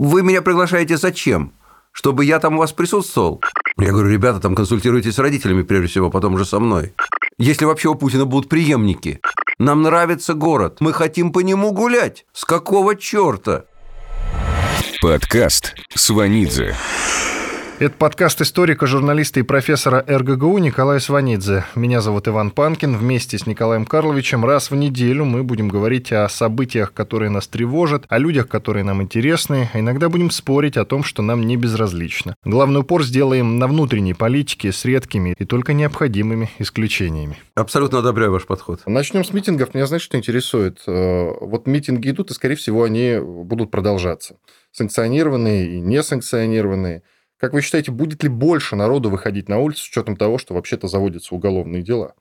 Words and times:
Вы 0.00 0.22
меня 0.22 0.40
приглашаете 0.40 0.96
зачем? 0.96 1.52
Чтобы 1.92 2.24
я 2.24 2.38
там 2.38 2.54
у 2.54 2.58
вас 2.60 2.72
присутствовал? 2.72 3.42
Я 3.76 3.92
говорю, 3.92 4.08
ребята, 4.08 4.40
там 4.40 4.54
консультируйтесь 4.54 5.16
с 5.16 5.18
родителями 5.18 5.60
прежде 5.60 5.88
всего, 5.88 6.08
потом 6.08 6.32
уже 6.32 6.46
со 6.46 6.58
мной. 6.58 6.94
Если 7.36 7.66
вообще 7.66 7.90
у 7.90 7.94
Путина 7.94 8.24
будут 8.24 8.48
преемники. 8.48 9.20
Нам 9.58 9.82
нравится 9.82 10.32
город. 10.32 10.78
Мы 10.80 10.94
хотим 10.94 11.32
по 11.32 11.40
нему 11.40 11.72
гулять. 11.72 12.24
С 12.32 12.46
какого 12.46 12.96
черта? 12.96 13.64
Подкаст 15.02 15.74
Сванидзе. 15.94 16.74
Это 17.80 17.96
подкаст 17.96 18.42
историка, 18.42 18.86
журналиста 18.86 19.40
и 19.40 19.42
профессора 19.42 20.04
РГГУ 20.06 20.58
Николая 20.58 20.98
Сванидзе. 20.98 21.64
Меня 21.74 22.02
зовут 22.02 22.28
Иван 22.28 22.50
Панкин. 22.50 22.94
Вместе 22.94 23.38
с 23.38 23.46
Николаем 23.46 23.86
Карловичем 23.86 24.44
раз 24.44 24.70
в 24.70 24.76
неделю 24.76 25.24
мы 25.24 25.42
будем 25.44 25.70
говорить 25.70 26.12
о 26.12 26.28
событиях, 26.28 26.92
которые 26.92 27.30
нас 27.30 27.48
тревожат, 27.48 28.04
о 28.10 28.18
людях, 28.18 28.48
которые 28.48 28.84
нам 28.84 29.00
интересны, 29.00 29.70
а 29.72 29.80
иногда 29.80 30.10
будем 30.10 30.30
спорить 30.30 30.76
о 30.76 30.84
том, 30.84 31.02
что 31.02 31.22
нам 31.22 31.46
не 31.46 31.56
безразлично. 31.56 32.34
Главный 32.44 32.80
упор 32.80 33.02
сделаем 33.02 33.58
на 33.58 33.66
внутренней 33.66 34.12
политике 34.12 34.72
с 34.72 34.84
редкими 34.84 35.34
и 35.38 35.46
только 35.46 35.72
необходимыми 35.72 36.50
исключениями. 36.58 37.38
Абсолютно 37.54 38.00
одобряю 38.00 38.32
ваш 38.32 38.44
подход. 38.44 38.82
Начнем 38.84 39.24
с 39.24 39.32
митингов. 39.32 39.72
Меня, 39.72 39.86
знаешь, 39.86 40.02
что 40.02 40.18
интересует? 40.18 40.82
Э, 40.86 41.30
вот 41.40 41.66
митинги 41.66 42.10
идут, 42.10 42.30
и, 42.30 42.34
скорее 42.34 42.56
всего, 42.56 42.84
они 42.84 43.16
будут 43.22 43.70
продолжаться. 43.70 44.36
Санкционированные 44.70 45.76
и 45.76 45.80
несанкционированные– 45.80 47.04
как 47.40 47.54
вы 47.54 47.62
считаете, 47.62 47.90
будет 47.90 48.22
ли 48.22 48.28
больше 48.28 48.76
народу 48.76 49.08
выходить 49.08 49.48
на 49.48 49.58
улицу 49.58 49.84
с 49.84 49.88
учетом 49.88 50.16
того, 50.16 50.36
что 50.36 50.52
вообще-то 50.52 50.88
заводятся 50.88 51.34
уголовные 51.34 51.82
дела 51.82 52.14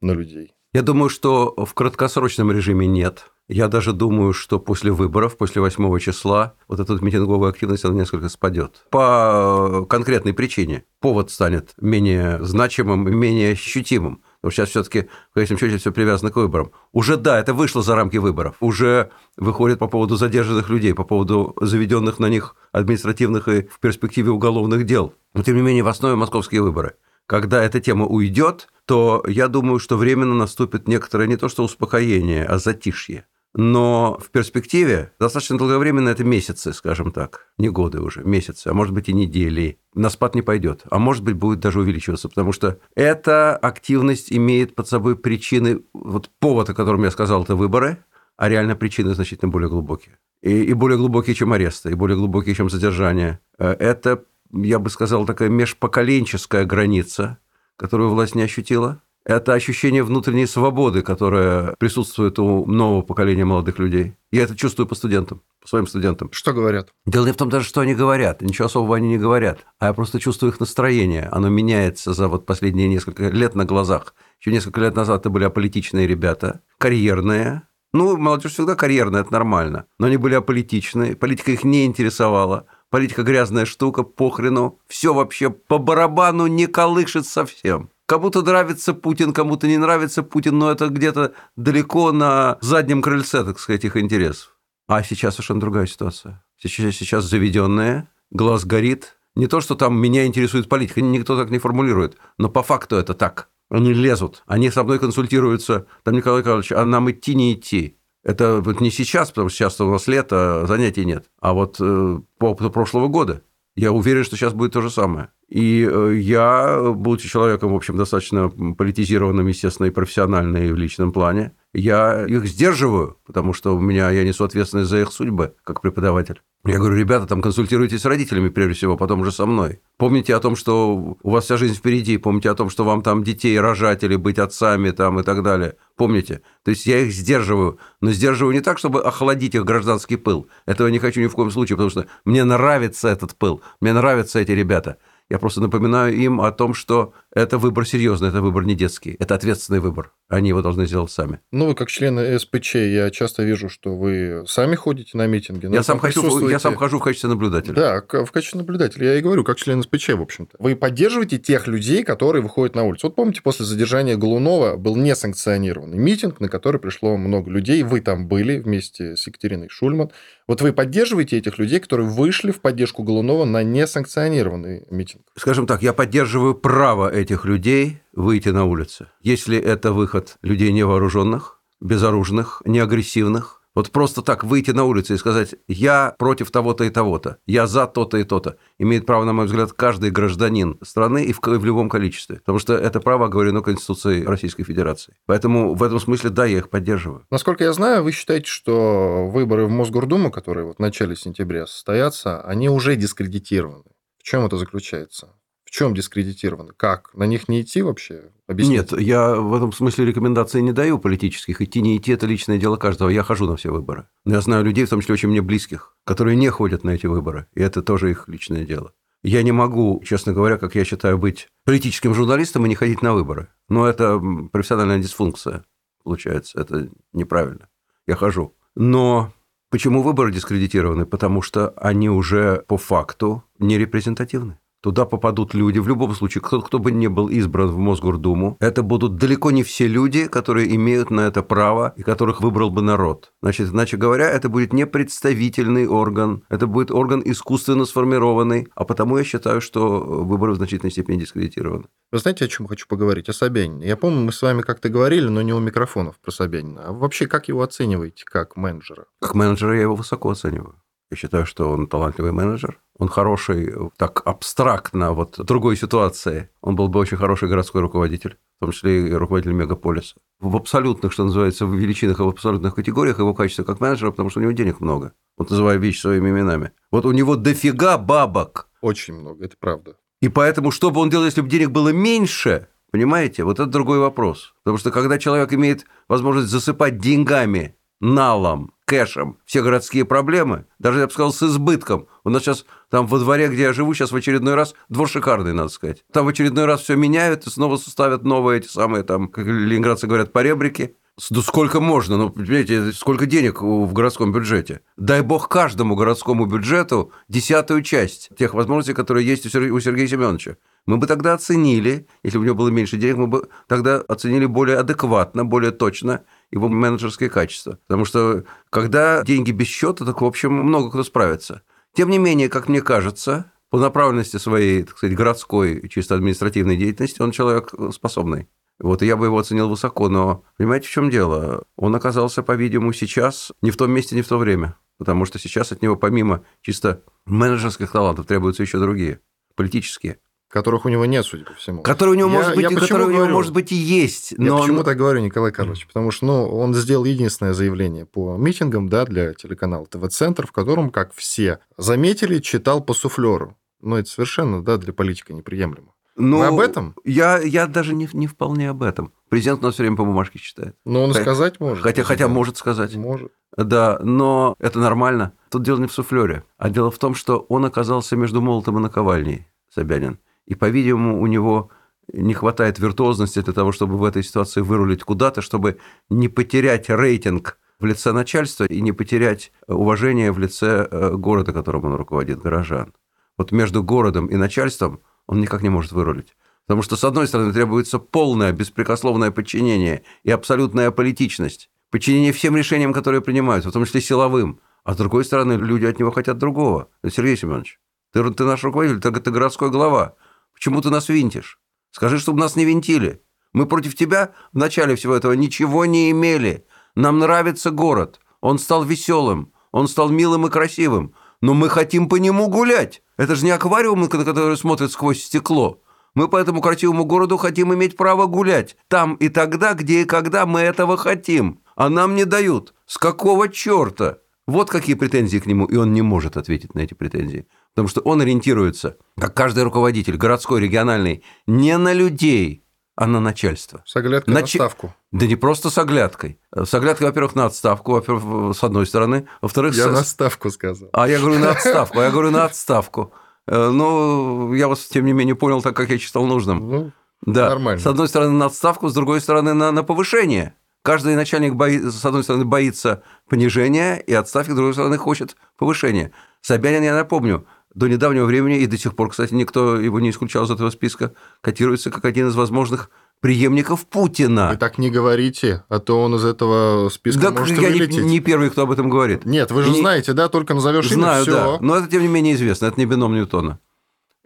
на 0.00 0.10
людей? 0.10 0.54
Я 0.74 0.82
думаю, 0.82 1.08
что 1.08 1.54
в 1.56 1.72
краткосрочном 1.72 2.50
режиме 2.50 2.86
нет. 2.88 3.30
Я 3.48 3.68
даже 3.68 3.92
думаю, 3.92 4.32
что 4.32 4.58
после 4.58 4.90
выборов, 4.90 5.36
после 5.36 5.62
8 5.62 5.98
числа, 6.00 6.54
вот 6.66 6.80
эта 6.80 6.92
митинговая 6.94 7.50
активность, 7.50 7.84
она 7.84 7.94
несколько 7.94 8.28
спадет. 8.28 8.84
По 8.90 9.86
конкретной 9.88 10.34
причине. 10.34 10.82
Повод 10.98 11.30
станет 11.30 11.72
менее 11.80 12.44
значимым, 12.44 13.08
менее 13.08 13.52
ощутимым. 13.52 14.22
Потому 14.46 14.54
сейчас 14.54 14.68
все-таки 14.68 15.08
в 15.32 15.34
конечном 15.34 15.58
счете 15.58 15.76
все 15.78 15.90
привязано 15.90 16.30
к 16.30 16.36
выборам. 16.36 16.70
Уже 16.92 17.16
да, 17.16 17.40
это 17.40 17.52
вышло 17.52 17.82
за 17.82 17.96
рамки 17.96 18.16
выборов. 18.16 18.54
Уже 18.60 19.10
выходит 19.36 19.80
по 19.80 19.88
поводу 19.88 20.14
задержанных 20.14 20.68
людей, 20.68 20.94
по 20.94 21.02
поводу 21.02 21.56
заведенных 21.60 22.20
на 22.20 22.26
них 22.26 22.54
административных 22.70 23.48
и 23.48 23.62
в 23.62 23.80
перспективе 23.80 24.30
уголовных 24.30 24.86
дел. 24.86 25.14
Но 25.34 25.42
тем 25.42 25.56
не 25.56 25.62
менее 25.62 25.82
в 25.82 25.88
основе 25.88 26.14
московские 26.14 26.62
выборы. 26.62 26.94
Когда 27.26 27.60
эта 27.60 27.80
тема 27.80 28.06
уйдет, 28.06 28.68
то 28.84 29.24
я 29.26 29.48
думаю, 29.48 29.80
что 29.80 29.96
временно 29.96 30.34
наступит 30.34 30.86
некоторое 30.86 31.26
не 31.26 31.36
то 31.36 31.48
что 31.48 31.64
успокоение, 31.64 32.44
а 32.44 32.58
затишье. 32.58 33.26
Но 33.58 34.18
в 34.22 34.30
перспективе 34.30 35.12
достаточно 35.18 35.56
долговременно 35.56 36.10
это 36.10 36.22
месяцы, 36.24 36.74
скажем 36.74 37.10
так, 37.10 37.46
не 37.56 37.70
годы 37.70 38.02
уже, 38.02 38.22
месяцы, 38.22 38.68
а 38.68 38.74
может 38.74 38.92
быть 38.92 39.08
и 39.08 39.14
недели. 39.14 39.78
На 39.94 40.10
спад 40.10 40.34
не 40.34 40.42
пойдет, 40.42 40.82
а 40.90 40.98
может 40.98 41.24
быть 41.24 41.36
будет 41.36 41.60
даже 41.60 41.80
увеличиваться, 41.80 42.28
потому 42.28 42.52
что 42.52 42.78
эта 42.94 43.56
активность 43.56 44.30
имеет 44.30 44.74
под 44.74 44.88
собой 44.88 45.16
причины, 45.16 45.80
вот 45.94 46.28
повод, 46.38 46.68
о 46.68 46.74
котором 46.74 47.04
я 47.04 47.10
сказал, 47.10 47.44
это 47.44 47.56
выборы, 47.56 48.04
а 48.36 48.50
реально 48.50 48.76
причины 48.76 49.14
значительно 49.14 49.50
более 49.50 49.70
глубокие. 49.70 50.18
И, 50.42 50.64
и 50.64 50.74
более 50.74 50.98
глубокие, 50.98 51.34
чем 51.34 51.54
аресты, 51.54 51.92
и 51.92 51.94
более 51.94 52.18
глубокие, 52.18 52.54
чем 52.54 52.68
задержание. 52.68 53.40
Э, 53.58 53.70
это, 53.70 54.22
я 54.52 54.78
бы 54.78 54.90
сказал, 54.90 55.24
такая 55.24 55.48
межпоколенческая 55.48 56.66
граница, 56.66 57.38
которую 57.78 58.10
власть 58.10 58.34
не 58.34 58.42
ощутила, 58.42 59.00
это 59.26 59.54
ощущение 59.54 60.04
внутренней 60.04 60.46
свободы, 60.46 61.02
которое 61.02 61.74
присутствует 61.78 62.38
у 62.38 62.64
нового 62.64 63.02
поколения 63.02 63.44
молодых 63.44 63.80
людей. 63.80 64.14
Я 64.30 64.44
это 64.44 64.56
чувствую 64.56 64.86
по 64.86 64.94
студентам, 64.94 65.42
по 65.60 65.66
своим 65.66 65.88
студентам. 65.88 66.30
Что 66.30 66.52
говорят? 66.52 66.90
Дело 67.06 67.26
не 67.26 67.32
в 67.32 67.36
том 67.36 67.50
даже, 67.50 67.66
что 67.66 67.80
они 67.80 67.96
говорят. 67.96 68.40
Ничего 68.40 68.66
особого 68.66 68.96
они 68.96 69.08
не 69.08 69.18
говорят. 69.18 69.66
А 69.80 69.86
я 69.86 69.92
просто 69.94 70.20
чувствую 70.20 70.52
их 70.52 70.60
настроение. 70.60 71.28
Оно 71.32 71.48
меняется 71.48 72.12
за 72.12 72.28
вот 72.28 72.46
последние 72.46 72.86
несколько 72.86 73.28
лет 73.28 73.56
на 73.56 73.64
глазах. 73.64 74.14
Еще 74.40 74.52
несколько 74.52 74.80
лет 74.80 74.94
назад 74.94 75.22
это 75.22 75.30
были 75.30 75.42
аполитичные 75.44 76.06
ребята, 76.06 76.60
карьерные. 76.78 77.62
Ну, 77.92 78.16
молодежь 78.16 78.52
всегда 78.52 78.76
карьерная, 78.76 79.22
это 79.22 79.32
нормально. 79.32 79.86
Но 79.98 80.06
они 80.06 80.18
были 80.18 80.34
аполитичные, 80.34 81.16
политика 81.16 81.50
их 81.50 81.64
не 81.64 81.84
интересовала. 81.84 82.66
Политика 82.90 83.24
грязная 83.24 83.64
штука, 83.64 84.04
похрену. 84.04 84.78
Все 84.86 85.12
вообще 85.12 85.50
по 85.50 85.78
барабану 85.78 86.46
не 86.46 86.68
колышет 86.68 87.26
совсем. 87.26 87.90
Кому-то 88.06 88.42
нравится 88.42 88.94
Путин, 88.94 89.32
кому-то 89.32 89.66
не 89.66 89.78
нравится 89.78 90.22
Путин, 90.22 90.58
но 90.58 90.70
это 90.70 90.88
где-то 90.88 91.32
далеко 91.56 92.12
на 92.12 92.56
заднем 92.60 93.02
крыльце, 93.02 93.44
так 93.44 93.58
сказать, 93.58 93.84
их 93.84 93.96
интересов. 93.96 94.56
А 94.86 95.02
сейчас 95.02 95.34
совершенно 95.34 95.60
другая 95.60 95.86
ситуация. 95.86 96.44
Сейчас, 96.56 96.94
сейчас 96.94 97.24
заведенная, 97.24 98.08
глаз 98.30 98.64
горит. 98.64 99.16
Не 99.34 99.48
то, 99.48 99.60
что 99.60 99.74
там 99.74 99.98
меня 99.98 100.24
интересует 100.24 100.68
политика, 100.68 101.00
никто 101.02 101.36
так 101.36 101.50
не 101.50 101.58
формулирует, 101.58 102.16
но 102.38 102.48
по 102.48 102.62
факту 102.62 102.96
это 102.96 103.12
так. 103.12 103.48
Они 103.68 103.92
лезут, 103.92 104.44
они 104.46 104.70
со 104.70 104.84
мной 104.84 105.00
консультируются. 105.00 105.86
Там, 106.04 106.14
Николай 106.14 106.40
Николаевич, 106.40 106.70
а 106.70 106.84
нам 106.84 107.10
идти, 107.10 107.34
не 107.34 107.54
идти? 107.54 107.98
Это 108.22 108.60
вот 108.60 108.80
не 108.80 108.90
сейчас, 108.90 109.30
потому 109.30 109.48
что 109.48 109.58
сейчас 109.58 109.80
у 109.80 109.90
нас 109.90 110.06
лето, 110.06 110.64
занятий 110.66 111.04
нет, 111.04 111.26
а 111.40 111.52
вот 111.52 111.76
э, 111.80 112.20
по 112.38 112.46
опыту 112.46 112.70
прошлого 112.70 113.08
года. 113.08 113.42
Я 113.74 113.92
уверен, 113.92 114.24
что 114.24 114.36
сейчас 114.36 114.52
будет 114.52 114.72
то 114.72 114.80
же 114.80 114.90
самое. 114.90 115.30
И 115.48 115.88
э, 115.88 116.14
я, 116.16 116.92
будучи 116.92 117.28
человеком, 117.28 117.72
в 117.72 117.76
общем, 117.76 117.96
достаточно 117.96 118.48
политизированным, 118.48 119.46
естественно, 119.46 119.86
и 119.86 119.90
профессионально, 119.90 120.58
и 120.58 120.72
в 120.72 120.76
личном 120.76 121.12
плане, 121.12 121.52
я 121.72 122.26
их 122.26 122.46
сдерживаю, 122.46 123.18
потому 123.26 123.52
что 123.52 123.76
у 123.76 123.80
меня 123.80 124.10
я 124.10 124.24
несу 124.24 124.44
ответственность 124.44 124.90
за 124.90 125.02
их 125.02 125.12
судьбы 125.12 125.54
как 125.62 125.82
преподаватель. 125.82 126.40
Я 126.64 126.78
говорю, 126.78 126.96
ребята, 126.96 127.26
там 127.26 127.42
консультируйтесь 127.42 128.00
с 128.00 128.06
родителями 128.06 128.48
прежде 128.48 128.74
всего, 128.74 128.96
потом 128.96 129.20
уже 129.20 129.30
со 129.30 129.46
мной. 129.46 129.80
Помните 129.98 130.34
о 130.34 130.40
том, 130.40 130.56
что 130.56 131.16
у 131.22 131.30
вас 131.30 131.44
вся 131.44 131.56
жизнь 131.56 131.74
впереди, 131.74 132.18
помните 132.18 132.50
о 132.50 132.56
том, 132.56 132.70
что 132.70 132.82
вам 132.82 133.02
там 133.02 133.22
детей 133.22 133.60
рожать 133.60 134.02
или 134.02 134.16
быть 134.16 134.38
отцами 134.38 134.90
там 134.90 135.20
и 135.20 135.22
так 135.22 135.44
далее. 135.44 135.76
Помните? 135.96 136.42
То 136.64 136.72
есть 136.72 136.86
я 136.86 136.98
их 136.98 137.12
сдерживаю, 137.12 137.78
но 138.00 138.10
сдерживаю 138.10 138.52
не 138.52 138.62
так, 138.62 138.78
чтобы 138.78 139.00
охладить 139.00 139.54
их 139.54 139.64
гражданский 139.64 140.16
пыл. 140.16 140.48
Этого 140.66 140.88
не 140.88 140.98
хочу 140.98 141.20
ни 141.20 141.28
в 141.28 141.34
коем 141.34 141.52
случае, 141.52 141.76
потому 141.76 141.90
что 141.90 142.06
мне 142.24 142.42
нравится 142.42 143.08
этот 143.08 143.36
пыл, 143.36 143.62
мне 143.80 143.92
нравятся 143.92 144.40
эти 144.40 144.50
ребята. 144.50 144.98
Я 145.28 145.40
просто 145.40 145.60
напоминаю 145.60 146.14
им 146.14 146.40
о 146.40 146.52
том, 146.52 146.72
что 146.72 147.12
это 147.34 147.58
выбор 147.58 147.84
серьезный, 147.84 148.28
это 148.28 148.40
выбор 148.40 148.64
не 148.64 148.76
детский, 148.76 149.16
это 149.18 149.34
ответственный 149.34 149.80
выбор. 149.80 150.12
Они 150.28 150.50
его 150.50 150.62
должны 150.62 150.86
сделать 150.86 151.10
сами. 151.10 151.40
Ну, 151.50 151.66
вы 151.66 151.74
как 151.74 151.88
члены 151.88 152.38
СПЧ, 152.38 152.74
я 152.76 153.10
часто 153.10 153.42
вижу, 153.42 153.68
что 153.68 153.96
вы 153.96 154.44
сами 154.46 154.76
ходите 154.76 155.16
на 155.18 155.26
митинги. 155.26 155.72
Я 155.72 155.82
сам, 155.82 155.98
хочу, 155.98 156.48
я 156.48 156.60
сам 156.60 156.76
хожу 156.76 156.98
в 156.98 157.02
качестве 157.02 157.28
наблюдателя. 157.28 157.74
Да, 157.74 158.24
в 158.24 158.30
качестве 158.30 158.58
наблюдателя. 158.58 159.12
Я 159.12 159.18
и 159.18 159.20
говорю, 159.20 159.42
как 159.42 159.56
член 159.58 159.82
СПЧ, 159.82 160.10
в 160.10 160.22
общем-то. 160.22 160.56
Вы 160.60 160.76
поддерживаете 160.76 161.38
тех 161.38 161.66
людей, 161.66 162.04
которые 162.04 162.42
выходят 162.42 162.76
на 162.76 162.84
улицу. 162.84 163.08
Вот 163.08 163.16
помните, 163.16 163.42
после 163.42 163.64
задержания 163.64 164.16
Голунова 164.16 164.76
был 164.76 164.94
несанкционированный 164.94 165.98
митинг, 165.98 166.38
на 166.40 166.48
который 166.48 166.80
пришло 166.80 167.16
много 167.16 167.50
людей. 167.50 167.82
Вы 167.82 168.00
там 168.00 168.28
были 168.28 168.58
вместе 168.58 169.16
с 169.16 169.26
Екатериной 169.26 169.68
Шульман. 169.68 170.10
Вот 170.46 170.60
вы 170.60 170.72
поддерживаете 170.72 171.38
этих 171.38 171.58
людей, 171.58 171.80
которые 171.80 172.08
вышли 172.08 172.52
в 172.52 172.60
поддержку 172.60 173.02
Голунова 173.02 173.44
на 173.44 173.64
несанкционированный 173.64 174.86
митинг? 174.90 175.24
Скажем 175.36 175.66
так, 175.66 175.82
я 175.82 175.92
поддерживаю 175.92 176.54
право 176.54 177.12
этих 177.12 177.44
людей 177.44 177.98
выйти 178.12 178.50
на 178.50 178.64
улицы. 178.64 179.08
Если 179.22 179.58
это 179.58 179.92
выход 179.92 180.36
людей 180.42 180.72
невооруженных, 180.72 181.60
безоружных, 181.80 182.62
неагрессивных, 182.64 183.55
вот 183.76 183.90
просто 183.90 184.22
так 184.22 184.42
выйти 184.42 184.70
на 184.72 184.84
улицу 184.84 185.14
и 185.14 185.18
сказать, 185.18 185.54
я 185.68 186.16
против 186.18 186.50
того-то 186.50 186.84
и 186.84 186.90
того-то, 186.90 187.36
я 187.46 187.66
за 187.66 187.86
то-то 187.86 188.16
и 188.16 188.24
то-то, 188.24 188.56
имеет 188.78 189.06
право, 189.06 189.24
на 189.24 189.34
мой 189.34 189.46
взгляд, 189.46 189.72
каждый 189.72 190.10
гражданин 190.10 190.78
страны 190.82 191.24
и 191.24 191.32
в, 191.32 191.40
в 191.40 191.64
любом 191.64 191.90
количестве. 191.90 192.36
Потому 192.36 192.58
что 192.58 192.74
это 192.74 193.00
право 193.00 193.26
оговорено 193.26 193.60
Конституцией 193.60 194.24
Российской 194.24 194.64
Федерации. 194.64 195.14
Поэтому 195.26 195.74
в 195.74 195.82
этом 195.82 196.00
смысле, 196.00 196.30
да, 196.30 196.46
я 196.46 196.58
их 196.58 196.70
поддерживаю. 196.70 197.26
Насколько 197.30 197.64
я 197.64 197.72
знаю, 197.74 198.02
вы 198.02 198.12
считаете, 198.12 198.46
что 198.46 199.28
выборы 199.28 199.66
в 199.66 199.70
Мосгордуму, 199.70 200.30
которые 200.30 200.66
вот 200.66 200.76
в 200.76 200.80
начале 200.80 201.14
сентября 201.14 201.66
состоятся, 201.66 202.40
они 202.40 202.70
уже 202.70 202.96
дискредитированы. 202.96 203.84
В 204.18 204.22
чем 204.22 204.46
это 204.46 204.56
заключается? 204.56 205.28
В 205.66 205.72
чем 205.72 205.94
дискредитированы? 205.94 206.72
Как? 206.76 207.12
На 207.12 207.24
них 207.24 207.48
не 207.48 207.60
идти 207.60 207.82
вообще? 207.82 208.30
Объясните. 208.46 208.76
Нет, 208.76 209.00
я 209.00 209.34
в 209.34 209.52
этом 209.52 209.72
смысле 209.72 210.06
рекомендаций 210.06 210.62
не 210.62 210.72
даю 210.72 211.00
политических. 211.00 211.60
Идти, 211.60 211.82
не 211.82 211.96
идти– 211.96 212.12
это 212.12 212.24
личное 212.24 212.56
дело 212.56 212.76
каждого. 212.76 213.08
Я 213.08 213.24
хожу 213.24 213.46
на 213.46 213.56
все 213.56 213.72
выборы. 213.72 214.06
Но 214.24 214.34
я 214.34 214.40
знаю 214.40 214.64
людей, 214.64 214.84
в 214.84 214.88
том 214.88 215.00
числе 215.00 215.14
очень 215.14 215.28
мне 215.28 215.42
близких, 215.42 215.96
которые 216.04 216.36
не 216.36 216.48
ходят 216.50 216.84
на 216.84 216.90
эти 216.90 217.06
выборы. 217.06 217.48
И 217.54 217.60
это 217.60 217.82
тоже 217.82 218.12
их 218.12 218.28
личное 218.28 218.64
дело. 218.64 218.92
Я 219.24 219.42
не 219.42 219.50
могу, 219.50 220.00
честно 220.06 220.32
говоря, 220.32 220.56
как 220.56 220.76
я 220.76 220.84
считаю, 220.84 221.18
быть 221.18 221.48
политическим 221.64 222.14
журналистом 222.14 222.64
и 222.64 222.68
не 222.68 222.76
ходить 222.76 223.02
на 223.02 223.12
выборы. 223.12 223.48
Но 223.68 223.88
это 223.88 224.22
профессиональная 224.52 225.00
дисфункция, 225.00 225.64
получается. 226.04 226.60
Это 226.60 226.88
неправильно. 227.12 227.68
Я 228.06 228.14
хожу. 228.14 228.54
Но 228.76 229.32
почему 229.70 230.02
выборы 230.02 230.30
дискредитированы? 230.30 231.06
Потому 231.06 231.42
что 231.42 231.70
они 231.70 232.08
уже 232.08 232.64
по 232.68 232.76
факту 232.76 233.42
не 233.58 233.78
репрезентативны 233.78 234.58
Туда 234.86 235.04
попадут 235.04 235.52
люди, 235.52 235.80
в 235.80 235.88
любом 235.88 236.14
случае, 236.14 236.42
кто, 236.42 236.60
кто 236.60 236.78
бы 236.78 236.92
ни 236.92 237.08
был 237.08 237.26
избран 237.26 237.66
в 237.66 237.76
Мосгордуму, 237.76 238.56
это 238.60 238.84
будут 238.84 239.16
далеко 239.16 239.50
не 239.50 239.64
все 239.64 239.88
люди, 239.88 240.28
которые 240.28 240.72
имеют 240.76 241.10
на 241.10 241.22
это 241.22 241.42
право 241.42 241.92
и 241.96 242.04
которых 242.04 242.40
выбрал 242.40 242.70
бы 242.70 242.82
народ. 242.82 243.32
Значит, 243.42 243.70
иначе 243.72 243.96
говоря, 243.96 244.30
это 244.30 244.48
будет 244.48 244.72
не 244.72 244.86
представительный 244.86 245.88
орган, 245.88 246.44
это 246.48 246.68
будет 246.68 246.92
орган 246.92 247.20
искусственно 247.24 247.84
сформированный, 247.84 248.68
а 248.76 248.84
потому 248.84 249.18
я 249.18 249.24
считаю, 249.24 249.60
что 249.60 249.98
выборы 249.98 250.52
в 250.52 250.56
значительной 250.58 250.92
степени 250.92 251.18
дискредитированы. 251.18 251.86
Вы 252.12 252.18
знаете, 252.20 252.44
о 252.44 252.48
чем 252.48 252.68
хочу 252.68 252.86
поговорить? 252.86 253.28
О 253.28 253.32
Собянине. 253.32 253.88
Я 253.88 253.96
помню, 253.96 254.20
мы 254.20 254.30
с 254.30 254.40
вами 254.40 254.62
как-то 254.62 254.88
говорили, 254.88 255.26
но 255.26 255.42
не 255.42 255.52
у 255.52 255.58
микрофонов 255.58 256.14
про 256.20 256.30
Собянина. 256.30 256.84
А 256.84 256.92
вообще, 256.92 257.26
как 257.26 257.48
его 257.48 257.62
оцениваете 257.62 258.22
как 258.24 258.56
менеджера? 258.56 259.06
Как 259.20 259.34
менеджера 259.34 259.74
я 259.74 259.82
его 259.82 259.96
высоко 259.96 260.30
оцениваю. 260.30 260.76
Я 261.10 261.16
считаю, 261.16 261.44
что 261.44 261.70
он 261.70 261.88
талантливый 261.88 262.30
менеджер. 262.30 262.80
Он 262.98 263.08
хороший, 263.08 263.74
так 263.96 264.22
абстрактно, 264.24 265.12
вот 265.12 265.38
в 265.38 265.44
другой 265.44 265.76
ситуации. 265.76 266.48
Он 266.62 266.76
был 266.76 266.88
бы 266.88 266.98
очень 266.98 267.18
хороший 267.18 267.48
городской 267.48 267.82
руководитель, 267.82 268.38
в 268.56 268.60
том 268.60 268.72
числе 268.72 269.08
и 269.08 269.12
руководитель 269.12 269.52
мегаполиса. 269.52 270.14
В 270.40 270.56
абсолютных, 270.56 271.12
что 271.12 271.24
называется, 271.24 271.66
в 271.66 271.74
величинах 271.74 272.20
и 272.20 272.22
в 272.22 272.28
абсолютных 272.28 272.74
категориях 272.74 273.18
его 273.18 273.34
качество 273.34 273.64
как 273.64 273.80
менеджера, 273.80 274.10
потому 274.10 274.30
что 274.30 274.40
у 274.40 274.42
него 274.42 274.52
денег 274.52 274.80
много. 274.80 275.12
Вот 275.36 275.50
называю 275.50 275.78
вещи 275.78 276.00
своими 276.00 276.30
именами. 276.30 276.72
Вот 276.90 277.04
у 277.04 277.12
него 277.12 277.36
дофига 277.36 277.98
бабок. 277.98 278.68
Очень 278.80 279.14
много, 279.14 279.44
это 279.44 279.56
правда. 279.60 279.96
И 280.22 280.28
поэтому, 280.28 280.70
что 280.70 280.90
бы 280.90 281.00
он 281.00 281.10
делал, 281.10 281.26
если 281.26 281.42
бы 281.42 281.48
денег 281.48 281.70
было 281.70 281.90
меньше, 281.90 282.68
понимаете, 282.90 283.44
вот 283.44 283.60
это 283.60 283.66
другой 283.66 283.98
вопрос. 283.98 284.54
Потому 284.62 284.78
что 284.78 284.90
когда 284.90 285.18
человек 285.18 285.52
имеет 285.52 285.84
возможность 286.08 286.48
засыпать 286.48 286.98
деньгами, 286.98 287.76
налом, 288.00 288.72
кэшем 288.86 289.38
все 289.44 289.62
городские 289.62 290.04
проблемы, 290.04 290.64
даже, 290.78 291.00
я 291.00 291.06
бы 291.06 291.12
сказал, 291.12 291.32
с 291.32 291.42
избытком. 291.42 292.06
У 292.24 292.30
нас 292.30 292.42
сейчас 292.42 292.64
там 292.88 293.06
во 293.06 293.18
дворе, 293.18 293.48
где 293.48 293.64
я 293.64 293.72
живу, 293.72 293.92
сейчас 293.92 294.12
в 294.12 294.16
очередной 294.16 294.54
раз, 294.54 294.74
двор 294.88 295.08
шикарный, 295.08 295.52
надо 295.52 295.68
сказать. 295.68 296.04
Там 296.12 296.24
в 296.24 296.28
очередной 296.28 296.64
раз 296.64 296.82
все 296.82 296.96
меняют 296.96 297.46
и 297.46 297.50
снова 297.50 297.76
составят 297.76 298.22
новые 298.22 298.60
эти 298.60 298.68
самые, 298.68 299.02
там, 299.02 299.28
как 299.28 299.44
ленинградцы 299.44 300.06
говорят, 300.06 300.32
поребрики. 300.32 300.96
Да 301.30 301.40
сколько 301.40 301.80
можно? 301.80 302.18
Ну, 302.18 302.28
понимаете, 302.28 302.92
сколько 302.92 303.24
денег 303.24 303.62
в 303.62 303.90
городском 303.94 304.32
бюджете? 304.32 304.82
Дай 304.98 305.22
бог 305.22 305.48
каждому 305.48 305.96
городскому 305.96 306.44
бюджету 306.44 307.10
десятую 307.28 307.82
часть 307.82 308.28
тех 308.36 308.52
возможностей, 308.52 308.92
которые 308.92 309.26
есть 309.26 309.46
у 309.46 309.80
Сергея 309.80 310.06
Семеновича. 310.06 310.58
Мы 310.84 310.98
бы 310.98 311.06
тогда 311.06 311.32
оценили, 311.32 312.06
если 312.22 312.36
бы 312.36 312.42
у 312.42 312.46
него 312.46 312.56
было 312.56 312.68
меньше 312.68 312.98
денег, 312.98 313.16
мы 313.16 313.26
бы 313.28 313.48
тогда 313.66 313.96
оценили 313.96 314.44
более 314.44 314.76
адекватно, 314.76 315.46
более 315.46 315.70
точно 315.70 316.22
его 316.50 316.68
менеджерские 316.68 317.30
качества. 317.30 317.78
Потому 317.86 318.04
что 318.04 318.44
когда 318.68 319.22
деньги 319.22 319.52
без 319.52 319.68
счета, 319.68 320.04
так, 320.04 320.20
в 320.20 320.24
общем, 320.24 320.52
много 320.52 320.90
кто 320.90 321.02
справится. 321.02 321.62
Тем 321.94 322.10
не 322.10 322.18
менее, 322.18 322.50
как 322.50 322.68
мне 322.68 322.82
кажется, 322.82 323.50
по 323.70 323.78
направленности 323.80 324.36
своей, 324.36 324.82
так 324.82 324.98
сказать, 324.98 325.16
городской, 325.16 325.88
чисто 325.88 326.14
административной 326.14 326.76
деятельности, 326.76 327.22
он 327.22 327.30
человек 327.30 327.72
способный. 327.90 328.48
Вот 328.78 329.02
я 329.02 329.16
бы 329.16 329.26
его 329.26 329.38
оценил 329.38 329.68
высоко, 329.68 330.08
но 330.08 330.44
понимаете, 330.58 330.88
в 330.88 330.90
чем 330.90 331.10
дело? 331.10 331.64
Он 331.76 331.94
оказался, 331.94 332.42
по-видимому, 332.42 332.92
сейчас 332.92 333.52
не 333.62 333.70
в 333.70 333.76
том 333.76 333.90
месте, 333.90 334.14
не 334.14 334.22
в 334.22 334.28
то 334.28 334.38
время. 334.38 334.76
Потому 334.98 335.24
что 335.24 335.38
сейчас 335.38 335.72
от 335.72 335.82
него, 335.82 335.96
помимо 335.96 336.44
чисто 336.62 337.02
менеджерских 337.24 337.90
талантов, 337.90 338.26
требуются 338.26 338.62
еще 338.62 338.78
другие, 338.78 339.20
политические 339.54 340.18
которых 340.48 340.86
у 340.86 340.88
него 340.88 341.04
нет, 341.04 341.26
судя 341.26 341.44
по 341.44 341.52
всему. 341.54 341.82
Которые 341.82 342.14
у 342.14 342.18
него, 342.18 342.30
я, 342.30 342.36
может 342.36 342.54
быть, 342.54 342.62
я 342.62 342.70
и 342.70 342.74
которые 342.74 343.08
у 343.08 343.10
него, 343.10 343.26
может 343.26 343.52
быть, 343.52 343.72
и 343.72 343.74
есть. 343.74 344.32
Но... 344.38 344.56
Я 344.56 344.62
почему 344.62 344.84
так 344.84 344.96
говорю, 344.96 345.20
Николай 345.20 345.52
Карлович? 345.52 345.86
Потому 345.86 346.10
что 346.10 346.24
ну, 346.24 346.48
он 346.48 346.72
сделал 346.72 347.04
единственное 347.04 347.52
заявление 347.52 348.06
по 348.06 348.36
митингам 348.36 348.88
да, 348.88 349.04
для 349.04 349.34
телеканала 349.34 349.86
ТВ-центр, 349.86 350.46
в 350.46 350.52
котором, 350.52 350.90
как 350.90 351.12
все 351.14 351.58
заметили, 351.76 352.38
читал 352.38 352.82
по 352.82 352.94
суфлеру. 352.94 353.56
Но 353.82 353.98
это 353.98 354.08
совершенно 354.08 354.62
да, 354.62 354.78
для 354.78 354.92
политика 354.94 355.34
неприемлемо. 355.34 355.92
Но 356.16 356.38
Вы 356.38 356.46
об 356.46 356.58
этом? 356.60 356.94
Я, 357.04 357.38
я 357.38 357.66
даже 357.66 357.94
не, 357.94 358.08
не 358.14 358.26
вполне 358.26 358.70
об 358.70 358.82
этом. 358.82 359.12
Президент 359.28 359.60
у 359.60 359.64
нас 359.64 359.74
все 359.74 359.82
время 359.82 359.96
по 359.96 360.04
бумажке 360.04 360.38
читает. 360.38 360.74
Но 360.84 361.04
он 361.04 361.12
хотя, 361.12 361.22
сказать 361.22 361.60
может. 361.60 361.82
Хотя, 361.82 362.04
хотя 362.04 362.26
может 362.26 362.56
сказать. 362.56 362.94
Может. 362.96 363.32
Да, 363.56 363.98
но 364.02 364.56
это 364.58 364.78
нормально. 364.78 365.32
Тут 365.50 365.62
дело 365.62 365.78
не 365.78 365.86
в 365.86 365.92
суфлере, 365.92 366.44
а 366.56 366.70
дело 366.70 366.90
в 366.90 366.98
том, 366.98 367.14
что 367.14 367.40
он 367.48 367.66
оказался 367.66 368.16
между 368.16 368.40
молотом 368.40 368.78
и 368.78 368.80
наковальней, 368.80 369.46
Собянин. 369.72 370.18
И, 370.46 370.54
по-видимому, 370.54 371.20
у 371.20 371.26
него 371.26 371.70
не 372.12 372.34
хватает 372.34 372.78
виртуозности 372.78 373.42
для 373.42 373.52
того, 373.52 373.72
чтобы 373.72 373.98
в 373.98 374.04
этой 374.04 374.22
ситуации 374.22 374.60
вырулить 374.62 375.02
куда-то, 375.02 375.42
чтобы 375.42 375.78
не 376.08 376.28
потерять 376.28 376.88
рейтинг 376.88 377.58
в 377.78 377.84
лице 377.84 378.12
начальства 378.12 378.64
и 378.64 378.80
не 378.80 378.92
потерять 378.92 379.52
уважение 379.66 380.32
в 380.32 380.38
лице 380.38 380.88
э, 380.90 381.10
города, 381.16 381.52
которым 381.52 381.84
он 381.84 381.94
руководит, 381.94 382.40
горожан. 382.40 382.94
Вот 383.36 383.52
между 383.52 383.82
городом 383.82 384.26
и 384.26 384.36
начальством 384.36 385.00
он 385.26 385.40
никак 385.40 385.62
не 385.62 385.68
может 385.68 385.92
вырулить. 385.92 386.36
Потому 386.66 386.82
что, 386.82 386.96
с 386.96 387.04
одной 387.04 387.28
стороны, 387.28 387.52
требуется 387.52 387.98
полное, 387.98 388.52
беспрекословное 388.52 389.30
подчинение 389.30 390.02
и 390.24 390.30
абсолютная 390.30 390.90
политичность. 390.90 391.70
Подчинение 391.90 392.32
всем 392.32 392.56
решениям, 392.56 392.92
которые 392.92 393.20
принимаются, 393.20 393.70
в 393.70 393.72
том 393.72 393.84
числе 393.84 394.00
силовым. 394.00 394.60
А 394.82 394.94
с 394.94 394.96
другой 394.96 395.24
стороны, 395.24 395.52
люди 395.54 395.84
от 395.84 395.98
него 395.98 396.10
хотят 396.10 396.38
другого. 396.38 396.88
Сергей 397.08 397.36
Семенович, 397.36 397.80
ты, 398.12 398.28
ты 398.30 398.44
наш 398.44 398.64
руководитель, 398.64 399.00
ты, 399.00 399.12
ты 399.12 399.30
городской 399.30 399.70
глава. 399.70 400.14
Почему 400.54 400.80
ты 400.80 400.90
нас 400.90 401.08
винтишь? 401.08 401.60
Скажи, 401.92 402.18
чтобы 402.18 402.40
нас 402.40 402.56
не 402.56 402.64
винтили. 402.64 403.22
Мы 403.52 403.66
против 403.66 403.94
тебя 403.94 404.32
в 404.52 404.58
начале 404.58 404.96
всего 404.96 405.14
этого 405.14 405.32
ничего 405.32 405.86
не 405.86 406.10
имели. 406.10 406.66
Нам 406.94 407.18
нравится 407.18 407.70
город. 407.70 408.20
Он 408.40 408.58
стал 408.58 408.84
веселым, 408.84 409.52
он 409.72 409.88
стал 409.88 410.08
милым 410.08 410.46
и 410.46 410.50
красивым. 410.50 411.14
Но 411.40 411.54
мы 411.54 411.68
хотим 411.68 412.08
по 412.08 412.16
нему 412.16 412.48
гулять. 412.48 413.02
Это 413.16 413.34
же 413.34 413.44
не 413.44 413.50
аквариум, 413.50 414.00
на 414.02 414.08
который 414.08 414.56
смотрит 414.56 414.90
сквозь 414.92 415.22
стекло. 415.22 415.80
Мы 416.14 416.28
по 416.28 416.36
этому 416.36 416.62
красивому 416.62 417.04
городу 417.04 417.36
хотим 417.36 417.74
иметь 417.74 417.96
право 417.96 418.26
гулять. 418.26 418.76
Там 418.88 419.16
и 419.16 419.28
тогда, 419.28 419.74
где 419.74 420.02
и 420.02 420.04
когда 420.06 420.46
мы 420.46 420.60
этого 420.60 420.96
хотим. 420.96 421.60
А 421.76 421.90
нам 421.90 422.14
не 422.14 422.24
дают. 422.24 422.74
С 422.86 422.96
какого 422.96 423.48
черта? 423.50 424.18
Вот 424.46 424.70
какие 424.70 424.94
претензии 424.94 425.38
к 425.38 425.46
нему, 425.46 425.66
и 425.66 425.76
он 425.76 425.92
не 425.92 426.02
может 426.02 426.36
ответить 426.36 426.74
на 426.74 426.80
эти 426.80 426.94
претензии. 426.94 427.46
Потому 427.74 427.88
что 427.88 428.00
он 428.00 428.20
ориентируется, 428.20 428.96
как 429.18 429.34
каждый 429.34 429.64
руководитель, 429.64 430.16
городской, 430.16 430.60
региональный, 430.60 431.24
не 431.46 431.76
на 431.76 431.92
людей, 431.92 432.64
а 432.96 433.06
на 433.06 433.20
начальство. 433.20 433.82
С 433.84 433.94
оглядкой 433.94 434.32
на, 434.32 434.40
на 434.40 434.44
отставку. 434.44 434.94
Да 435.12 435.26
не 435.26 435.36
просто 435.36 435.68
с 435.68 435.76
оглядкой. 435.76 436.40
С 436.54 436.72
оглядкой, 436.72 437.06
во-первых, 437.06 437.34
на 437.34 437.44
отставку, 437.44 437.92
во-первых, 437.92 438.56
с 438.56 438.64
одной 438.64 438.86
стороны. 438.86 439.28
Во-вторых, 439.42 439.76
я 439.76 439.84
с... 439.84 439.92
на 439.92 439.98
отставку 440.00 440.50
сказал. 440.50 440.88
А 440.92 441.06
я 441.06 441.18
говорю 441.18 441.38
на 441.38 441.50
отставку, 441.50 442.00
а 442.00 442.04
я 442.04 442.10
говорю 442.10 442.30
на 442.30 442.44
отставку. 442.46 443.12
Э, 443.46 443.68
ну, 443.68 444.54
я 444.54 444.66
вас, 444.66 444.86
тем 444.86 445.04
не 445.04 445.12
менее, 445.12 445.34
понял 445.34 445.60
так, 445.60 445.76
как 445.76 445.90
я 445.90 445.98
считал 445.98 446.24
нужным. 446.24 446.68
Ну, 446.68 446.92
да. 447.26 447.50
нормально. 447.50 447.80
С 447.80 447.86
одной 447.86 448.08
стороны, 448.08 448.32
на 448.32 448.46
отставку, 448.46 448.88
с 448.88 448.94
другой 448.94 449.20
стороны, 449.20 449.52
на, 449.52 449.72
на 449.72 449.82
повышение. 449.82 450.54
Каждый 450.82 451.16
начальник, 451.16 451.54
бои... 451.54 451.78
с 451.78 452.04
одной 452.04 452.22
стороны, 452.22 452.46
боится 452.46 453.02
понижения, 453.28 453.96
и 453.96 454.14
отставки, 454.14 454.52
с 454.52 454.54
другой 454.54 454.72
стороны, 454.72 454.96
хочет 454.96 455.36
повышения. 455.58 456.12
Собянин, 456.40 456.82
я 456.82 456.94
напомню, 456.94 457.46
до 457.76 457.88
недавнего 457.88 458.24
времени, 458.24 458.58
и 458.58 458.66
до 458.66 458.78
сих 458.78 458.96
пор, 458.96 459.10
кстати, 459.10 459.34
никто 459.34 459.78
его 459.78 460.00
не 460.00 460.10
исключал 460.10 460.44
из 460.44 460.50
этого 460.50 460.70
списка, 460.70 461.12
котируется 461.42 461.90
как 461.90 462.06
один 462.06 462.28
из 462.28 462.34
возможных 462.34 462.90
преемников 463.20 463.86
Путина. 463.86 464.48
Вы 464.50 464.56
так 464.56 464.78
не 464.78 464.90
говорите, 464.90 465.62
а 465.68 465.78
то 465.78 466.02
он 466.02 466.14
из 466.16 466.24
этого 466.24 466.88
списка 466.88 467.20
да, 467.20 467.30
может 467.32 467.58
я 467.60 467.68
вылететь. 467.68 467.98
Не, 467.98 468.12
не 468.12 468.20
первый, 468.20 468.48
кто 468.48 468.62
об 468.62 468.70
этом 468.70 468.88
говорит. 468.88 469.26
Нет, 469.26 469.50
вы 469.50 469.62
же 469.62 469.72
и 469.72 469.74
знаете, 469.74 470.14
да, 470.14 470.28
только 470.28 470.54
назовешь 470.54 470.88
Знаю, 470.88 471.24
имя, 471.24 471.32
все. 471.32 471.32
да, 471.32 471.58
но 471.60 471.76
это, 471.76 471.88
тем 471.88 472.00
не 472.00 472.08
менее, 472.08 472.34
известно, 472.34 472.66
это 472.66 472.80
не 472.80 472.86
бином 472.86 473.14
Ньютона. 473.14 473.60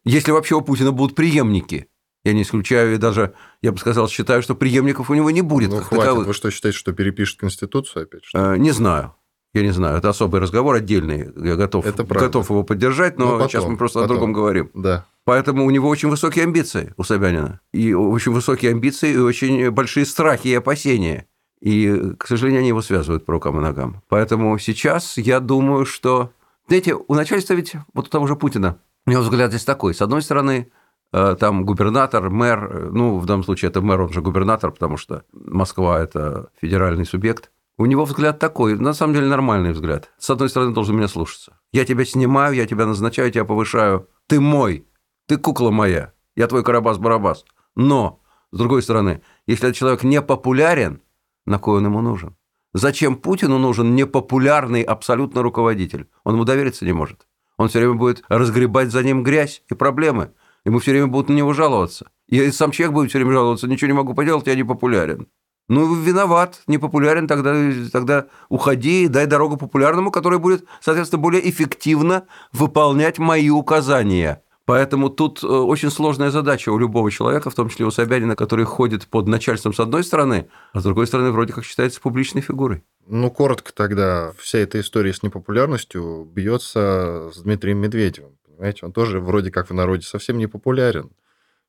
Если 0.05 0.31
вообще 0.31 0.55
у 0.55 0.61
Путина 0.61 0.93
будут 0.93 1.17
преемники, 1.17 1.89
я 2.25 2.33
не 2.33 2.43
исключаю 2.43 2.95
и 2.95 2.99
даже, 2.99 3.35
я 3.63 3.73
бы 3.73 3.79
сказал, 3.79 4.09
считаю, 4.09 4.43
что 4.43 4.55
преемников 4.55 5.11
у 5.11 5.15
него 5.15 5.31
не 5.31 5.43
будет. 5.43 5.71
Ну, 5.71 5.79
хватит. 5.79 6.05
Таковых. 6.05 6.27
Вы 6.29 6.35
что, 6.35 6.51
считаете, 6.51 6.79
что 6.79 6.93
перепишет 6.93 7.41
Конституцию 7.41 8.05
опять? 8.05 8.25
Что 8.25 8.55
э, 8.55 8.59
не 8.59 8.71
знаю. 8.71 9.15
Я 9.53 9.63
не 9.63 9.71
знаю, 9.71 9.99
это 9.99 10.11
особый 10.11 10.41
разговор 10.41 10.77
отдельный. 10.77 11.29
Я 11.37 11.57
готов, 11.57 11.85
готов 11.85 12.51
его 12.51 12.63
поддержать, 12.63 13.19
но, 13.19 13.27
но 13.27 13.33
потом, 13.33 13.49
сейчас 13.49 13.65
мы 13.65 13.77
просто 13.77 13.99
потом. 13.99 14.05
о 14.05 14.19
другом 14.19 14.33
говорим. 14.33 14.71
Да. 14.75 15.07
Поэтому 15.25 15.65
у 15.65 15.71
него 15.71 15.89
очень 15.89 16.09
высокие 16.09 16.45
амбиции, 16.45 16.95
у 16.97 17.03
Собянина. 17.03 17.61
И 17.73 17.93
очень 17.93 18.33
высокие 18.33 18.71
амбиции, 18.71 19.13
и 19.13 19.19
очень 19.19 19.71
большие 19.71 20.07
страхи 20.07 20.49
и 20.49 20.55
опасения. 20.55 21.27
И, 21.61 22.15
к 22.17 22.29
сожалению, 22.29 22.61
они 22.61 22.69
его 22.69 22.81
связывают 22.81 23.27
по 23.27 23.33
рукам 23.33 23.59
и 23.59 23.61
ногам. 23.61 24.03
Поэтому 24.09 24.57
сейчас 24.59 25.19
я 25.19 25.41
думаю, 25.41 25.85
что... 25.85 26.31
Знаете, 26.69 26.95
у 26.95 27.15
начальства 27.15 27.55
ведь, 27.55 27.75
вот 27.93 28.07
у 28.07 28.11
того 28.11 28.29
же 28.29 28.37
Путина, 28.37 28.79
у 29.05 29.11
него 29.11 29.23
взгляд 29.23 29.51
здесь 29.51 29.65
такой. 29.65 29.95
С 29.95 30.01
одной 30.01 30.23
стороны, 30.23 30.71
э, 31.13 31.37
там 31.39 31.67
губернатор, 31.67 32.31
мэр, 32.31 32.93
ну, 32.93 33.19
в 33.19 33.27
данном 33.27 33.43
случае 33.43 33.71
это 33.71 33.81
мэр, 33.81 34.03
он 34.03 34.13
же 34.13 34.23
губернатор, 34.23 34.71
потому 34.71 34.97
что 34.97 35.25
Москва– 35.33 36.01
это 36.03 36.51
федеральный 36.61 37.05
субъект– 37.05 37.51
у 37.81 37.87
него 37.87 38.05
взгляд 38.05 38.39
такой, 38.39 38.79
на 38.79 38.93
самом 38.93 39.15
деле 39.15 39.27
нормальный 39.27 39.73
взгляд. 39.73 40.11
С 40.19 40.29
одной 40.29 40.51
стороны, 40.51 40.75
должен 40.75 40.97
меня 40.97 41.09
слушаться. 41.09 41.57
Я 41.73 41.87
тебя 41.87 42.05
снимаю, 42.05 42.55
я 42.55 42.67
тебя 42.67 42.85
назначаю, 42.85 43.31
тебя 43.31 43.47
повышаю. 43.47 44.07
Ты 44.27 44.39
мой, 44.39 44.87
ты 45.27 45.39
кукла 45.39 45.71
моя, 45.71 46.13
я 46.37 46.47
твой 46.47 46.63
Карабас-Барабас. 46.63 47.47
Но, 47.77 48.21
с 48.53 48.59
другой 48.59 48.83
стороны, 48.83 49.23
если 49.47 49.71
этот 49.71 49.79
человек 49.79 50.03
не 50.03 50.21
популярен, 50.21 51.01
на 51.47 51.59
кой 51.59 51.79
он 51.79 51.87
ему 51.87 52.03
нужен? 52.03 52.37
Зачем 52.75 53.17
Путину 53.17 53.57
нужен 53.57 53.95
непопулярный 53.95 54.83
абсолютно 54.83 55.41
руководитель? 55.41 56.07
Он 56.23 56.35
ему 56.35 56.45
довериться 56.45 56.85
не 56.85 56.93
может. 56.93 57.29
Он 57.57 57.69
все 57.69 57.79
время 57.79 57.95
будет 57.95 58.23
разгребать 58.29 58.91
за 58.91 59.03
ним 59.03 59.23
грязь 59.23 59.63
и 59.71 59.75
проблемы. 59.75 60.35
Ему 60.67 60.81
все 60.81 60.91
время 60.91 61.07
будут 61.07 61.31
на 61.31 61.33
него 61.33 61.55
жаловаться. 61.55 62.11
И 62.29 62.51
сам 62.51 62.73
человек 62.73 62.93
будет 62.93 63.09
все 63.09 63.21
время 63.21 63.33
жаловаться, 63.33 63.69
ничего 63.69 63.89
не 63.89 63.97
могу 63.97 64.13
поделать, 64.13 64.47
я 64.49 64.55
не 64.55 64.65
популярен. 64.65 65.29
Ну, 65.71 65.95
виноват, 65.95 66.63
не 66.67 66.79
популярен, 66.79 67.29
тогда, 67.29 67.55
тогда 67.93 68.27
уходи 68.49 69.07
дай 69.07 69.27
дорогу 69.27 69.57
популярному, 69.57 70.11
который 70.11 70.41
будет, 70.41 70.65
соответственно, 70.81 71.23
более 71.23 71.49
эффективно 71.49 72.27
выполнять 72.53 73.21
мои 73.21 73.51
указания. 73.51 74.43
Поэтому 74.65 75.11
тут 75.11 75.45
э, 75.45 75.47
очень 75.47 75.93
сложная 75.93 76.33
задача 76.33 76.71
у 76.71 76.79
любого 76.79 77.09
человека, 77.13 77.51
в 77.51 77.55
том 77.55 77.69
числе 77.69 77.87
у 77.87 77.93
Собянина, 77.93 78.35
который 78.35 78.65
ходит 78.65 79.07
под 79.07 79.29
начальством 79.29 79.73
с 79.73 79.79
одной 79.79 80.03
стороны, 80.03 80.49
а 80.73 80.81
с 80.81 80.83
другой 80.83 81.07
стороны 81.07 81.31
вроде 81.31 81.53
как 81.53 81.65
считается 81.65 82.01
публичной 82.01 82.43
фигурой. 82.43 82.83
Ну, 83.07 83.31
коротко 83.31 83.73
тогда, 83.73 84.33
вся 84.39 84.59
эта 84.59 84.81
история 84.81 85.15
с 85.15 85.23
непопулярностью 85.23 86.29
бьется 86.35 87.31
с 87.33 87.43
Дмитрием 87.43 87.79
Медведевым. 87.79 88.33
Понимаете, 88.45 88.87
он 88.87 88.93
тоже 88.93 89.21
вроде 89.21 89.53
как 89.53 89.71
в 89.71 89.75
народе 89.75 90.05
совсем 90.05 90.37
не 90.37 90.49
популярен. 90.49 91.13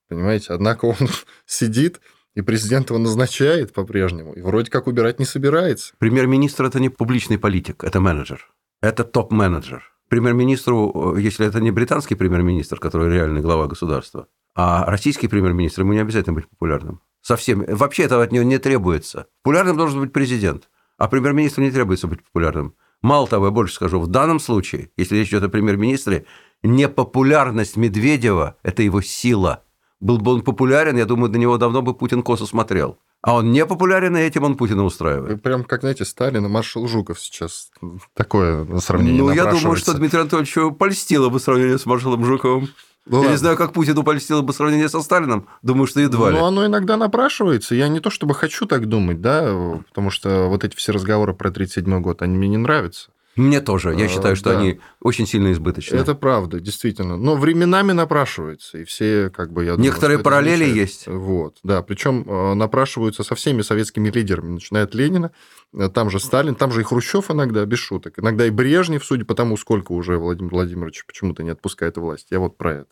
Понимаете, 0.08 0.54
однако 0.54 0.86
он 0.86 0.96
сидит 1.46 2.00
и 2.34 2.42
президент 2.42 2.90
его 2.90 2.98
назначает 2.98 3.72
по-прежнему, 3.72 4.32
и 4.32 4.40
вроде 4.40 4.70
как 4.70 4.86
убирать 4.86 5.18
не 5.18 5.24
собирается. 5.24 5.94
Премьер-министр– 5.98 6.64
это 6.66 6.80
не 6.80 6.88
публичный 6.88 7.38
политик, 7.38 7.84
это 7.84 8.00
менеджер. 8.00 8.52
Это 8.80 9.04
топ-менеджер. 9.04 9.92
Премьер-министру, 10.08 11.16
если 11.16 11.46
это 11.46 11.60
не 11.60 11.70
британский 11.70 12.14
премьер-министр, 12.14 12.78
который 12.78 13.12
реальный 13.12 13.40
глава 13.40 13.66
государства, 13.66 14.28
а 14.54 14.84
российский 14.86 15.28
премьер-министр, 15.28 15.82
ему 15.82 15.92
не 15.92 16.00
обязательно 16.00 16.34
быть 16.34 16.48
популярным. 16.48 17.00
Совсем. 17.22 17.64
Вообще 17.66 18.02
этого 18.02 18.22
от 18.22 18.32
него 18.32 18.44
не 18.44 18.58
требуется. 18.58 19.28
Популярным 19.42 19.76
должен 19.76 20.00
быть 20.00 20.12
президент, 20.12 20.68
а 20.98 21.08
премьер-министру 21.08 21.62
не 21.62 21.70
требуется 21.70 22.08
быть 22.08 22.22
популярным. 22.22 22.74
Мало 23.00 23.26
того, 23.26 23.46
я 23.46 23.52
больше 23.52 23.74
скажу, 23.74 24.00
в 24.00 24.06
данном 24.06 24.38
случае, 24.38 24.90
если 24.96 25.16
речь 25.16 25.28
идет 25.28 25.44
о 25.44 25.48
премьер-министре, 25.48 26.26
непопулярность 26.62 27.76
Медведева– 27.76 28.56
это 28.62 28.82
его 28.82 29.00
сила– 29.00 29.64
был 30.02 30.18
бы 30.18 30.32
он 30.32 30.42
популярен, 30.42 30.96
я 30.96 31.06
думаю, 31.06 31.30
до 31.30 31.38
него 31.38 31.56
давно 31.56 31.80
бы 31.80 31.94
Путин 31.94 32.22
косо 32.22 32.44
смотрел. 32.44 32.98
А 33.22 33.36
он 33.36 33.52
не 33.52 33.64
популярен, 33.64 34.16
и 34.16 34.20
этим 34.20 34.42
он 34.42 34.56
Путина 34.56 34.84
устраивает. 34.84 35.40
Прям 35.42 35.62
как, 35.62 35.82
знаете, 35.82 36.04
Сталин 36.04 36.44
и 36.44 36.48
маршал 36.48 36.88
Жуков 36.88 37.20
сейчас 37.20 37.70
такое 38.14 38.66
сравнение 38.80 39.22
Ну, 39.22 39.30
я 39.30 39.46
думаю, 39.46 39.76
что 39.76 39.94
Дмитрий 39.94 40.20
Анатольевич 40.20 40.76
польстило 40.76 41.28
бы 41.28 41.38
сравнение 41.38 41.78
с 41.78 41.86
маршалом 41.86 42.24
Жуковым. 42.24 42.68
Ну, 43.06 43.16
я 43.16 43.18
ладно. 43.18 43.30
не 43.30 43.36
знаю, 43.36 43.56
как 43.56 43.72
Путину 43.72 44.02
польстило 44.02 44.42
бы 44.42 44.52
сравнение 44.52 44.88
со 44.88 45.02
Сталином. 45.02 45.46
Думаю, 45.62 45.86
что 45.86 46.00
едва 46.00 46.30
ли. 46.30 46.36
Ну, 46.36 46.44
оно 46.44 46.66
иногда 46.66 46.96
напрашивается. 46.96 47.76
Я 47.76 47.86
не 47.88 48.00
то 48.00 48.10
чтобы 48.10 48.34
хочу 48.34 48.66
так 48.66 48.86
думать, 48.86 49.20
да, 49.20 49.80
потому 49.88 50.10
что 50.10 50.48
вот 50.48 50.64
эти 50.64 50.74
все 50.74 50.92
разговоры 50.92 51.32
про 51.32 51.48
1937 51.48 52.02
год, 52.02 52.22
они 52.22 52.36
мне 52.36 52.48
не 52.48 52.58
нравятся. 52.58 53.10
Мне 53.34 53.60
тоже. 53.60 53.94
Я 53.94 54.04
а, 54.04 54.08
считаю, 54.08 54.36
что 54.36 54.52
да. 54.52 54.58
они 54.58 54.80
очень 55.00 55.26
сильно 55.26 55.52
избыточны. 55.52 55.96
Это 55.96 56.14
правда, 56.14 56.60
действительно. 56.60 57.16
Но 57.16 57.36
временами 57.36 57.92
напрашивается, 57.92 58.78
и 58.78 58.84
все, 58.84 59.30
как 59.30 59.52
бы, 59.52 59.64
я 59.64 59.72
думаю, 59.72 59.84
Некоторые 59.84 60.18
параллели 60.18 60.64
есть. 60.64 61.06
Вот, 61.06 61.56
да. 61.62 61.82
Причем 61.82 62.24
э, 62.28 62.54
напрашиваются 62.54 63.22
со 63.22 63.34
всеми 63.34 63.62
советскими 63.62 64.10
лидерами, 64.10 64.50
начиная 64.50 64.84
от 64.84 64.94
Ленина, 64.94 65.32
э, 65.72 65.88
там 65.88 66.10
же 66.10 66.20
Сталин, 66.20 66.54
там 66.54 66.72
же 66.72 66.82
и 66.82 66.84
Хрущев 66.84 67.30
иногда, 67.30 67.64
без 67.64 67.78
шуток. 67.78 68.18
Иногда 68.18 68.46
и 68.46 68.50
Брежнев, 68.50 69.04
судя 69.04 69.24
по 69.24 69.34
тому, 69.34 69.56
сколько 69.56 69.92
уже 69.92 70.18
Владимир 70.18 70.50
Владимирович 70.50 71.06
почему-то 71.06 71.42
не 71.42 71.50
отпускает 71.50 71.96
власть. 71.96 72.26
Я 72.30 72.38
вот 72.38 72.58
про 72.58 72.72
это. 72.72 72.90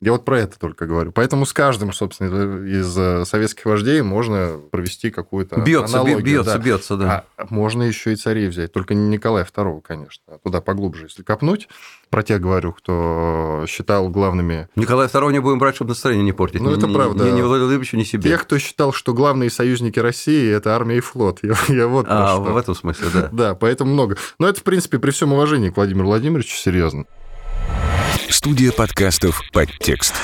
Я 0.00 0.12
вот 0.12 0.24
про 0.24 0.40
это 0.40 0.58
только 0.58 0.86
говорю. 0.86 1.12
Поэтому 1.12 1.44
с 1.44 1.52
каждым, 1.52 1.92
собственно, 1.92 2.64
из 2.66 2.96
э, 2.96 3.26
советских 3.26 3.66
вождей 3.66 4.00
можно 4.00 4.58
провести 4.70 5.10
какую-то 5.10 5.60
бьется, 5.60 5.96
аналогию. 5.96 6.24
Бьется, 6.24 6.54
да. 6.54 6.58
бьется, 6.58 6.96
да. 6.96 7.24
А 7.36 7.46
можно 7.50 7.82
еще 7.82 8.14
и 8.14 8.16
царей 8.16 8.48
взять, 8.48 8.72
только 8.72 8.94
не 8.94 9.08
Николая 9.08 9.44
II, 9.44 9.82
конечно. 9.82 10.22
А 10.26 10.38
туда 10.38 10.62
поглубже, 10.62 11.04
если 11.04 11.22
копнуть. 11.22 11.68
Про 12.08 12.22
тех 12.22 12.40
говорю, 12.40 12.72
кто 12.72 13.66
считал 13.68 14.08
главными... 14.08 14.68
Николая 14.74 15.06
II 15.06 15.32
не 15.32 15.38
будем 15.38 15.58
брать, 15.58 15.76
чтобы 15.76 15.90
настроение 15.90 16.24
не 16.24 16.32
портить. 16.32 16.62
Ну, 16.62 16.72
это 16.72 16.86
ни, 16.86 16.94
правда. 16.94 17.24
Ни, 17.24 17.28
ни 17.28 17.42
Владимиру 17.42 17.48
Владимировичу, 17.48 17.98
ни 17.98 18.04
себе. 18.04 18.30
Тех, 18.30 18.42
кто 18.42 18.58
считал, 18.58 18.94
что 18.94 19.12
главные 19.12 19.50
союзники 19.50 19.98
России– 19.98 20.50
это 20.50 20.74
армия 20.74 20.96
и 20.96 21.00
флот. 21.00 21.40
Я, 21.42 21.54
я 21.68 21.86
вот 21.86 22.06
а, 22.08 22.38
в 22.38 22.56
этом 22.56 22.74
смысле, 22.74 23.08
да. 23.12 23.28
Да, 23.32 23.54
поэтому 23.54 23.92
много. 23.92 24.16
Но 24.38 24.48
это, 24.48 24.60
в 24.60 24.62
принципе, 24.62 24.98
при 24.98 25.10
всем 25.10 25.34
уважении 25.34 25.68
к 25.68 25.76
Владимиру 25.76 26.06
Владимировичу, 26.06 26.56
серьезно. 26.56 27.04
Студия 28.30 28.70
подкастов 28.70 29.42
«Подтекст». 29.52 30.14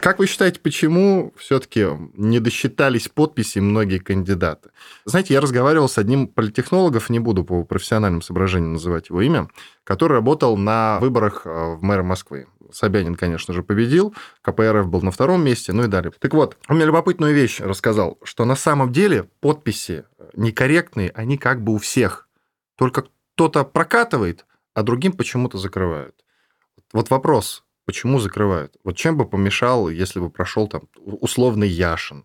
Как 0.00 0.18
вы 0.18 0.26
считаете, 0.26 0.60
почему 0.60 1.32
все-таки 1.34 1.86
не 2.12 2.40
досчитались 2.40 3.08
подписи 3.08 3.58
многие 3.58 3.98
кандидаты? 3.98 4.68
Знаете, 5.06 5.32
я 5.32 5.40
разговаривал 5.40 5.88
с 5.88 5.96
одним 5.96 6.28
политтехнологов, 6.28 7.08
не 7.08 7.20
буду 7.20 7.42
по 7.42 7.64
профессиональным 7.64 8.20
соображениям 8.20 8.74
называть 8.74 9.08
его 9.08 9.22
имя, 9.22 9.48
который 9.82 10.12
работал 10.12 10.58
на 10.58 10.98
выборах 11.00 11.46
э, 11.46 11.48
в 11.48 11.82
мэра 11.82 12.02
Москвы. 12.02 12.48
Собянин, 12.70 13.14
конечно 13.14 13.54
же, 13.54 13.62
победил, 13.62 14.14
КПРФ 14.42 14.86
был 14.86 15.00
на 15.00 15.10
втором 15.10 15.42
месте, 15.42 15.72
ну 15.72 15.84
и 15.84 15.88
далее. 15.88 16.12
Так 16.18 16.34
вот, 16.34 16.58
он 16.68 16.76
мне 16.76 16.84
любопытную 16.84 17.34
вещь 17.34 17.60
рассказал, 17.60 18.18
что 18.24 18.44
на 18.44 18.56
самом 18.56 18.92
деле 18.92 19.24
подписи 19.40 20.04
некорректные, 20.34 21.10
они 21.14 21.38
как 21.38 21.64
бы 21.64 21.72
у 21.72 21.78
всех. 21.78 22.28
Только 22.76 23.06
кто-то 23.34 23.64
прокатывает, 23.64 24.44
а 24.74 24.82
другим 24.82 25.12
почему-то 25.12 25.56
закрывают. 25.56 26.14
Вот 26.94 27.10
вопрос, 27.10 27.64
Почему 27.86 28.18
закрывают? 28.18 28.76
Вот 28.82 28.96
чем 28.96 29.16
бы 29.16 29.26
помешал, 29.26 29.90
если 29.90 30.18
бы 30.18 30.30
прошел 30.30 30.68
там 30.68 30.82
условный 30.96 31.68
Яшин, 31.68 32.24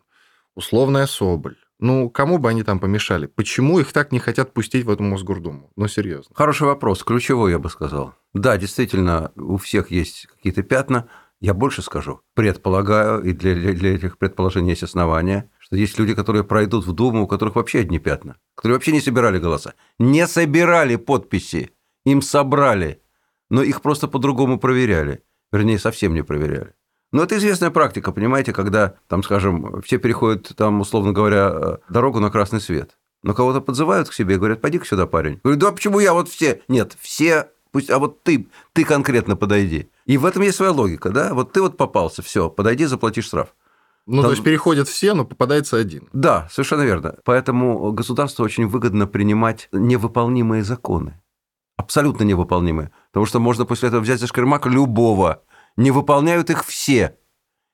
условная 0.56 1.06
Соболь? 1.06 1.58
Ну, 1.80 2.10
кому 2.10 2.38
бы 2.38 2.50
они 2.50 2.64
там 2.64 2.80
помешали? 2.80 3.26
Почему 3.26 3.80
их 3.80 3.94
так 3.94 4.12
не 4.12 4.20
хотят 4.20 4.54
пустить 4.54 4.86
в 4.86 4.90
эту 4.90 5.04
Мосгордуму? 5.04 5.72
Ну, 5.76 5.88
серьезно. 5.88 6.34
Хороший 6.36 6.68
вопрос, 6.68 7.04
ключевой, 7.04 7.52
я 7.52 7.60
бы 7.60 7.70
сказал. 7.70 8.14
Да, 8.34 8.58
действительно, 8.58 9.32
у 9.36 9.58
всех 9.58 9.92
есть 9.92 10.28
какие-то 10.28 10.64
пятна. 10.64 11.10
Я 11.42 11.54
больше 11.54 11.82
скажу. 11.82 12.22
Предполагаю, 12.34 13.24
и 13.24 13.32
для, 13.32 13.56
для 13.74 13.96
этих 13.96 14.18
предположений 14.18 14.72
есть 14.72 14.84
основания, 14.84 15.50
что 15.60 15.78
есть 15.78 15.98
люди, 15.98 16.14
которые 16.14 16.44
пройдут 16.44 16.86
в 16.86 16.92
Думу, 16.92 17.24
у 17.24 17.28
которых 17.28 17.56
вообще 17.56 17.80
одни 17.80 18.00
пятна, 18.00 18.38
которые 18.56 18.76
вообще 18.76 18.92
не 18.92 19.02
собирали 19.02 19.40
голоса. 19.40 19.74
Не 20.00 20.28
собирали 20.28 20.98
подписи, 20.98 21.72
им 22.06 22.22
собрали, 22.22 23.02
но 23.50 23.64
их 23.64 23.82
просто 23.82 24.08
по-другому 24.08 24.60
проверяли. 24.60 25.24
Вернее, 25.52 25.80
совсем 25.80 26.14
не 26.14 26.22
проверяли. 26.22 26.74
Но 27.12 27.24
это 27.24 27.38
известная 27.38 27.72
практика, 27.72 28.12
понимаете, 28.12 28.54
когда, 28.54 28.96
там, 29.08 29.24
скажем, 29.24 29.82
все 29.82 29.98
переходят, 29.98 30.52
там, 30.56 30.82
условно 30.82 31.12
говоря, 31.12 31.52
э, 31.52 31.78
дорогу 31.90 32.20
на 32.20 32.30
красный 32.30 32.62
свет. 32.62 32.98
Но 33.24 33.34
кого-то 33.34 33.62
подзывают 33.62 34.10
к 34.10 34.14
себе 34.14 34.36
и 34.36 34.38
говорят, 34.38 34.62
пойди-ка 34.62 34.86
сюда, 34.86 35.08
парень. 35.08 35.40
Говорю, 35.44 35.60
да 35.60 35.72
почему 35.72 36.00
я 36.00 36.14
вот 36.14 36.30
все? 36.30 36.62
Нет, 36.68 36.96
все, 37.00 37.50
пусть, 37.72 37.90
а 37.90 37.98
вот 37.98 38.22
ты, 38.22 38.48
ты 38.74 38.86
конкретно 38.86 39.36
подойди. 39.36 39.90
И 40.06 40.18
в 40.18 40.26
этом 40.26 40.44
есть 40.44 40.58
своя 40.58 40.72
логика, 40.72 41.10
да? 41.10 41.34
Вот 41.34 41.52
ты 41.52 41.62
вот 41.62 41.78
попался, 41.78 42.22
все, 42.22 42.50
подойди, 42.50 42.86
заплати 42.86 43.22
штраф. 43.22 43.56
Ну, 44.06 44.18
Там... 44.18 44.26
то 44.26 44.32
есть 44.32 44.44
переходят 44.44 44.88
все, 44.88 45.14
но 45.14 45.26
попадается 45.26 45.78
один. 45.78 46.10
Да, 46.14 46.48
совершенно 46.52 46.84
верно. 46.84 47.16
Поэтому 47.26 47.92
государству 47.92 48.46
очень 48.46 48.68
выгодно 48.68 49.08
принимать 49.08 49.68
невыполнимые 49.72 50.64
законы 50.64 51.20
абсолютно 51.80 52.24
невыполнимые. 52.26 52.92
Потому 53.12 53.26
что 53.26 53.40
можно 53.40 53.66
после 53.66 53.88
этого 53.88 54.02
взять 54.02 54.20
за 54.20 54.28
шкирмак 54.28 54.66
любого. 54.66 55.44
Не 55.78 55.92
выполняют 55.92 56.50
их 56.50 56.66
все. 56.66 57.18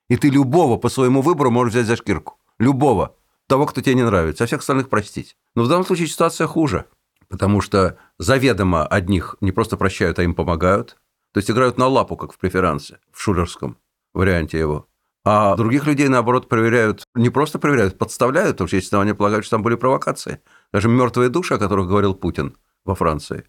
И 0.09 0.15
ты 0.15 0.29
любого 0.29 0.77
по 0.77 0.89
своему 0.89 1.21
выбору 1.21 1.49
можешь 1.49 1.73
взять 1.73 1.87
за 1.87 1.95
шкирку. 1.95 2.37
Любого. 2.59 3.15
Того, 3.47 3.65
кто 3.65 3.81
тебе 3.81 3.95
не 3.95 4.03
нравится. 4.03 4.43
А 4.43 4.47
всех 4.47 4.59
остальных 4.59 4.89
простить. 4.89 5.35
Но 5.55 5.63
в 5.63 5.67
данном 5.67 5.87
случае 5.87 6.07
ситуация 6.07 6.45
хуже. 6.45 6.85
Потому 7.29 7.61
что 7.61 7.97
заведомо 8.19 8.85
одних 8.85 9.37
не 9.41 9.51
просто 9.51 9.75
прощают, 9.75 10.19
а 10.19 10.23
им 10.23 10.35
помогают. 10.35 10.97
То 11.33 11.39
есть 11.39 11.49
играют 11.49 11.79
на 11.79 11.87
лапу, 11.87 12.15
как 12.15 12.31
в 12.31 12.37
преферансе, 12.37 12.99
в 13.11 13.19
шулерском 13.19 13.77
варианте 14.13 14.59
его. 14.59 14.87
А 15.23 15.55
других 15.55 15.87
людей, 15.87 16.07
наоборот, 16.09 16.47
проверяют, 16.47 17.03
не 17.15 17.31
просто 17.31 17.57
проверяют, 17.57 17.97
подставляют, 17.97 18.51
потому 18.51 18.67
что 18.67 18.75
есть 18.75 18.87
основания 18.87 19.15
полагать, 19.15 19.43
что 19.43 19.55
там 19.55 19.63
были 19.63 19.73
провокации. 19.73 20.41
Даже 20.71 20.89
мертвые 20.89 21.29
души, 21.29 21.55
о 21.55 21.57
которых 21.57 21.87
говорил 21.87 22.13
Путин 22.13 22.55
во 22.85 22.93
Франции, 22.93 23.45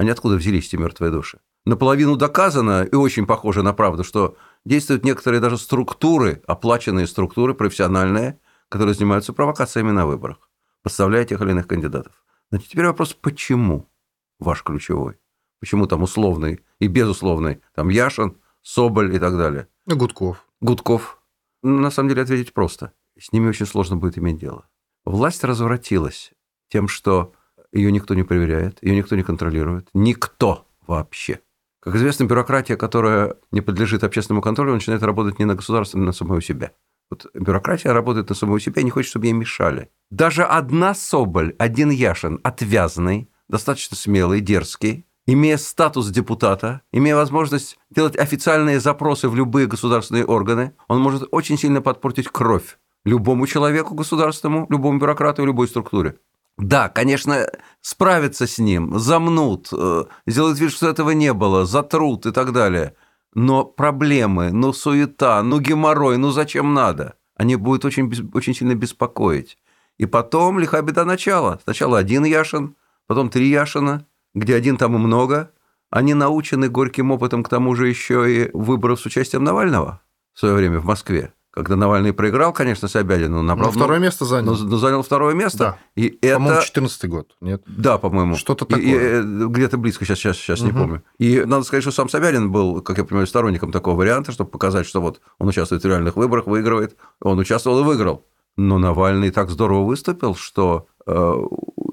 они 0.00 0.08
откуда 0.08 0.36
взялись, 0.36 0.66
эти 0.66 0.76
мертвые 0.76 1.12
души? 1.12 1.40
Наполовину 1.66 2.16
доказано 2.16 2.84
и 2.84 2.94
очень 2.94 3.26
похоже 3.26 3.62
на 3.62 3.74
правду, 3.74 4.02
что 4.02 4.34
действуют 4.64 5.04
некоторые 5.04 5.40
даже 5.40 5.58
структуры, 5.58 6.42
оплаченные 6.46 7.06
структуры, 7.06 7.52
профессиональные, 7.52 8.40
которые 8.70 8.94
занимаются 8.94 9.34
провокациями 9.34 9.90
на 9.90 10.06
выборах, 10.06 10.48
подставляя 10.82 11.26
тех 11.26 11.42
или 11.42 11.50
иных 11.50 11.66
кандидатов. 11.66 12.24
Значит, 12.48 12.70
теперь 12.70 12.86
вопрос, 12.86 13.12
почему 13.12 13.90
ваш 14.38 14.62
ключевой? 14.62 15.18
Почему 15.60 15.86
там 15.86 16.02
условный 16.02 16.60
и 16.78 16.86
безусловный? 16.86 17.60
Там 17.74 17.90
Яшин, 17.90 18.38
Соболь 18.62 19.14
и 19.14 19.18
так 19.18 19.36
далее. 19.36 19.68
И 19.86 19.92
Гудков. 19.92 20.46
Гудков. 20.62 21.20
Ну, 21.62 21.78
на 21.78 21.90
самом 21.90 22.08
деле 22.08 22.22
ответить 22.22 22.54
просто. 22.54 22.94
С 23.18 23.32
ними 23.32 23.50
очень 23.50 23.66
сложно 23.66 23.96
будет 23.98 24.16
иметь 24.16 24.38
дело. 24.38 24.66
Власть 25.04 25.44
развратилась 25.44 26.32
тем, 26.70 26.88
что 26.88 27.34
ее 27.72 27.92
никто 27.92 28.14
не 28.14 28.22
проверяет, 28.22 28.78
ее 28.82 28.96
никто 28.96 29.16
не 29.16 29.22
контролирует. 29.22 29.88
Никто 29.94 30.66
вообще. 30.86 31.40
Как 31.80 31.94
известно, 31.94 32.24
бюрократия, 32.24 32.76
которая 32.76 33.36
не 33.52 33.60
подлежит 33.60 34.04
общественному 34.04 34.42
контролю, 34.42 34.74
начинает 34.74 35.02
работать 35.02 35.38
не 35.38 35.44
на 35.44 35.54
государство, 35.54 35.98
а 35.98 36.02
на 36.02 36.12
самого 36.12 36.42
себя. 36.42 36.72
Вот 37.10 37.26
бюрократия 37.34 37.92
работает 37.92 38.28
на 38.28 38.34
самого 38.34 38.60
себя 38.60 38.82
и 38.82 38.84
не 38.84 38.90
хочет, 38.90 39.10
чтобы 39.10 39.26
ей 39.26 39.32
мешали. 39.32 39.90
Даже 40.10 40.44
одна 40.44 40.94
Соболь, 40.94 41.54
один 41.58 41.90
Яшин, 41.90 42.38
отвязный, 42.44 43.30
достаточно 43.48 43.96
смелый, 43.96 44.40
дерзкий, 44.40 45.06
имея 45.26 45.56
статус 45.56 46.08
депутата, 46.10 46.82
имея 46.92 47.16
возможность 47.16 47.78
делать 47.90 48.16
официальные 48.16 48.78
запросы 48.78 49.28
в 49.28 49.34
любые 49.34 49.66
государственные 49.66 50.24
органы, 50.24 50.74
он 50.86 51.00
может 51.00 51.26
очень 51.30 51.58
сильно 51.58 51.80
подпортить 51.80 52.28
кровь 52.28 52.76
любому 53.04 53.46
человеку 53.46 53.94
государственному, 53.94 54.66
любому 54.68 54.98
бюрократу 54.98 55.44
любой 55.44 55.68
структуре. 55.68 56.16
Да, 56.58 56.88
конечно, 56.88 57.46
справиться 57.80 58.46
с 58.46 58.58
ним, 58.58 58.98
замнут, 58.98 59.68
э, 59.72 60.04
сделают 60.26 60.58
вид, 60.58 60.72
что 60.72 60.88
этого 60.88 61.10
не 61.10 61.32
было, 61.32 61.64
затрут 61.64 62.26
и 62.26 62.32
так 62.32 62.52
далее. 62.52 62.94
Но 63.34 63.64
проблемы, 63.64 64.50
ну 64.50 64.72
суета, 64.72 65.42
ну 65.42 65.60
геморрой, 65.60 66.18
ну 66.18 66.30
зачем 66.30 66.74
надо? 66.74 67.14
Они 67.36 67.56
будут 67.56 67.84
очень, 67.84 68.30
очень 68.34 68.54
сильно 68.54 68.74
беспокоить. 68.74 69.56
И 69.96 70.06
потом 70.06 70.58
лиха 70.58 70.82
беда 70.82 71.04
начала. 71.04 71.60
Сначала 71.64 71.98
один 71.98 72.24
Яшин, 72.24 72.76
потом 73.06 73.30
три 73.30 73.48
Яшина, 73.48 74.06
где 74.34 74.54
один 74.54 74.76
там 74.76 74.94
и 74.96 74.98
много. 74.98 75.52
Они 75.90 76.14
научены 76.14 76.68
горьким 76.68 77.10
опытом, 77.10 77.42
к 77.42 77.48
тому 77.48 77.74
же 77.74 77.88
еще 77.88 78.30
и 78.30 78.50
выборов 78.52 79.00
с 79.00 79.06
участием 79.06 79.44
Навального 79.44 80.00
в 80.34 80.38
свое 80.38 80.54
время 80.54 80.78
в 80.78 80.84
Москве 80.84 81.32
когда 81.50 81.74
Навальный 81.74 82.12
проиграл, 82.12 82.52
конечно, 82.52 82.86
Собянину, 82.86 83.42
набрал... 83.42 83.70
Но 83.70 83.72
второе 83.72 83.98
место 83.98 84.24
занял. 84.24 84.54
Но, 84.54 84.64
но 84.64 84.76
занял 84.76 85.02
второе 85.02 85.34
место. 85.34 85.58
Да. 85.58 85.78
И 85.96 86.18
это... 86.22 86.36
По-моему, 86.36 86.62
14 86.62 87.04
год, 87.10 87.36
нет? 87.40 87.62
Да, 87.66 87.98
по-моему. 87.98 88.36
Что-то 88.36 88.64
такое. 88.66 88.84
И, 88.84 88.88
и, 88.88 88.94
э, 88.94 89.22
где-то 89.22 89.76
близко, 89.76 90.04
сейчас, 90.04 90.18
сейчас, 90.18 90.36
сейчас 90.36 90.60
угу. 90.60 90.68
не 90.68 90.72
помню. 90.72 91.02
И 91.18 91.42
надо 91.44 91.64
сказать, 91.64 91.82
что 91.82 91.90
сам 91.90 92.08
Собянин 92.08 92.52
был, 92.52 92.82
как 92.82 92.98
я 92.98 93.04
понимаю, 93.04 93.26
сторонником 93.26 93.72
такого 93.72 93.96
варианта, 93.96 94.30
чтобы 94.30 94.50
показать, 94.50 94.86
что 94.86 95.00
вот 95.00 95.20
он 95.38 95.48
участвует 95.48 95.82
в 95.82 95.86
реальных 95.86 96.14
выборах, 96.14 96.46
выигрывает. 96.46 96.96
Он 97.20 97.38
участвовал 97.38 97.80
и 97.80 97.82
выиграл. 97.84 98.24
Но 98.56 98.78
Навальный 98.78 99.30
так 99.30 99.50
здорово 99.50 99.84
выступил, 99.84 100.36
что 100.36 100.86
э, 101.06 101.12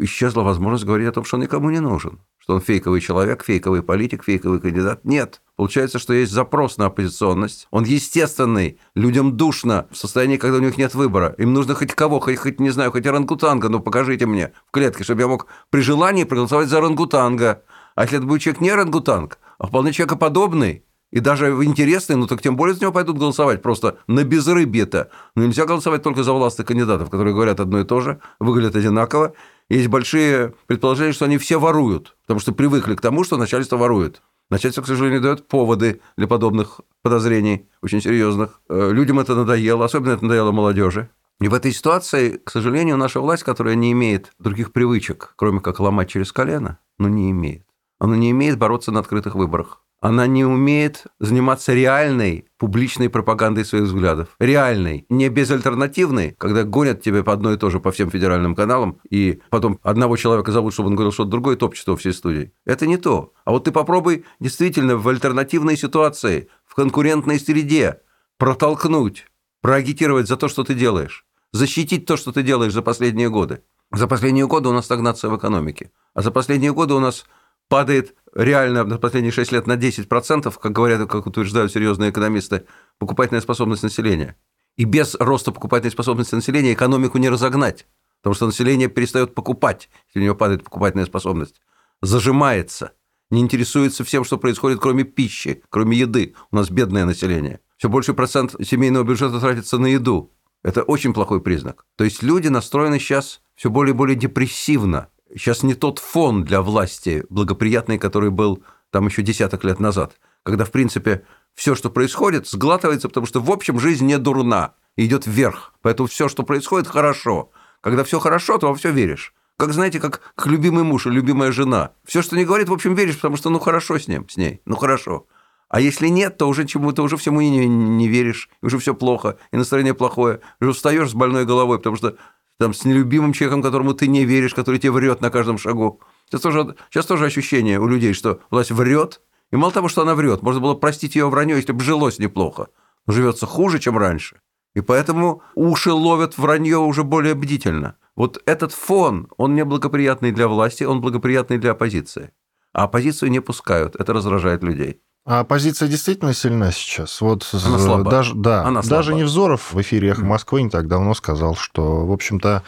исчезла 0.02 0.44
возможность 0.44 0.86
говорить 0.86 1.08
о 1.08 1.14
том, 1.14 1.24
что 1.24 1.38
он 1.38 1.44
никому 1.44 1.70
не 1.72 1.80
нужен. 1.80 2.20
Что 2.48 2.54
он 2.54 2.62
фейковый 2.62 3.02
человек, 3.02 3.44
фейковый 3.44 3.84
политик, 3.84 4.24
фейковый 4.24 4.62
кандидат. 4.62 5.04
Нет. 5.04 5.42
Получается, 5.58 6.00
что 6.00 6.14
есть 6.14 6.32
запрос 6.32 6.78
на 6.78 6.86
оппозиционность. 6.86 7.68
Он 7.72 7.84
естественный. 7.84 8.80
Людям 8.96 9.36
душно 9.36 9.88
в 9.92 9.98
состоянии, 9.98 10.38
когда 10.38 10.60
у 10.60 10.62
них 10.62 10.78
нет 10.78 10.96
выбора. 10.96 11.36
Им 11.40 11.52
нужно 11.52 11.76
хоть 11.76 11.94
кого, 11.94 12.22
хоть, 12.22 12.38
хоть 12.38 12.62
не 12.62 12.70
знаю, 12.70 12.94
хоть 12.94 13.06
орангутанга, 13.06 13.68
ну 13.68 13.82
покажите 13.82 14.26
мне 14.28 14.54
в 14.66 14.72
клетке, 14.72 15.04
чтобы 15.04 15.24
я 15.24 15.28
мог 15.28 15.48
при 15.70 15.82
желании 15.82 16.24
проголосовать 16.24 16.70
за 16.70 16.78
орангутанга. 16.78 17.64
А 17.96 18.04
если 18.04 18.20
это 18.20 18.26
будет 18.26 18.44
человек 18.44 18.62
не 18.62 18.70
орангутанг, 18.70 19.40
а 19.58 19.68
вполне 19.68 19.92
человекоподобный, 19.92 20.86
и 21.12 21.20
даже 21.20 21.48
интересный, 21.66 22.16
ну 22.16 22.28
так 22.28 22.42
тем 22.42 22.56
более 22.56 22.76
за 22.76 22.82
него 22.82 22.94
пойдут 22.94 23.18
голосовать 23.18 23.62
просто 23.62 23.98
на 24.08 24.24
безрыбье-то. 24.24 25.10
Но 25.36 25.46
нельзя 25.46 25.66
голосовать 25.66 26.04
только 26.04 26.24
за 26.24 26.32
властных 26.32 26.68
кандидатов, 26.68 27.10
которые 27.10 27.34
говорят 27.34 27.60
одно 27.60 27.80
и 27.80 27.84
то 27.84 28.00
же, 28.00 28.20
выглядят 28.40 28.78
одинаково. 28.78 29.34
Есть 29.70 29.88
большие 29.88 30.54
предположения, 30.66 31.12
что 31.12 31.26
они 31.26 31.38
все 31.38 31.60
воруют, 31.60 32.16
потому 32.22 32.40
что 32.40 32.54
привыкли 32.54 32.96
к 32.96 33.02
тому, 33.02 33.24
что 33.24 33.38
начальство 33.38 33.76
ворует. 33.76 34.22
Начальство, 34.50 34.82
к 34.82 34.88
сожалению, 34.88 35.22
дает 35.22 35.48
поводы 35.48 36.00
для 36.16 36.26
подобных 36.26 36.80
подозрений, 37.02 37.68
очень 37.82 38.02
серьезных. 38.02 38.62
Э, 38.70 38.92
людям 38.94 39.20
это 39.20 39.36
надоело, 39.36 39.84
особенно 39.84 40.12
это 40.14 40.24
надоело 40.24 40.54
молодежи. 40.54 41.10
И 41.42 41.50
в 41.50 41.54
этой 41.54 41.74
ситуации, 41.74 42.38
к 42.38 42.50
сожалению, 42.50 42.96
наша 42.96 43.20
власть, 43.20 43.44
которая 43.44 43.76
не 43.76 43.92
имеет 43.92 44.32
других 44.40 44.72
привычек, 44.72 45.34
кроме 45.36 45.60
как 45.60 45.82
ломать 45.82 46.10
через 46.10 46.32
колено, 46.32 46.80
ну 46.98 47.10
не 47.10 47.30
имеет. 47.32 47.67
Она 48.00 48.16
не 48.16 48.32
имеет 48.32 48.58
бороться 48.58 48.92
на 48.92 49.00
открытых 49.00 49.36
выборах 49.36 49.82
она 50.00 50.28
не 50.28 50.46
умеет 50.46 51.06
заниматься 51.20 51.74
реальной 51.74 52.46
публичной 52.58 53.10
пропагандой 53.10 53.66
своих 53.66 53.86
взглядов. 53.86 54.30
Реальной, 54.40 55.06
не 55.10 55.30
безальтернативной, 55.30 56.36
когда 56.38 56.64
гонят 56.64 57.02
тебя 57.02 57.24
по 57.24 57.34
одной 57.34 57.56
и 57.56 57.58
то 57.58 57.70
же 57.70 57.80
по 57.80 57.92
всем 57.92 58.10
федеральным 58.12 58.56
каналам, 58.56 59.00
и 59.10 59.42
потом 59.50 59.80
одного 59.82 60.18
человека 60.18 60.52
зовут, 60.52 60.74
чтобы 60.74 60.90
он 60.90 60.96
говорил 60.96 61.12
что-то 61.12 61.32
другое, 61.32 61.56
топчество 61.56 61.98
всей 61.98 62.14
студии. 62.14 62.54
Это 62.66 62.86
не 62.86 62.98
то. 62.98 63.34
А 63.46 63.52
вот 63.52 63.64
ты 63.64 63.72
попробуй 63.72 64.26
действительно 64.40 64.98
в 64.98 65.08
альтернативной 65.08 65.78
ситуации, 65.78 66.50
в 66.66 66.76
конкурентной 66.76 67.40
среде 67.40 68.02
протолкнуть, 68.38 69.26
проагитировать 69.62 70.28
за 70.28 70.38
то, 70.38 70.48
что 70.48 70.64
ты 70.64 70.76
делаешь, 70.76 71.26
защитить 71.52 72.06
то, 72.06 72.18
что 72.18 72.32
ты 72.32 72.44
делаешь 72.44 72.74
за 72.74 72.84
последние 72.84 73.30
годы. 73.30 73.62
За 73.92 74.06
последние 74.08 74.48
годы 74.48 74.70
у 74.70 74.74
нас 74.74 74.86
стагнация 74.86 75.30
в 75.30 75.38
экономике. 75.38 75.92
А 76.14 76.22
за 76.22 76.30
последние 76.30 76.74
годы 76.74 76.94
у 76.94 77.00
нас 77.00 77.26
падает 77.68 78.16
реально 78.34 78.84
на 78.84 78.98
последние 78.98 79.32
6 79.32 79.52
лет 79.52 79.68
на 79.68 79.76
10%, 79.76 80.54
как 80.60 80.72
говорят, 80.72 81.10
как 81.10 81.26
утверждают 81.28 81.72
серьезные 81.72 82.12
экономисты, 82.12 82.66
покупательная 83.00 83.42
способность 83.42 83.84
населения. 83.84 84.36
И 84.76 84.84
без 84.86 85.16
роста 85.16 85.52
покупательной 85.52 85.92
способности 85.92 86.36
населения 86.36 86.74
экономику 86.74 87.18
не 87.18 87.30
разогнать, 87.30 87.88
потому 88.22 88.36
что 88.36 88.46
население 88.46 88.90
перестает 88.90 89.34
покупать, 89.34 89.90
если 90.10 90.20
у 90.20 90.24
него 90.24 90.36
падает 90.36 90.64
покупательная 90.64 91.06
способность, 91.06 91.62
зажимается, 92.02 92.92
не 93.32 93.42
интересуется 93.42 94.04
всем, 94.04 94.24
что 94.24 94.38
происходит, 94.38 94.80
кроме 94.80 95.04
пищи, 95.04 95.64
кроме 95.70 95.98
еды. 95.98 96.36
У 96.52 96.56
нас 96.56 96.70
бедное 96.70 97.06
население. 97.06 97.60
Все 97.78 97.90
больший 97.90 98.14
процент 98.14 98.56
семейного 98.64 99.04
бюджета 99.04 99.40
тратится 99.40 99.78
на 99.78 99.88
еду. 99.88 100.32
Это 100.64 100.84
очень 100.84 101.14
плохой 101.14 101.42
признак. 101.42 101.86
То 101.96 102.04
есть 102.04 102.24
люди 102.24 102.48
настроены 102.48 103.00
сейчас 103.00 103.42
все 103.56 103.70
более 103.70 103.94
и 103.94 103.98
более 103.98 104.16
депрессивно 104.16 105.10
сейчас 105.36 105.64
не 105.64 105.74
тот 105.74 106.00
фон 106.00 106.44
для 106.44 106.62
власти 106.62 107.26
благоприятный, 107.30 107.98
который 107.98 108.30
был 108.30 108.64
там 108.92 109.08
еще 109.08 109.22
десяток 109.22 109.64
лет 109.64 109.80
назад, 109.80 110.20
когда, 110.44 110.66
в 110.66 110.72
принципе, 110.72 111.24
все, 111.54 111.76
что 111.76 111.90
происходит, 111.90 112.48
сглатывается, 112.48 113.08
потому 113.10 113.26
что, 113.26 113.42
в 113.42 113.52
общем, 113.52 113.80
жизнь 113.80 114.06
не 114.06 114.18
дурна, 114.18 114.74
идет 114.96 115.26
вверх. 115.26 115.74
Поэтому 115.82 116.08
все, 116.08 116.30
что 116.30 116.44
происходит, 116.44 116.88
хорошо. 116.88 117.52
Когда 117.82 118.04
все 118.04 118.20
хорошо, 118.20 118.58
то 118.58 118.68
во 118.68 118.76
все 118.76 118.92
веришь. 118.92 119.34
Как, 119.58 119.74
знаете, 119.74 120.00
как, 120.00 120.22
как 120.36 120.48
любимый 120.48 120.84
муж 120.84 121.08
и 121.08 121.10
любимая 121.10 121.52
жена. 121.52 121.92
Все, 122.06 122.22
что 122.22 122.38
не 122.38 122.46
говорит, 122.46 122.70
в 122.70 122.74
общем, 122.74 122.94
веришь, 122.94 123.16
потому 123.16 123.38
что, 123.38 123.50
ну, 123.50 123.60
хорошо 123.60 123.98
с 123.98 124.08
ним, 124.08 124.30
с 124.30 124.38
ней, 124.38 124.62
ну, 124.66 124.76
хорошо. 124.76 125.26
А 125.68 125.82
если 125.82 126.08
нет, 126.08 126.38
то 126.38 126.48
уже 126.48 126.66
чему-то 126.66 127.04
уже 127.04 127.18
всему 127.18 127.42
не, 127.42 127.68
не 127.68 128.08
веришь, 128.08 128.50
уже 128.62 128.78
все 128.78 128.94
плохо, 128.94 129.38
и 129.52 129.58
настроение 129.58 129.94
плохое, 129.94 130.40
уже 130.62 130.74
встаешь 130.74 131.10
с 131.10 131.14
больной 131.14 131.46
головой, 131.46 131.78
потому 131.80 131.98
что 131.98 132.16
там, 132.60 132.74
с 132.74 132.86
нелюбимым 132.86 133.34
человеком, 133.34 133.62
которому 133.62 133.94
ты 133.94 134.08
не 134.08 134.26
веришь, 134.26 134.54
который 134.54 134.80
тебе 134.80 134.92
врет 134.92 135.22
на 135.22 135.30
каждом 135.30 135.58
шагу. 135.58 136.02
Сейчас 136.26 136.42
тоже, 136.42 136.76
сейчас 136.90 137.06
тоже 137.06 137.26
ощущение 137.26 137.80
у 137.80 137.88
людей, 137.88 138.14
что 138.14 138.40
власть 138.50 138.72
врет, 138.72 139.22
и 139.52 139.56
мало 139.56 139.72
того, 139.72 139.88
что 139.88 140.02
она 140.02 140.16
врет, 140.16 140.42
можно 140.42 140.60
было 140.60 140.76
простить 140.76 141.16
ее 141.16 141.30
вранье, 141.30 141.56
если 141.56 141.72
бы 141.72 141.84
жилось 141.84 142.20
неплохо. 142.20 142.68
Но 143.06 143.14
живется 143.14 143.46
хуже, 143.46 143.80
чем 143.80 143.98
раньше. 143.98 144.42
И 144.76 144.82
поэтому 144.82 145.42
уши 145.56 145.92
ловят 145.92 146.38
вранье 146.38 146.78
уже 146.78 147.04
более 147.04 147.34
бдительно. 147.34 147.96
Вот 148.16 148.42
этот 148.46 148.74
фон, 148.74 149.28
он 149.38 149.56
неблагоприятный 149.56 150.32
для 150.32 150.48
власти, 150.48 150.84
он 150.84 151.02
благоприятный 151.02 151.58
для 151.58 151.72
оппозиции. 151.72 152.32
А 152.74 152.84
оппозицию 152.84 153.32
не 153.32 153.40
пускают, 153.40 153.96
это 153.96 154.14
раздражает 154.14 154.64
людей. 154.64 155.02
А 155.28 155.42
оппозиция 155.42 155.90
действительно 155.90 156.34
сильна 156.34 156.72
сейчас. 156.72 157.20
Вот 157.20 157.46
Она 157.52 157.80
слаба. 157.80 158.10
Даже, 158.10 158.34
да, 158.34 158.64
Она 158.64 158.82
даже 158.82 159.10
слаба. 159.10 159.20
Невзоров 159.20 159.74
в 159.74 159.82
эфире 159.82 160.12
«Эхо 160.12 160.24
Москвы» 160.24 160.62
не 160.62 160.70
так 160.70 160.88
давно 160.88 161.14
сказал, 161.14 161.56
что, 161.56 162.06
в 162.06 162.14
общем-то, 162.14 162.64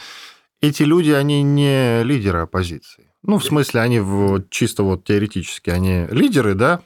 эти 0.60 0.84
люди, 0.84 1.12
они 1.12 1.42
не 1.42 2.04
лидеры 2.04 2.40
оппозиции. 2.40 3.14
Ну, 3.24 3.38
в 3.38 3.46
смысле, 3.46 3.80
они 3.80 4.02
чисто 4.50 4.84
вот 4.84 5.06
теоретически, 5.06 5.70
они 5.70 6.06
лидеры, 6.12 6.54
да, 6.54 6.82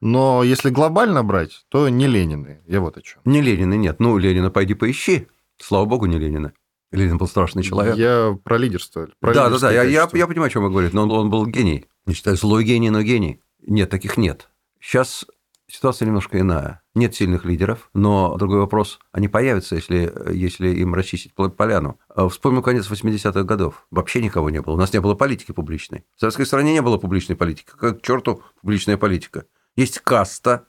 но 0.00 0.44
если 0.44 0.70
глобально 0.70 1.24
брать, 1.24 1.64
то 1.68 1.88
не 1.88 2.06
Ленины. 2.06 2.60
Я 2.68 2.80
вот 2.80 2.96
о 2.96 3.02
чем. 3.02 3.20
Не 3.24 3.40
Ленины, 3.40 3.76
нет. 3.76 3.98
Ну, 3.98 4.18
Ленина 4.18 4.50
пойди 4.52 4.74
поищи. 4.74 5.26
Слава 5.60 5.84
богу, 5.84 6.06
не 6.06 6.18
Ленина. 6.18 6.52
Ленин 6.92 7.18
был 7.18 7.26
страшный 7.26 7.64
человек. 7.64 7.96
Я 7.96 8.38
про 8.44 8.56
лидерство. 8.56 9.08
Про 9.18 9.34
да, 9.34 9.50
да, 9.50 9.58
да. 9.58 9.72
Я, 9.72 9.82
я, 9.82 10.08
я 10.12 10.26
понимаю, 10.28 10.46
о 10.46 10.50
чем 10.50 10.62
вы 10.62 10.70
говорите, 10.70 10.94
но 10.94 11.02
он, 11.02 11.10
он 11.10 11.28
был 11.28 11.44
гений. 11.44 11.86
Не 12.06 12.14
считаю, 12.14 12.36
злой 12.36 12.62
гений, 12.62 12.90
но 12.90 13.02
гений. 13.02 13.40
Нет, 13.66 13.90
таких 13.90 14.16
нет. 14.16 14.48
Сейчас 14.88 15.26
ситуация 15.66 16.06
немножко 16.06 16.40
иная. 16.40 16.80
Нет 16.94 17.14
сильных 17.14 17.44
лидеров, 17.44 17.90
но 17.92 18.34
другой 18.38 18.60
вопрос, 18.60 18.98
они 19.12 19.28
появятся, 19.28 19.74
если, 19.74 20.10
если 20.32 20.70
им 20.70 20.94
расчистить 20.94 21.34
поляну. 21.34 22.00
А 22.08 22.26
вспомним 22.30 22.62
конец 22.62 22.90
80-х 22.90 23.42
годов. 23.42 23.86
Вообще 23.90 24.22
никого 24.22 24.48
не 24.48 24.62
было. 24.62 24.72
У 24.72 24.76
нас 24.78 24.94
не 24.94 25.02
было 25.02 25.14
политики 25.14 25.52
публичной. 25.52 26.06
В 26.16 26.20
советской 26.20 26.46
стране 26.46 26.72
не 26.72 26.80
было 26.80 26.96
публичной 26.96 27.36
политики. 27.36 27.70
Как 27.78 27.98
к 27.98 28.02
черту 28.02 28.42
публичная 28.62 28.96
политика. 28.96 29.44
Есть 29.76 29.98
каста 29.98 30.64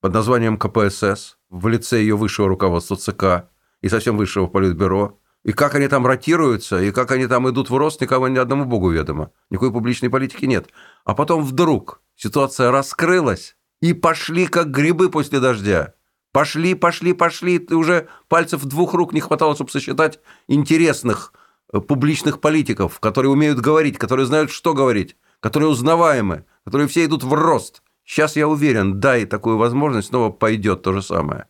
под 0.00 0.14
названием 0.14 0.56
КПСС 0.56 1.38
в 1.50 1.66
лице 1.66 1.98
ее 1.98 2.16
высшего 2.16 2.46
руководства 2.46 2.94
ЦК 2.94 3.50
и 3.80 3.88
совсем 3.88 4.16
высшего 4.16 4.46
политбюро. 4.46 5.18
И 5.42 5.50
как 5.50 5.74
они 5.74 5.88
там 5.88 6.06
ротируются, 6.06 6.80
и 6.80 6.92
как 6.92 7.10
они 7.10 7.26
там 7.26 7.50
идут 7.50 7.70
в 7.70 7.76
рост, 7.76 8.00
никому 8.00 8.28
ни 8.28 8.38
одному 8.38 8.66
богу 8.66 8.90
ведомо. 8.90 9.32
Никакой 9.50 9.72
публичной 9.72 10.10
политики 10.10 10.44
нет. 10.44 10.68
А 11.04 11.12
потом 11.16 11.42
вдруг 11.42 12.00
ситуация 12.14 12.70
раскрылась, 12.70 13.56
и 13.84 13.92
пошли, 13.92 14.46
как 14.46 14.70
грибы 14.70 15.10
после 15.10 15.40
дождя. 15.40 15.92
Пошли, 16.32 16.72
пошли, 16.74 17.12
пошли. 17.12 17.58
Ты 17.58 17.76
уже 17.76 18.08
пальцев 18.28 18.64
двух 18.64 18.94
рук 18.94 19.12
не 19.12 19.20
хватало, 19.20 19.54
чтобы 19.54 19.70
сосчитать 19.70 20.20
интересных 20.48 21.34
э, 21.70 21.80
публичных 21.80 22.40
политиков, 22.40 22.98
которые 22.98 23.30
умеют 23.30 23.60
говорить, 23.60 23.98
которые 23.98 24.24
знают, 24.24 24.50
что 24.50 24.72
говорить, 24.72 25.18
которые 25.40 25.68
узнаваемы, 25.68 26.46
которые 26.64 26.88
все 26.88 27.04
идут 27.04 27.24
в 27.24 27.34
рост. 27.34 27.82
Сейчас 28.06 28.36
я 28.36 28.48
уверен, 28.48 29.00
дай 29.00 29.26
такую 29.26 29.58
возможность, 29.58 30.08
снова 30.08 30.30
пойдет 30.30 30.80
то 30.80 30.94
же 30.94 31.02
самое. 31.02 31.46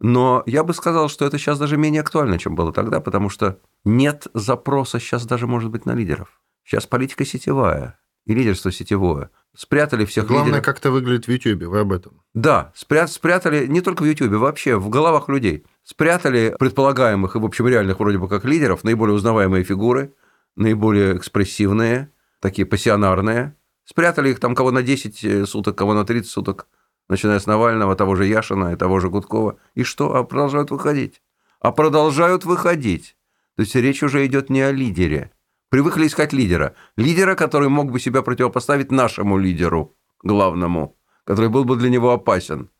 Но 0.00 0.42
я 0.44 0.64
бы 0.64 0.74
сказал, 0.74 1.08
что 1.08 1.24
это 1.24 1.38
сейчас 1.38 1.58
даже 1.58 1.78
менее 1.78 2.02
актуально, 2.02 2.38
чем 2.38 2.56
было 2.56 2.74
тогда, 2.74 3.00
потому 3.00 3.30
что 3.30 3.58
нет 3.86 4.26
запроса 4.34 5.00
сейчас 5.00 5.24
даже, 5.24 5.46
может 5.46 5.70
быть, 5.70 5.86
на 5.86 5.94
лидеров. 5.94 6.42
Сейчас 6.62 6.86
политика 6.86 7.24
сетевая 7.24 7.98
и 8.26 8.34
лидерство 8.34 8.70
сетевое. 8.70 9.30
Спрятали 9.56 10.04
всех 10.04 10.26
Главное, 10.26 10.46
лидеров. 10.46 10.64
как 10.64 10.78
это 10.78 10.90
выглядит 10.90 11.26
в 11.26 11.30
Ютьюбе, 11.30 11.66
вы 11.66 11.80
об 11.80 11.92
этом. 11.92 12.22
Да, 12.34 12.72
спря- 12.76 13.06
спрятали 13.08 13.66
не 13.66 13.80
только 13.80 14.02
в 14.02 14.06
Ютьюбе, 14.06 14.36
вообще 14.36 14.76
в 14.76 14.88
головах 14.88 15.28
людей. 15.28 15.64
Спрятали 15.82 16.54
предполагаемых 16.58 17.36
и, 17.36 17.38
в 17.38 17.44
общем, 17.44 17.66
реальных 17.68 17.98
вроде 17.98 18.18
бы 18.18 18.28
как 18.28 18.44
лидеров, 18.44 18.84
наиболее 18.84 19.14
узнаваемые 19.14 19.64
фигуры, 19.64 20.14
наиболее 20.56 21.16
экспрессивные, 21.16 22.10
такие 22.40 22.66
пассионарные. 22.66 23.56
Спрятали 23.84 24.30
их 24.30 24.40
там 24.40 24.54
кого 24.54 24.70
на 24.70 24.82
10 24.82 25.48
суток, 25.48 25.76
кого 25.76 25.94
на 25.94 26.04
30 26.04 26.30
суток, 26.30 26.68
начиная 27.08 27.40
с 27.40 27.46
Навального, 27.46 27.96
того 27.96 28.14
же 28.14 28.26
Яшина 28.26 28.72
и 28.72 28.76
того 28.76 29.00
же 29.00 29.08
Гудкова. 29.08 29.58
И 29.74 29.82
что? 29.82 30.14
А 30.14 30.22
продолжают 30.22 30.70
выходить. 30.70 31.22
А 31.60 31.72
продолжают 31.72 32.44
выходить. 32.44 33.16
То 33.56 33.62
есть 33.62 33.74
речь 33.74 34.02
уже 34.02 34.24
идет 34.26 34.48
не 34.48 34.60
о 34.62 34.70
лидере. 34.70 35.32
Привыкли 35.70 36.08
искать 36.08 36.32
лидера. 36.32 36.74
Лидера, 36.96 37.36
который 37.36 37.68
мог 37.68 37.92
бы 37.92 38.00
себя 38.00 38.22
противопоставить 38.22 38.90
нашему 38.90 39.38
лидеру, 39.38 39.94
главному, 40.20 40.96
который 41.22 41.48
был 41.48 41.64
бы 41.64 41.76
для 41.76 41.88
него 41.88 42.10
опасен. 42.10 42.70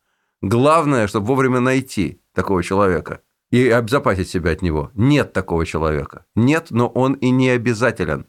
Главное, 0.41 1.07
чтобы 1.07 1.27
вовремя 1.27 1.61
найти 1.61 2.21
такого 2.33 2.61
человека 2.63 3.21
и 3.49 3.69
обезопасить 3.69 4.27
себя 4.27 4.51
от 4.51 4.61
него. 4.61 4.91
Нет 4.93 5.31
такого 5.31 5.65
человека. 5.65 6.25
Нет, 6.35 6.67
но 6.69 6.89
он 6.89 7.13
и 7.13 7.29
не 7.29 7.51
обязателен. 7.51 8.25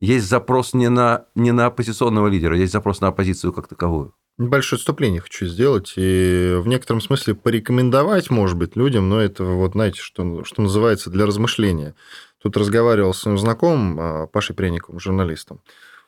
Есть 0.00 0.30
запрос 0.30 0.72
не 0.72 0.88
на, 0.88 1.26
не 1.34 1.52
на 1.52 1.66
оппозиционного 1.66 2.28
лидера, 2.28 2.56
есть 2.56 2.72
запрос 2.72 3.02
на 3.02 3.08
оппозицию 3.08 3.52
как 3.52 3.68
таковую. 3.68 4.14
Небольшое 4.38 4.78
отступление 4.78 5.20
хочу 5.20 5.44
сделать 5.44 5.92
и 5.96 6.56
в 6.58 6.66
некотором 6.66 7.02
смысле 7.02 7.34
порекомендовать, 7.34 8.30
может 8.30 8.56
быть, 8.56 8.76
людям, 8.76 9.10
но 9.10 9.20
это 9.20 9.44
вот, 9.44 9.72
знаете, 9.72 10.00
что, 10.00 10.44
что 10.44 10.62
называется 10.62 11.10
для 11.10 11.26
размышления. 11.26 11.94
Тут 12.42 12.56
разговаривал 12.56 13.12
с 13.12 13.20
своим 13.20 13.38
знакомым 13.38 13.98
а, 14.00 14.26
Пашей 14.26 14.54
Прениковым, 14.54 15.00
журналистом. 15.00 15.60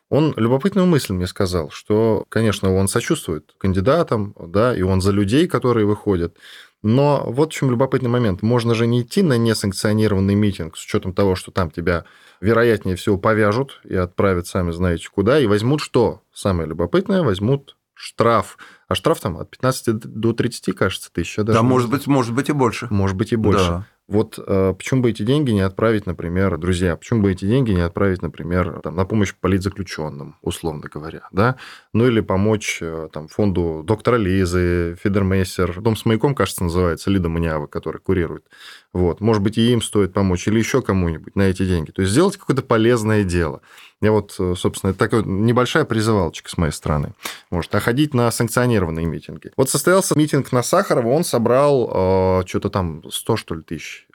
Он 0.09 0.35
любопытную 0.37 0.87
мысль 0.87 1.15
мне 1.15 1.27
сказал, 1.27 1.71
что, 1.71 2.27
конечно, 2.29 2.75
он 2.75 2.87
сочувствует 2.87 3.55
кандидатам, 3.57 4.35
да, 4.39 4.77
и 4.77 4.83
он 4.83 5.01
за 5.01 5.11
людей, 5.11 5.49
которые 5.49 5.87
выходят. 5.87 6.37
Но 6.83 7.23
вот 7.27 7.53
в 7.53 7.57
чем 7.57 7.71
любопытный 7.71 8.11
момент. 8.11 8.43
Можно 8.43 8.75
же 8.75 8.87
не 8.87 9.03
идти 9.03 9.23
на 9.23 9.39
несанкционированный 9.39 10.35
митинг 10.35 10.77
с 10.77 10.85
учетом 10.85 11.15
того, 11.15 11.35
что 11.35 11.51
там 11.51 11.71
тебя, 11.71 12.05
вероятнее 12.41 12.97
всего, 12.97 13.17
повяжут 13.17 13.81
и 13.85 13.95
отправят 13.95 14.47
сами 14.47 14.73
знаете 14.73 15.09
куда, 15.09 15.39
и 15.39 15.47
возьмут 15.47 15.81
что? 15.81 16.23
Самое 16.35 16.69
любопытное, 16.69 17.23
возьмут 17.23 17.77
штраф. 17.95 18.59
А 18.89 18.95
штраф 18.95 19.21
там 19.21 19.39
от 19.39 19.51
15 19.51 19.95
до 19.95 20.33
30, 20.33 20.75
кажется, 20.77 21.13
тысяч. 21.13 21.37
Да, 21.37 21.63
может 21.63 21.89
быть, 21.89 22.07
может 22.07 22.35
быть 22.35 22.49
и 22.49 22.53
больше. 22.53 22.89
Может 22.91 23.17
быть 23.17 23.33
и 23.33 23.37
больше. 23.37 23.69
Да. 23.69 23.87
Вот 24.09 24.39
э, 24.39 24.75
почему 24.77 25.03
бы 25.03 25.11
эти 25.11 25.23
деньги 25.23 25.53
не 25.53 25.61
отправить, 25.61 26.07
например, 26.07 26.59
друзья, 26.59 26.97
почему 26.97 27.23
бы 27.23 27.33
эти 27.33 27.45
деньги 27.45 27.71
не 27.71 27.83
отправить, 27.83 28.21
например, 28.21 28.81
там, 28.83 28.97
на 28.97 29.05
помощь 29.05 29.33
политзаключенным, 29.41 30.37
условно 30.43 30.89
говоря, 30.93 31.29
да? 31.31 31.57
Ну 31.93 32.09
или 32.09 32.21
помочь 32.21 32.79
э, 32.81 33.09
там, 33.13 33.29
фонду 33.29 33.83
доктора 33.87 34.17
Лизы, 34.17 34.97
Фидермейсер, 35.03 35.81
Дом 35.81 35.97
с 35.97 36.05
маяком, 36.05 36.35
кажется, 36.35 36.65
называется, 36.65 37.11
Лида 37.11 37.29
Маниава, 37.29 37.69
который 37.69 38.01
курирует. 38.01 38.45
Вот. 38.93 39.21
Может 39.21 39.43
быть, 39.43 39.57
и 39.57 39.73
им 39.73 39.81
стоит 39.81 40.13
помочь, 40.13 40.49
или 40.49 40.59
еще 40.59 40.83
кому-нибудь 40.83 41.37
на 41.37 41.43
эти 41.43 41.65
деньги. 41.65 41.93
То 41.93 42.03
есть 42.03 42.13
сделать 42.13 42.37
какое-то 42.37 42.63
полезное 42.63 43.23
дело. 43.23 43.63
Я 44.03 44.13
вот, 44.13 44.33
собственно, 44.33 44.91
это 44.91 44.99
такая 44.99 45.23
небольшая 45.23 45.85
призывалочка 45.87 46.51
с 46.51 46.59
моей 46.59 46.73
стороны. 46.73 47.13
Может, 47.51 47.75
а 47.75 47.81
ходить 47.81 48.13
на 48.13 48.31
санкционированные 48.31 49.07
митинги. 49.07 49.53
Вот 49.57 49.71
состоялся 49.71 50.19
митинг 50.19 50.53
на 50.53 50.63
Сахарова, 50.63 51.09
он 51.09 51.25
собрал 51.25 52.41
э, 52.43 52.47
что-то 52.47 52.69
там 52.69 53.03
100, 53.11 53.37
что 53.37 53.55
ли, 53.55 53.63
тысяч, 53.63 54.07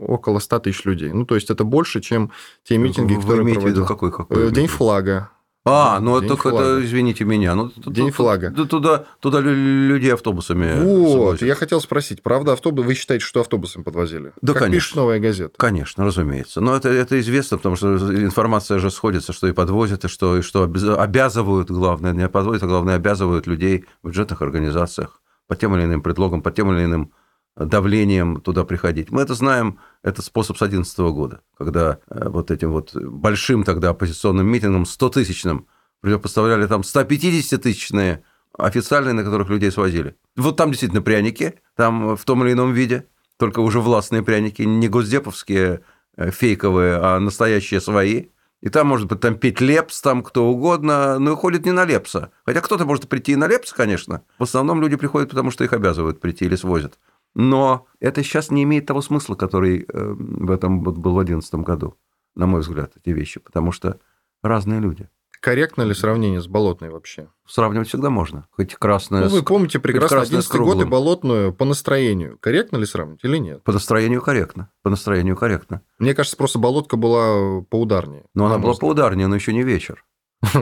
около 0.00 0.38
100 0.38 0.58
тысяч 0.60 0.84
людей. 0.84 1.10
Ну, 1.12 1.24
то 1.24 1.34
есть 1.34 1.50
это 1.50 1.64
больше, 1.64 2.00
чем 2.00 2.30
те 2.64 2.76
митинги, 2.78 3.14
Вы 3.14 3.20
которые 3.22 3.42
имеете 3.44 3.60
в 3.60 3.64
виду 3.66 3.84
проводил. 3.86 4.10
какой, 4.10 4.12
какой 4.12 4.36
Э, 4.48 4.50
День 4.50 4.64
митинг? 4.64 4.76
флага. 4.78 5.30
А, 5.66 6.00
ну 6.00 6.18
День 6.20 6.28
только 6.28 6.50
флага. 6.50 6.64
это, 6.76 6.84
извините 6.86 7.24
меня. 7.24 7.54
Ну, 7.54 7.70
День 7.86 8.10
флага. 8.10 8.50
ту- 8.50 8.64
Туда, 8.66 9.04
туда 9.20 9.40
лю- 9.40 9.88
людей 9.88 10.14
автобусами 10.14 10.80
Вот, 10.82 11.42
я 11.42 11.54
хотел 11.54 11.82
спросить, 11.82 12.22
правда, 12.22 12.54
автобус, 12.54 12.86
вы 12.86 12.94
считаете, 12.94 13.24
что 13.26 13.40
автобусом 13.40 13.84
подвозили? 13.84 14.32
Да, 14.40 14.54
как 14.54 14.62
конечно. 14.62 14.80
пишет 14.80 14.96
«Новая 14.96 15.18
газета». 15.20 15.52
Конечно, 15.58 16.04
разумеется. 16.06 16.62
Но 16.62 16.74
это, 16.74 16.88
это 16.88 17.20
известно, 17.20 17.58
потому 17.58 17.76
что 17.76 17.94
информация 18.24 18.78
же 18.78 18.90
сходится, 18.90 19.34
что 19.34 19.48
и 19.48 19.52
подвозят, 19.52 20.04
и 20.06 20.08
что, 20.08 20.38
и 20.38 20.42
что 20.42 20.64
обяз- 20.64 20.96
обязывают, 20.96 21.70
главное, 21.70 22.12
не 22.14 22.26
подвозят, 22.30 22.62
а 22.62 22.66
главное, 22.66 22.96
обязывают 22.96 23.46
людей 23.46 23.84
в 24.02 24.06
бюджетных 24.08 24.40
организациях 24.40 25.20
по 25.46 25.56
тем 25.56 25.76
или 25.76 25.84
иным 25.84 26.00
предлогам, 26.00 26.40
по 26.40 26.50
тем 26.50 26.72
или 26.72 26.84
иным 26.86 27.12
давлением 27.56 28.40
туда 28.40 28.64
приходить. 28.64 29.10
Мы 29.10 29.20
это 29.22 29.34
знаем, 29.34 29.78
это 30.02 30.22
способ 30.22 30.56
с 30.56 30.60
2011 30.60 30.98
года, 31.14 31.40
когда 31.56 31.98
э, 32.08 32.28
вот 32.28 32.50
этим 32.50 32.72
вот 32.72 32.94
большим 32.94 33.64
тогда 33.64 33.90
оппозиционным 33.90 34.46
митингом, 34.46 34.84
100-тысячным, 34.84 35.66
противопоставляли 36.00 36.66
там 36.66 36.80
150-тысячные 36.80 38.22
официальные, 38.56 39.12
на 39.12 39.24
которых 39.24 39.48
людей 39.48 39.70
свозили. 39.70 40.16
Вот 40.36 40.56
там 40.56 40.70
действительно 40.70 41.02
пряники, 41.02 41.54
там 41.76 42.16
в 42.16 42.24
том 42.24 42.44
или 42.44 42.52
ином 42.52 42.72
виде, 42.72 43.06
только 43.36 43.60
уже 43.60 43.80
властные 43.80 44.22
пряники, 44.22 44.62
не 44.62 44.88
госдеповские 44.88 45.82
э, 46.16 46.30
фейковые, 46.30 46.96
а 46.96 47.18
настоящие 47.20 47.80
свои. 47.80 48.26
И 48.60 48.68
там, 48.68 48.88
может 48.88 49.08
быть, 49.08 49.20
там 49.20 49.36
петь 49.36 49.60
Лепс, 49.60 50.02
там 50.02 50.22
кто 50.22 50.46
угодно, 50.46 51.18
но 51.18 51.34
ходит 51.34 51.64
не 51.64 51.72
на 51.72 51.86
Лепса. 51.86 52.30
Хотя 52.44 52.60
кто-то 52.60 52.84
может 52.84 53.08
прийти 53.08 53.32
и 53.32 53.36
на 53.36 53.46
Лепса, 53.46 53.74
конечно. 53.74 54.22
В 54.38 54.42
основном 54.42 54.82
люди 54.82 54.96
приходят, 54.96 55.30
потому 55.30 55.50
что 55.50 55.64
их 55.64 55.72
обязывают 55.72 56.20
прийти 56.20 56.44
или 56.44 56.56
свозят. 56.56 56.98
Но 57.34 57.86
это 58.00 58.22
сейчас 58.22 58.50
не 58.50 58.62
имеет 58.64 58.86
того 58.86 59.02
смысла, 59.02 59.34
который 59.34 59.86
э, 59.86 60.14
в 60.18 60.50
этом 60.50 60.82
был 60.82 60.92
в 60.92 61.24
2011 61.24 61.54
году, 61.56 61.96
на 62.34 62.46
мой 62.46 62.60
взгляд, 62.60 62.92
эти 62.96 63.10
вещи. 63.10 63.40
Потому 63.40 63.72
что 63.72 64.00
разные 64.42 64.80
люди. 64.80 65.08
Корректно 65.40 65.82
ли 65.82 65.94
сравнение 65.94 66.42
с 66.42 66.46
Болотной 66.46 66.90
вообще? 66.90 67.28
Сравнивать 67.46 67.88
всегда 67.88 68.10
можно. 68.10 68.46
Хоть 68.50 68.74
красное 68.74 69.22
Ну, 69.22 69.28
вы 69.28 69.42
помните 69.42 69.78
прекрасно 69.78 70.18
красное 70.18 70.42
с 70.42 70.50
11 70.50 70.60
год 70.60 70.86
и. 70.86 70.88
Болотную 70.88 71.54
по 71.54 71.64
настроению. 71.64 72.36
Корректно 72.38 72.76
ли 72.76 72.84
сравнить 72.84 73.20
или 73.22 73.38
нет? 73.38 73.62
По 73.62 73.72
настроению 73.72 74.20
корректно. 74.20 74.70
По 74.82 74.90
настроению 74.90 75.36
корректно. 75.36 75.80
Мне 75.98 76.14
кажется, 76.14 76.36
просто 76.36 76.58
Болотка 76.58 76.98
была 76.98 77.62
поударнее. 77.62 78.26
Но 78.34 78.46
она 78.46 78.58
была 78.58 78.74
поударнее, 78.74 79.28
но 79.28 79.34
еще 79.34 79.54
не 79.54 79.62
вечер. 79.62 80.04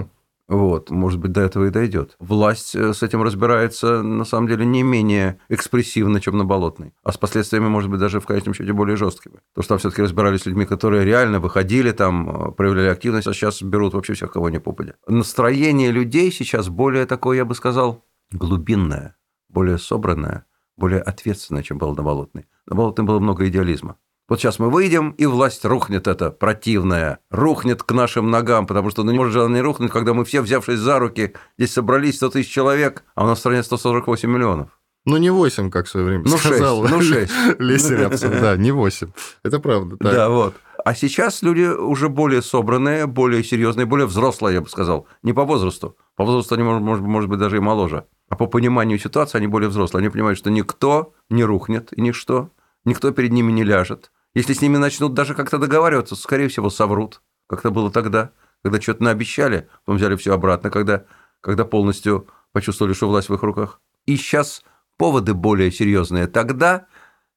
Вот, 0.48 0.90
может 0.90 1.20
быть, 1.20 1.32
до 1.32 1.42
этого 1.42 1.66
и 1.66 1.70
дойдет. 1.70 2.16
Власть 2.18 2.74
э, 2.74 2.94
с 2.94 3.02
этим 3.02 3.22
разбирается, 3.22 4.02
на 4.02 4.24
самом 4.24 4.48
деле, 4.48 4.64
не 4.64 4.82
менее 4.82 5.38
экспрессивно, 5.50 6.22
чем 6.22 6.38
на 6.38 6.46
Болотной. 6.46 6.94
А 7.02 7.12
с 7.12 7.18
последствиями, 7.18 7.68
может 7.68 7.90
быть, 7.90 8.00
даже 8.00 8.18
в 8.18 8.26
конечном 8.26 8.54
счете 8.54 8.72
более 8.72 8.96
жесткими. 8.96 9.40
Потому 9.52 9.62
что 9.62 9.68
там 9.68 9.78
все-таки 9.78 10.02
разбирались 10.02 10.40
с 10.40 10.46
людьми, 10.46 10.64
которые 10.64 11.04
реально 11.04 11.38
выходили 11.38 11.92
там, 11.92 12.48
э, 12.48 12.52
проявляли 12.52 12.88
активность, 12.88 13.26
а 13.26 13.34
сейчас 13.34 13.60
берут 13.60 13.92
вообще 13.92 14.14
всех, 14.14 14.32
кого 14.32 14.48
не 14.48 14.58
попадя. 14.58 14.94
Настроение 15.06 15.90
людей 15.90 16.32
сейчас 16.32 16.70
более 16.70 17.04
такое, 17.04 17.36
я 17.36 17.44
бы 17.44 17.54
сказал, 17.54 18.06
глубинное, 18.32 19.16
более 19.50 19.76
собранное, 19.76 20.46
более 20.78 21.02
ответственное, 21.02 21.62
чем 21.62 21.76
было 21.76 21.94
на 21.94 22.02
Болотной. 22.02 22.46
На 22.66 22.74
Болотной 22.74 23.04
было 23.04 23.18
много 23.18 23.46
идеализма. 23.48 23.98
Вот 24.28 24.40
сейчас 24.40 24.58
мы 24.58 24.68
выйдем, 24.68 25.12
и 25.12 25.24
власть 25.24 25.64
рухнет 25.64 26.06
эта 26.06 26.30
противная, 26.30 27.18
рухнет 27.30 27.82
к 27.82 27.90
нашим 27.92 28.30
ногам, 28.30 28.66
потому 28.66 28.90
что 28.90 29.02
ну, 29.02 29.10
не 29.12 29.16
может 29.16 29.32
же 29.32 29.42
она 29.42 29.54
не 29.54 29.62
рухнуть, 29.62 29.90
когда 29.90 30.12
мы 30.12 30.26
все, 30.26 30.42
взявшись 30.42 30.78
за 30.78 30.98
руки, 30.98 31.32
здесь 31.56 31.72
собрались 31.72 32.16
100 32.16 32.30
тысяч 32.30 32.52
человек, 32.52 33.04
а 33.14 33.24
у 33.24 33.26
нас 33.26 33.38
в 33.38 33.40
стране 33.40 33.62
148 33.62 34.28
миллионов. 34.30 34.68
Ну, 35.06 35.16
не 35.16 35.30
8, 35.30 35.70
как 35.70 35.86
в 35.86 35.88
свое 35.88 36.04
время 36.04 36.24
Ну, 36.26 36.36
сказал. 36.36 36.82
ну, 36.86 37.00
шесть. 37.02 37.32
Леся 37.58 37.94
Рябцев, 37.96 38.38
да, 38.38 38.56
не 38.56 38.70
8. 38.70 39.08
Это 39.44 39.60
правда. 39.60 39.96
так. 39.96 40.12
Да, 40.12 40.28
вот. 40.28 40.54
А 40.84 40.94
сейчас 40.94 41.40
люди 41.42 41.62
уже 41.62 42.10
более 42.10 42.42
собранные, 42.42 43.06
более 43.06 43.42
серьезные, 43.42 43.86
более 43.86 44.06
взрослые, 44.06 44.56
я 44.56 44.60
бы 44.60 44.68
сказал. 44.68 45.06
Не 45.22 45.32
по 45.32 45.44
возрасту. 45.44 45.96
По 46.16 46.24
возрасту 46.24 46.54
они, 46.54 46.64
может, 46.64 47.02
может 47.02 47.30
быть, 47.30 47.38
даже 47.38 47.56
и 47.56 47.60
моложе. 47.60 48.04
А 48.28 48.36
по 48.36 48.46
пониманию 48.46 48.98
ситуации 48.98 49.38
они 49.38 49.46
более 49.46 49.70
взрослые. 49.70 50.00
Они 50.02 50.10
понимают, 50.10 50.38
что 50.38 50.50
никто 50.50 51.14
не 51.30 51.44
рухнет 51.44 51.94
и 51.94 52.02
ничто. 52.02 52.50
Никто 52.84 53.10
перед 53.10 53.32
ними 53.32 53.50
не 53.52 53.64
ляжет. 53.64 54.10
Если 54.34 54.52
с 54.52 54.62
ними 54.62 54.76
начнут 54.76 55.14
даже 55.14 55.34
как-то 55.34 55.58
договариваться, 55.58 56.16
скорее 56.16 56.48
всего, 56.48 56.70
соврут. 56.70 57.22
Как 57.48 57.60
это 57.60 57.70
было 57.70 57.90
тогда, 57.90 58.32
когда 58.62 58.80
что-то 58.80 59.02
наобещали, 59.04 59.68
потом 59.84 59.96
взяли 59.96 60.16
все 60.16 60.34
обратно, 60.34 60.70
когда, 60.70 61.04
когда 61.40 61.64
полностью 61.64 62.28
почувствовали, 62.52 62.92
что 62.92 63.08
власть 63.08 63.28
в 63.28 63.34
их 63.34 63.42
руках. 63.42 63.80
И 64.06 64.16
сейчас 64.16 64.62
поводы 64.96 65.34
более 65.34 65.70
серьезные. 65.70 66.26
Тогда 66.26 66.86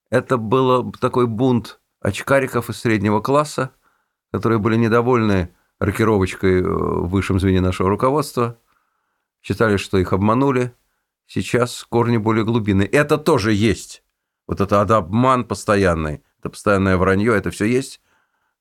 это 0.10 0.38
был 0.38 0.92
такой 0.94 1.28
бунт 1.28 1.80
очкариков 2.02 2.70
из 2.70 2.78
среднего 2.78 3.22
класса, 3.22 3.72
которые 4.32 4.60
были 4.60 4.76
недовольны 4.76 5.54
рокировочкой 5.80 6.62
э, 6.62 6.64
в 6.64 7.10
высшем 7.10 7.40
звене 7.40 7.62
нашего 7.62 7.90
руководства, 7.90 8.58
считали, 9.42 9.78
что 9.78 9.98
их 9.98 10.14
обманули. 10.14 10.74
Сейчас 11.26 11.86
корни 11.90 12.18
более 12.18 12.44
глубины. 12.44 12.84
Это 12.84 13.18
тоже 13.18 13.54
есть. 13.54 14.04
Вот 14.48 14.60
это 14.60 14.82
обман 14.82 15.46
постоянный, 15.46 16.24
это 16.42 16.50
постоянное 16.50 16.98
вранье, 16.98 17.36
это 17.36 17.52
все 17.52 17.66
есть, 17.66 18.02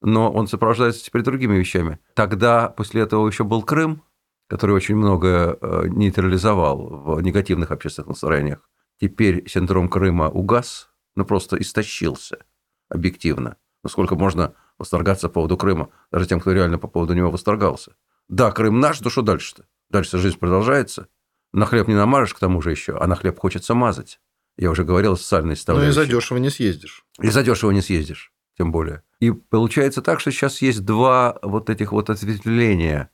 но 0.03 0.31
он 0.31 0.47
сопровождается 0.47 1.05
теперь 1.05 1.23
другими 1.23 1.57
вещами. 1.57 1.99
Тогда, 2.15 2.69
после 2.69 3.03
этого 3.03 3.27
еще 3.27 3.43
был 3.45 3.63
Крым, 3.63 4.03
который 4.49 4.73
очень 4.73 4.97
много 4.97 5.59
э, 5.61 5.85
нейтрализовал 5.89 6.87
в 6.87 7.21
негативных 7.23 7.71
общественных 7.71 8.09
настроениях. 8.09 8.69
Теперь 9.01 9.49
синдром 9.49 9.89
Крыма 9.89 10.29
угас, 10.29 10.91
ну 11.17 11.25
просто 11.25 11.57
истощился 11.57 12.45
объективно. 12.89 13.57
Насколько 13.83 14.15
можно 14.15 14.55
восторгаться 14.79 15.29
по 15.29 15.35
поводу 15.35 15.57
Крыма, 15.57 15.89
даже 16.11 16.27
тем, 16.27 16.41
кто 16.41 16.53
реально 16.53 16.79
по 16.79 16.89
поводу 16.89 17.15
него 17.15 17.31
восторгался. 17.31 17.95
Да, 18.29 18.53
Крым 18.53 18.79
наш, 18.79 19.01
но 19.01 19.09
что 19.09 19.23
дальше-то? 19.23 19.67
Дальше 19.89 20.19
жизнь 20.19 20.39
продолжается. 20.39 21.09
На 21.53 21.65
хлеб 21.65 21.89
не 21.89 21.95
намажешь 21.95 22.35
к 22.35 22.39
тому 22.39 22.61
же 22.61 22.71
еще, 22.71 22.97
а 22.99 23.07
на 23.07 23.17
хлеб 23.17 23.39
хочется 23.39 23.75
мазать. 23.75 24.21
Я 24.61 24.71
уже 24.71 24.85
говорил 24.85 25.15
о 25.15 25.17
социальной 25.17 25.57
Ну 25.69 25.83
и 25.83 25.91
задешево 25.91 26.37
не 26.37 26.51
съездишь. 26.51 27.07
И 27.19 27.31
задешево 27.31 27.71
не 27.71 27.81
съездишь, 27.81 28.31
тем 28.59 28.73
более. 28.73 29.03
И 29.19 29.31
получается 29.31 30.03
так, 30.03 30.21
что 30.21 30.31
сейчас 30.31 30.61
есть 30.61 30.85
два 30.85 31.39
вот 31.41 31.71
этих 31.71 31.93
вот 31.93 32.11
ответвления, 32.11 33.11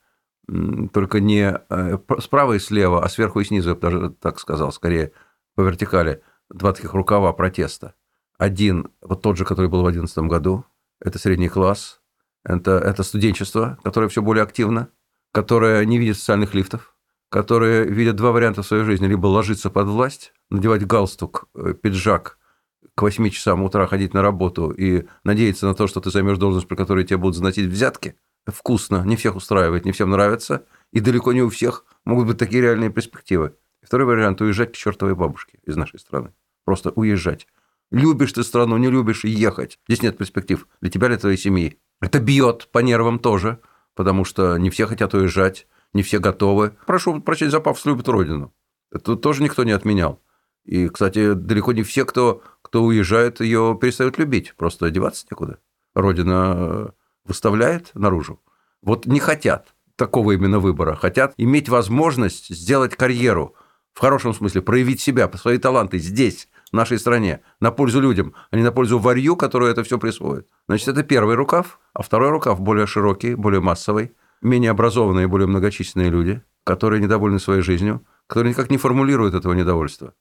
только 0.93 1.21
не 1.21 1.57
э, 1.71 1.99
справа 2.19 2.55
и 2.55 2.59
слева, 2.59 3.05
а 3.05 3.09
сверху 3.09 3.39
и 3.39 3.45
снизу, 3.45 3.69
я 3.69 3.75
бы 3.77 3.81
даже 3.81 4.11
так 4.11 4.41
сказал, 4.41 4.73
скорее 4.73 5.13
по 5.55 5.61
вертикали, 5.61 6.21
два 6.51 6.73
таких 6.73 6.95
рукава 6.95 7.33
протеста. 7.33 7.95
Один, 8.39 8.91
вот 9.01 9.23
тот 9.23 9.37
же, 9.37 9.45
который 9.45 9.69
был 9.69 9.83
в 9.83 9.93
2011 9.93 10.19
году, 10.29 10.65
это 11.01 11.21
средний 11.21 11.49
класс, 11.49 12.01
это, 12.43 12.73
это 12.73 13.05
студенчество, 13.05 13.79
которое 13.85 14.09
все 14.09 14.21
более 14.21 14.43
активно, 14.43 14.89
которое 15.31 15.85
не 15.85 15.99
видит 15.99 16.17
социальных 16.17 16.55
лифтов, 16.55 16.97
которые 17.29 17.85
видят 17.85 18.17
два 18.17 18.33
варианта 18.33 18.63
в 18.63 18.67
своей 18.67 18.83
жизни. 18.83 19.07
Либо 19.07 19.29
ложиться 19.29 19.71
под 19.71 19.87
власть, 19.87 20.33
надевать 20.51 20.87
галстук, 20.87 21.49
э, 21.55 21.75
пиджак, 21.75 22.39
к 22.95 23.03
8 23.03 23.29
часам 23.31 23.63
утра 23.63 23.87
ходить 23.87 24.15
на 24.15 24.23
работу 24.23 24.71
и 24.71 25.07
надеяться 25.23 25.67
на 25.67 25.75
то, 25.75 25.87
что 25.87 26.01
ты 26.01 26.11
займешь 26.11 26.39
должность, 26.39 26.67
при 26.67 26.77
которой 26.77 27.05
тебе 27.05 27.19
будут 27.19 27.37
заносить 27.37 27.67
взятки, 27.67 28.17
вкусно, 28.47 29.03
не 29.05 29.17
всех 29.17 29.37
устраивает, 29.37 29.85
не 29.85 29.93
всем 29.93 30.11
нравится, 30.11 30.65
и 30.93 31.01
далеко 31.01 31.33
не 31.33 31.43
у 31.43 31.51
всех 31.51 31.85
могут 32.05 32.27
быть 32.27 32.39
такие 32.39 32.63
реальные 32.63 32.91
перспективы. 32.91 33.55
И 33.83 33.87
второй 33.87 34.07
вариант– 34.07 34.41
уезжать 34.41 34.73
к 34.73 34.77
чертовой 34.77 35.15
бабушке 35.15 35.59
из 35.65 35.77
нашей 35.77 35.99
страны. 35.99 36.33
Просто 36.65 36.91
уезжать. 36.91 37.47
Любишь 37.91 38.33
ты 38.33 38.43
страну, 38.43 38.77
не 38.79 38.89
любишь– 38.89 39.25
ехать. 39.25 39.79
Здесь 39.87 40.03
нет 40.03 40.17
перспектив 40.17 40.67
для 40.81 40.91
тебя, 40.91 41.09
для 41.09 41.19
твоей 41.19 41.37
семьи. 41.37 41.79
Это 42.01 42.19
бьет 42.19 42.69
по 42.73 42.79
нервам 42.79 43.19
тоже, 43.19 43.61
потому 43.95 44.25
что 44.25 44.57
не 44.57 44.71
все 44.71 44.87
хотят 44.87 45.15
уезжать, 45.15 45.67
не 45.93 46.03
все 46.03 46.19
готовы. 46.19 46.77
Прошу 46.87 47.21
прощения 47.21 47.51
за 47.51 47.61
пафос, 47.61 47.85
любят 47.85 48.09
родину. 48.09 48.55
Это 48.91 49.17
тоже 49.17 49.43
никто 49.43 49.65
не 49.65 49.73
отменял. 49.73 50.21
И, 50.67 50.89
кстати, 50.89 51.33
далеко 51.35 51.73
не 51.73 51.83
все, 51.83 52.05
кто, 52.05 52.43
кто 52.61 52.83
уезжает, 52.83 53.41
ее 53.41 53.79
перестают 53.81 54.19
любить. 54.19 54.55
Просто 54.57 54.87
одеваться 54.87 55.27
некуда. 55.31 55.59
Родина 55.95 56.55
э, 56.57 56.89
выставляет 57.25 57.93
наружу. 57.95 58.41
Вот 58.83 59.07
не 59.07 59.21
хотят 59.21 59.75
такого 59.95 60.33
именно 60.33 60.59
выбора. 60.59 60.97
Хотят 60.97 61.35
иметь 61.37 61.69
возможность 61.69 62.55
сделать 62.55 62.97
карьеру. 62.97 63.55
В 63.95 64.01
хорошем 64.01 64.35
смысле 64.35 64.61
проявить 64.61 65.01
себя, 65.01 65.31
свои 65.37 65.59
таланты 65.59 65.99
здесь, 65.99 66.49
в 66.71 66.75
нашей 66.75 66.99
стране, 66.99 67.41
на 67.61 67.71
пользу 67.71 68.01
людям, 68.01 68.35
а 68.51 68.57
не 68.57 68.63
на 68.63 68.73
пользу 68.73 68.99
варью, 68.99 69.37
которую 69.37 69.71
это 69.71 69.85
все 69.85 69.99
присвоит. 69.99 70.49
Значит, 70.69 70.89
это 70.89 71.03
первый 71.03 71.37
рукав, 71.37 71.79
а 71.95 72.03
второй 72.03 72.31
рукав 72.31 72.61
более 72.61 72.87
широкий, 72.87 73.37
более 73.37 73.61
массовый, 73.61 74.13
менее 74.43 74.73
образованные, 74.73 75.29
более 75.29 75.47
многочисленные 75.47 76.11
люди, 76.11 76.43
которые 76.65 77.01
недовольны 77.01 77.39
своей 77.39 77.63
жизнью, 77.63 78.05
которые 78.27 78.51
никак 78.51 78.69
не 78.69 78.77
формулируют 78.77 79.35
этого 79.35 79.55
недовольства. 79.55 80.13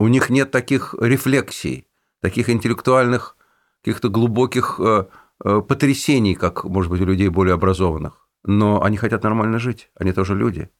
У 0.00 0.08
них 0.08 0.30
нет 0.30 0.50
таких 0.50 0.94
рефлексий, 0.98 1.86
таких 2.22 2.48
интеллектуальных, 2.48 3.36
каких-то 3.84 4.08
глубоких 4.08 4.80
э, 4.82 5.04
э, 5.44 5.60
потрясений, 5.60 6.34
как, 6.34 6.64
может 6.64 6.90
быть, 6.90 7.02
у 7.02 7.04
людей 7.04 7.28
более 7.28 7.52
образованных. 7.52 8.26
Но 8.42 8.82
они 8.82 8.96
хотят 8.96 9.22
нормально 9.24 9.58
жить, 9.58 9.90
они 9.94 10.12
тоже 10.12 10.34
люди. 10.34 10.70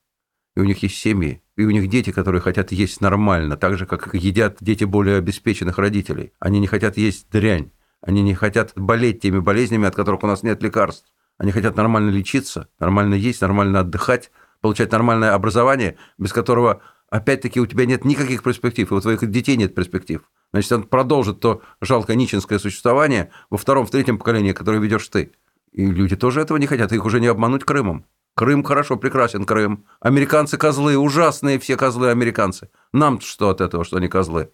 И 0.57 0.61
у 0.61 0.65
них 0.65 0.83
есть 0.83 0.97
семьи, 0.97 1.43
и 1.57 1.67
у 1.67 1.71
них 1.71 1.91
дети, 1.91 2.13
которые 2.13 2.41
хотят 2.41 2.73
есть 2.73 3.03
нормально, 3.03 3.59
так 3.59 3.77
же, 3.77 3.85
как 3.85 4.15
едят 4.15 4.57
дети 4.61 4.85
более 4.85 5.19
обеспеченных 5.19 5.77
родителей. 5.77 6.33
Они 6.41 6.59
не 6.59 6.67
хотят 6.67 6.97
есть 6.97 7.29
дрянь, 7.29 7.73
они 8.01 8.23
не 8.23 8.35
хотят 8.35 8.73
болеть 8.75 9.21
теми 9.21 9.41
болезнями, 9.41 9.87
от 9.87 9.95
которых 9.95 10.23
у 10.23 10.29
нас 10.29 10.43
нет 10.43 10.63
лекарств. 10.63 11.05
Они 11.37 11.53
хотят 11.53 11.77
нормально 11.77 12.09
лечиться, 12.09 12.71
нормально 12.79 13.17
есть, 13.17 13.43
нормально 13.43 13.81
отдыхать, 13.81 14.31
получать 14.63 14.93
нормальное 14.93 15.35
образование, 15.35 15.99
без 16.17 16.33
которого, 16.33 16.81
опять-таки, 17.11 17.61
у 17.61 17.67
тебя 17.67 17.87
нет 17.87 18.05
никаких 18.05 18.43
перспектив, 18.43 18.91
и 18.91 18.95
у 18.95 19.01
твоих 19.01 19.29
детей 19.31 19.57
нет 19.57 19.75
перспектив. 19.75 20.23
Значит, 20.53 20.73
он 20.73 20.83
продолжит 20.85 21.41
то 21.41 21.63
жалкое 21.81 22.17
нищенское 22.17 22.59
существование 22.59 23.31
во 23.51 23.59
втором, 23.59 23.87
в 23.87 23.91
третьем 23.91 24.19
поколении, 24.19 24.53
которое 24.53 24.79
ведешь 24.79 25.09
ты. 25.09 25.33
И 25.73 25.87
люди 25.87 26.17
тоже 26.17 26.41
этого 26.41 26.59
не 26.59 26.67
хотят, 26.67 26.93
их 26.93 27.05
уже 27.05 27.21
не 27.21 27.29
обмануть 27.29 27.65
Крымом. 27.65 28.07
Крым 28.35 28.65
хорошо, 28.65 28.97
прекрасен 28.97 29.45
Крым. 29.45 29.87
Американцы 30.01 30.57
козлы, 30.57 30.97
ужасные 30.97 31.59
все 31.59 31.77
козлы 31.77 32.11
американцы. 32.11 32.71
нам 32.93 33.21
что 33.21 33.51
от 33.51 33.61
этого, 33.61 33.85
что 33.85 33.99
они 33.99 34.09
козлы? 34.09 34.53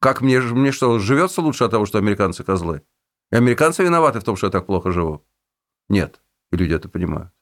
Как 0.00 0.20
мне, 0.20 0.40
мне 0.40 0.72
что, 0.72 0.98
живется 0.98 1.42
лучше 1.42 1.64
от 1.64 1.70
того, 1.70 1.86
что 1.86 1.98
американцы 1.98 2.42
козлы? 2.42 2.82
И 3.30 3.36
американцы 3.36 3.84
виноваты 3.84 4.20
в 4.20 4.24
том, 4.24 4.36
что 4.36 4.46
я 4.46 4.50
так 4.50 4.66
плохо 4.66 4.90
живу? 4.90 5.24
Нет. 5.88 6.20
И 6.50 6.56
люди 6.56 6.74
это 6.74 6.88
понимают. 6.88 7.32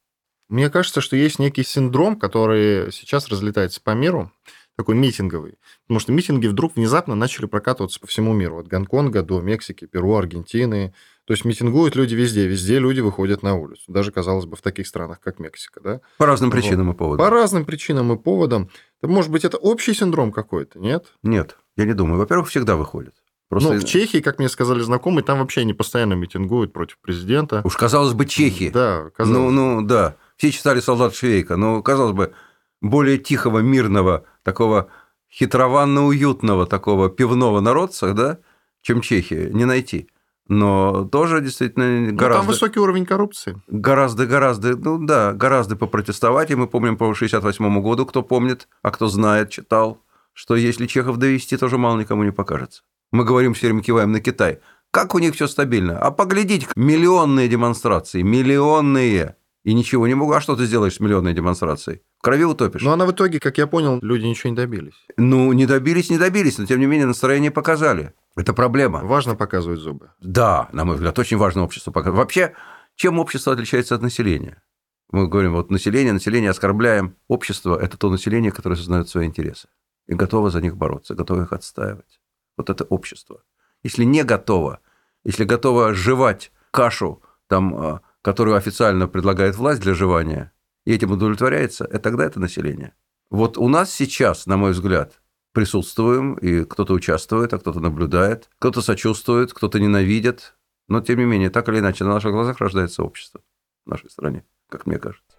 Мне 0.49 0.71
кажется, 0.71 1.01
что 1.01 1.17
есть 1.17 1.39
некий 1.39 1.63
синдром, 1.63 2.19
который 2.19 2.91
сейчас 2.93 3.29
разлетается 3.29 3.81
по 3.83 3.91
миру, 3.91 4.33
такой 4.77 4.95
митинговый. 4.95 5.59
Потому 5.87 6.01
что 6.01 6.13
митинги 6.13 6.47
вдруг 6.47 6.77
внезапно 6.77 7.15
начали 7.15 7.47
прокатываться 7.47 7.99
по 8.01 8.07
всему 8.07 8.33
миру. 8.33 8.59
От 8.59 8.69
Гонконга 8.69 9.23
до 9.23 9.41
Мексики, 9.41 9.87
Перу, 9.87 10.15
Аргентины. 10.15 10.95
То 11.27 11.33
есть 11.35 11.45
митингуют 11.45 11.97
люди 11.97 12.15
везде. 12.15 12.47
Везде 12.47 12.79
люди 12.79 13.01
выходят 13.01 13.43
на 13.43 13.57
улицу. 13.57 13.83
Даже, 13.89 14.13
казалось 14.13 14.47
бы, 14.47 14.57
в 14.57 14.63
таких 14.63 14.87
странах, 14.87 15.21
как 15.21 15.41
Мексика. 15.41 15.81
Да? 15.81 16.01
По 16.17 16.27
разным 16.27 16.49
Вот. 16.51 16.57
причинам 16.57 16.93
и 16.93 16.95
поводам. 16.95 17.27
По 17.27 17.31
разным 17.31 17.65
причинам 17.65 18.13
и 18.13 18.17
поводам. 18.17 18.71
Да, 19.03 19.09
Может 19.09 19.33
быть, 19.33 19.45
это 19.45 19.57
общий 19.57 19.95
синдром 19.95 20.31
какой-то, 20.33 20.79
нет? 20.79 21.07
Нет, 21.25 21.59
я 21.77 21.85
не 21.85 21.93
думаю. 21.93 22.19
Во-первых, 22.19 22.49
всегда 22.49 22.77
выходят. 22.77 23.15
Просто... 23.49 23.73
Ну, 23.75 23.81
в 23.81 23.85
Чехии, 23.85 24.21
как 24.21 24.39
мне 24.39 24.49
сказали 24.49 24.81
знакомые, 24.81 25.25
там 25.25 25.39
вообще 25.41 25.63
они 25.63 25.75
постоянно 25.75 26.15
митингуют 26.15 26.73
против 26.73 26.99
президента. 27.01 27.63
Уж 27.65 27.77
казалось 27.77 28.13
бы, 28.13 28.27
чехи. 28.27 28.71
Да, 28.71 29.11
казалось 29.17 29.39
Ну, 29.39 29.51
ну, 29.51 29.83
да. 29.83 30.17
Все 30.39 30.53
читали 30.53 30.81
«Солдат 30.81 31.15
Швейка», 31.15 31.57
но, 31.57 31.83
казалось 31.83 32.15
бы, 32.15 32.33
более 32.81 33.19
тихого, 33.19 33.59
мирного, 33.59 34.25
такого 34.45 34.89
хитрованно-уютного, 35.29 36.67
такого 36.67 37.11
пивного 37.11 37.61
народца, 37.61 38.15
да, 38.15 38.39
чем 38.81 39.01
чехи, 39.01 39.51
не 39.53 39.65
найти. 39.65 40.09
Но 40.47 41.05
тоже 41.05 41.41
действительно 41.41 42.01
Ну, 42.01 42.07
там 42.07 42.17
гораздо, 42.17 42.47
высокий 42.47 42.79
уровень 42.79 43.05
коррупции. 43.05 43.61
гораздо, 43.67 44.27
гораздо, 44.27 44.77
ну 44.77 44.99
да, 45.05 45.33
гораздо 45.33 45.75
попротестовать. 45.75 46.51
И 46.51 46.55
мы 46.55 46.69
помним 46.69 46.97
по 46.97 47.13
68 47.13 47.83
году, 47.83 48.07
кто 48.07 48.23
помнит, 48.23 48.69
а 48.83 48.91
кто 48.93 49.09
знает, 49.09 49.51
читал, 49.51 50.01
что 50.33 50.55
если 50.55 50.87
Чехов 50.87 51.17
довести, 51.17 51.57
тоже 51.57 51.77
мало 51.79 51.99
никому 51.99 52.23
не 52.23 52.31
покажется. 52.31 52.83
Мы 53.11 53.25
говорим, 53.25 53.55
все 53.55 53.67
время 53.67 53.83
киваем 53.83 54.13
на 54.13 54.21
Китай. 54.21 54.61
Как 54.93 55.15
у 55.15 55.19
них 55.19 55.35
все 55.35 55.49
стабильно? 55.49 55.99
А 55.99 56.11
поглядите, 56.13 56.69
миллионные 56.77 57.49
демонстрации, 57.49 58.23
миллионные. 58.23 59.35
И 59.65 59.75
ничего 59.75 60.07
не 60.07 60.15
могу. 60.15 60.33
А 60.33 60.41
что 60.41 60.57
ты 60.57 60.67
сделаешь 60.67 60.95
с 60.95 61.01
миллионной 61.01 61.35
демонстрацией? 61.35 62.03
В 62.19 62.23
крови 62.23 62.45
утопишь? 62.45 62.83
Но 62.83 62.93
она 62.93 63.07
в 63.07 63.13
итоге, 63.13 63.41
как 63.41 63.59
я 63.59 63.67
понял, 63.67 63.99
люди 64.03 64.25
ничего 64.25 64.51
не 64.51 64.57
добились. 64.57 64.95
Ну, 65.17 65.53
не 65.53 65.67
добились, 65.67 66.11
не 66.11 66.19
добились, 66.19 66.59
но 66.59 66.67
тем 66.67 66.81
не 66.81 66.87
менее 66.87 67.07
настроение 67.07 67.51
показали. 67.51 68.15
Это 68.37 68.55
проблема. 68.55 69.01
Важно 69.05 69.35
показывать 69.35 69.81
зубы. 69.81 70.13
Да, 70.21 70.69
на 70.73 70.85
мой 70.85 70.95
взгляд, 70.95 71.19
очень 71.19 71.37
важно 71.37 71.65
общество 71.65 71.91
показать. 71.91 72.17
Вообще, 72.17 72.55
чем 72.95 73.19
общество 73.19 73.53
отличается 73.53 73.95
от 73.95 74.03
населения? 74.03 74.63
Мы 75.11 75.27
говорим, 75.27 75.55
вот 75.55 75.71
население, 75.71 76.13
население 76.13 76.51
оскорбляем. 76.51 77.17
Общество– 77.27 77.77
это 77.81 77.97
то 77.97 78.11
население, 78.11 78.53
которое 78.53 78.75
осознает 78.75 79.09
свои 79.09 79.27
интересы 79.27 79.69
и 80.09 80.15
готово 80.15 80.51
за 80.51 80.61
них 80.61 80.77
бороться, 80.77 81.15
готово 81.15 81.43
их 81.43 81.53
отстаивать. 81.53 82.21
Вот 82.57 82.71
это 82.71 82.85
общество. 82.85 83.43
Если 83.85 84.05
не 84.05 84.25
готово, 84.25 84.81
если 85.25 85.45
готово 85.45 85.95
жевать 85.95 86.51
кашу, 86.71 87.23
там, 87.47 87.75
а, 87.77 88.01
которую 88.23 88.57
официально 88.57 89.09
предлагает 89.09 89.57
власть 89.57 89.81
для 89.81 89.95
жевания, 89.95 90.53
и 90.85 90.93
этим 90.93 91.13
удовлетворяется, 91.13 91.85
и 91.85 91.99
тогда 91.99 92.25
это 92.25 92.41
население. 92.41 92.95
Вот 93.31 93.59
у 93.59 93.69
нас 93.69 93.93
сейчас, 93.93 94.47
на 94.47 94.57
мой 94.57 94.73
взгляд, 94.73 95.21
присутствуем, 95.53 96.35
и 96.35 96.65
кто-то 96.65 96.95
участвует, 96.95 97.53
а 97.53 97.59
кто-то 97.59 97.81
наблюдает, 97.81 98.49
кто-то 98.59 98.81
сочувствует, 98.81 99.53
кто-то 99.53 99.81
ненавидит. 99.81 100.55
Но, 100.89 101.01
тем 101.01 101.19
не 101.19 101.25
менее, 101.25 101.51
так 101.51 101.69
или 101.69 101.81
иначе, 101.81 102.05
на 102.05 102.15
наших 102.15 102.33
глазах 102.33 102.59
рождается 102.59 103.03
общество 103.03 103.43
в 103.85 103.91
нашей 103.91 104.09
стране, 104.11 104.45
как 104.71 104.87
мне 104.87 104.99
кажется. 104.99 105.37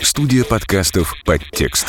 Студия 0.00 0.44
подкастов 0.44 1.12
«Подтекст». 1.26 1.86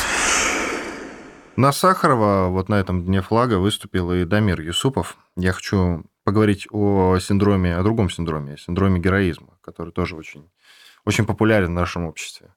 На 1.56 1.72
Сахарова 1.72 2.48
вот 2.48 2.68
на 2.68 2.74
этом 2.74 3.02
Дне 3.02 3.22
флага 3.22 3.58
выступил 3.58 4.12
и 4.12 4.24
Дамир 4.24 4.60
Юсупов. 4.60 5.16
Я 5.36 5.52
хочу 5.52 6.04
поговорить 6.26 6.66
о 6.72 7.16
синдроме, 7.20 7.76
о 7.76 7.82
другом 7.84 8.10
синдроме, 8.10 8.54
о 8.54 8.58
синдроме 8.58 8.98
героизма, 9.00 9.56
который 9.62 9.92
тоже 9.92 10.16
очень, 10.16 10.50
очень 11.06 11.24
популярен 11.24 11.68
в 11.68 11.70
нашем 11.70 12.04
обществе. 12.04 12.48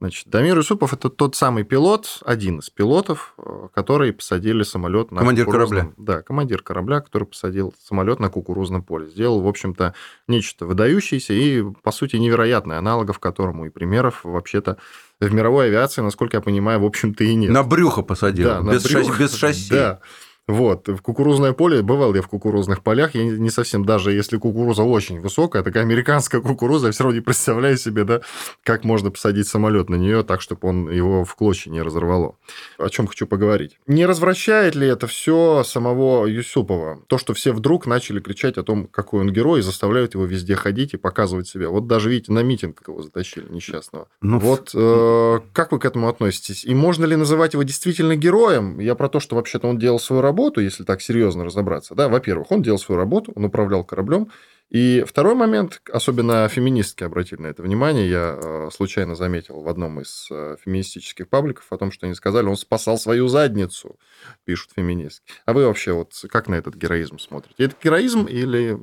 Значит, 0.00 0.28
Дамир 0.28 0.56
Юсупов– 0.58 0.92
это 0.92 1.08
тот 1.08 1.34
самый 1.36 1.64
пилот, 1.64 2.18
один 2.26 2.58
из 2.58 2.68
пилотов, 2.68 3.32
э, 3.38 3.68
который 3.72 4.12
посадили 4.12 4.62
самолет 4.62 5.10
на 5.10 5.20
Командир 5.20 5.46
кукурузном- 5.46 5.94
Да, 5.96 6.20
командир 6.20 6.62
корабля, 6.62 7.00
который 7.00 7.26
посадил 7.26 7.72
самолет 7.82 8.20
на 8.20 8.28
кукурузном 8.28 8.82
поле. 8.82 9.08
Сделал, 9.08 9.40
в 9.40 9.46
общем-то, 9.48 9.94
нечто 10.28 10.66
выдающееся 10.66 11.32
и, 11.32 11.62
по 11.82 11.92
сути, 11.92 12.16
невероятное, 12.16 12.76
аналогов 12.78 13.18
которому 13.20 13.64
и 13.66 13.70
примеров 13.70 14.20
вообще-то 14.24 14.76
в 15.20 15.32
мировой 15.32 15.68
авиации, 15.68 16.02
насколько 16.02 16.36
я 16.36 16.40
понимаю, 16.42 16.80
в 16.80 16.84
общем-то 16.84 17.24
и 17.24 17.34
нет. 17.34 17.50
На 17.52 17.62
брюхо 17.62 18.02
посадил, 18.02 18.48
Да, 18.48 18.60
без, 18.60 18.82
брюхо. 18.84 19.04
шасси, 19.06 19.22
без 19.22 19.34
шасси. 19.34 19.70
Да. 19.74 20.00
Вот, 20.46 20.88
в 20.88 21.00
кукурузное 21.00 21.52
поле, 21.52 21.80
бывал 21.80 22.14
я 22.14 22.20
в 22.20 22.28
кукурузных 22.28 22.82
полях, 22.82 23.14
я 23.14 23.24
не 23.24 23.48
совсем, 23.48 23.86
даже 23.86 24.12
если 24.12 24.36
кукуруза 24.36 24.82
очень 24.82 25.20
высокая, 25.20 25.62
такая 25.62 25.84
американская 25.84 26.42
кукуруза, 26.42 26.88
я 26.88 26.92
все 26.92 27.04
равно 27.04 27.16
не 27.16 27.22
представляю 27.22 27.78
себе, 27.78 28.04
да, 28.04 28.20
как 28.62 28.84
можно 28.84 29.10
посадить 29.10 29.48
самолет 29.48 29.88
на 29.88 29.94
нее 29.94 30.22
так, 30.22 30.42
чтобы 30.42 30.68
он 30.68 30.90
его 30.90 31.24
в 31.24 31.34
клочья 31.34 31.70
не 31.70 31.80
разорвало. 31.80 32.36
О 32.78 32.90
чем 32.90 33.06
хочу 33.06 33.26
поговорить. 33.26 33.78
Не 33.86 34.04
развращает 34.04 34.74
ли 34.74 34.86
это 34.86 35.06
все 35.06 35.64
самого 35.64 36.26
Юсупова? 36.26 37.00
То, 37.06 37.16
что 37.16 37.32
все 37.32 37.52
вдруг 37.52 37.86
начали 37.86 38.20
кричать 38.20 38.58
о 38.58 38.62
том, 38.62 38.86
какой 38.86 39.22
он 39.22 39.32
герой, 39.32 39.60
и 39.60 39.62
заставляют 39.62 40.12
его 40.12 40.26
везде 40.26 40.56
ходить 40.56 40.92
и 40.92 40.98
показывать 40.98 41.48
себя. 41.48 41.70
Вот 41.70 41.86
даже, 41.86 42.10
видите, 42.10 42.32
на 42.32 42.42
митинг 42.42 42.82
его 42.86 43.02
затащили 43.02 43.46
несчастного. 43.48 44.08
Ну, 44.20 44.38
вот 44.38 44.72
э, 44.74 45.40
как 45.54 45.72
вы 45.72 45.78
к 45.78 45.86
этому 45.86 46.08
относитесь? 46.08 46.64
И 46.66 46.74
можно 46.74 47.06
ли 47.06 47.16
называть 47.16 47.54
его 47.54 47.62
действительно 47.62 48.14
героем? 48.14 48.78
Я 48.78 48.94
про 48.94 49.08
то, 49.08 49.20
что 49.20 49.36
вообще-то 49.36 49.68
он 49.68 49.78
делал 49.78 49.98
свою 49.98 50.20
работу, 50.20 50.33
работу, 50.34 50.60
если 50.60 50.82
так 50.84 51.00
серьезно 51.00 51.44
разобраться, 51.44 51.94
да, 51.94 52.08
во-первых, 52.08 52.50
он 52.50 52.62
делал 52.62 52.78
свою 52.78 52.98
работу, 52.98 53.32
он 53.36 53.44
управлял 53.44 53.84
кораблем, 53.84 54.30
и 54.68 55.04
второй 55.06 55.34
момент, 55.34 55.80
особенно 55.92 56.48
феминистки 56.48 57.04
обратили 57.04 57.42
на 57.42 57.46
это 57.46 57.62
внимание, 57.62 58.10
я 58.10 58.36
э, 58.36 58.68
случайно 58.72 59.14
заметил 59.14 59.60
в 59.60 59.68
одном 59.68 60.00
из 60.00 60.26
э, 60.32 60.56
феминистических 60.64 61.28
пабликов 61.28 61.66
о 61.70 61.78
том, 61.78 61.92
что 61.92 62.06
они 62.06 62.14
сказали, 62.16 62.46
он 62.46 62.56
спасал 62.56 62.98
свою 62.98 63.28
задницу, 63.28 63.96
пишут 64.44 64.70
феминистки. 64.74 65.32
А 65.46 65.52
вы 65.52 65.66
вообще 65.66 65.92
вот 65.92 66.12
как 66.28 66.48
на 66.48 66.56
этот 66.56 66.74
героизм 66.74 67.18
смотрите? 67.18 67.62
Это 67.62 67.76
героизм 67.80 68.24
или 68.24 68.78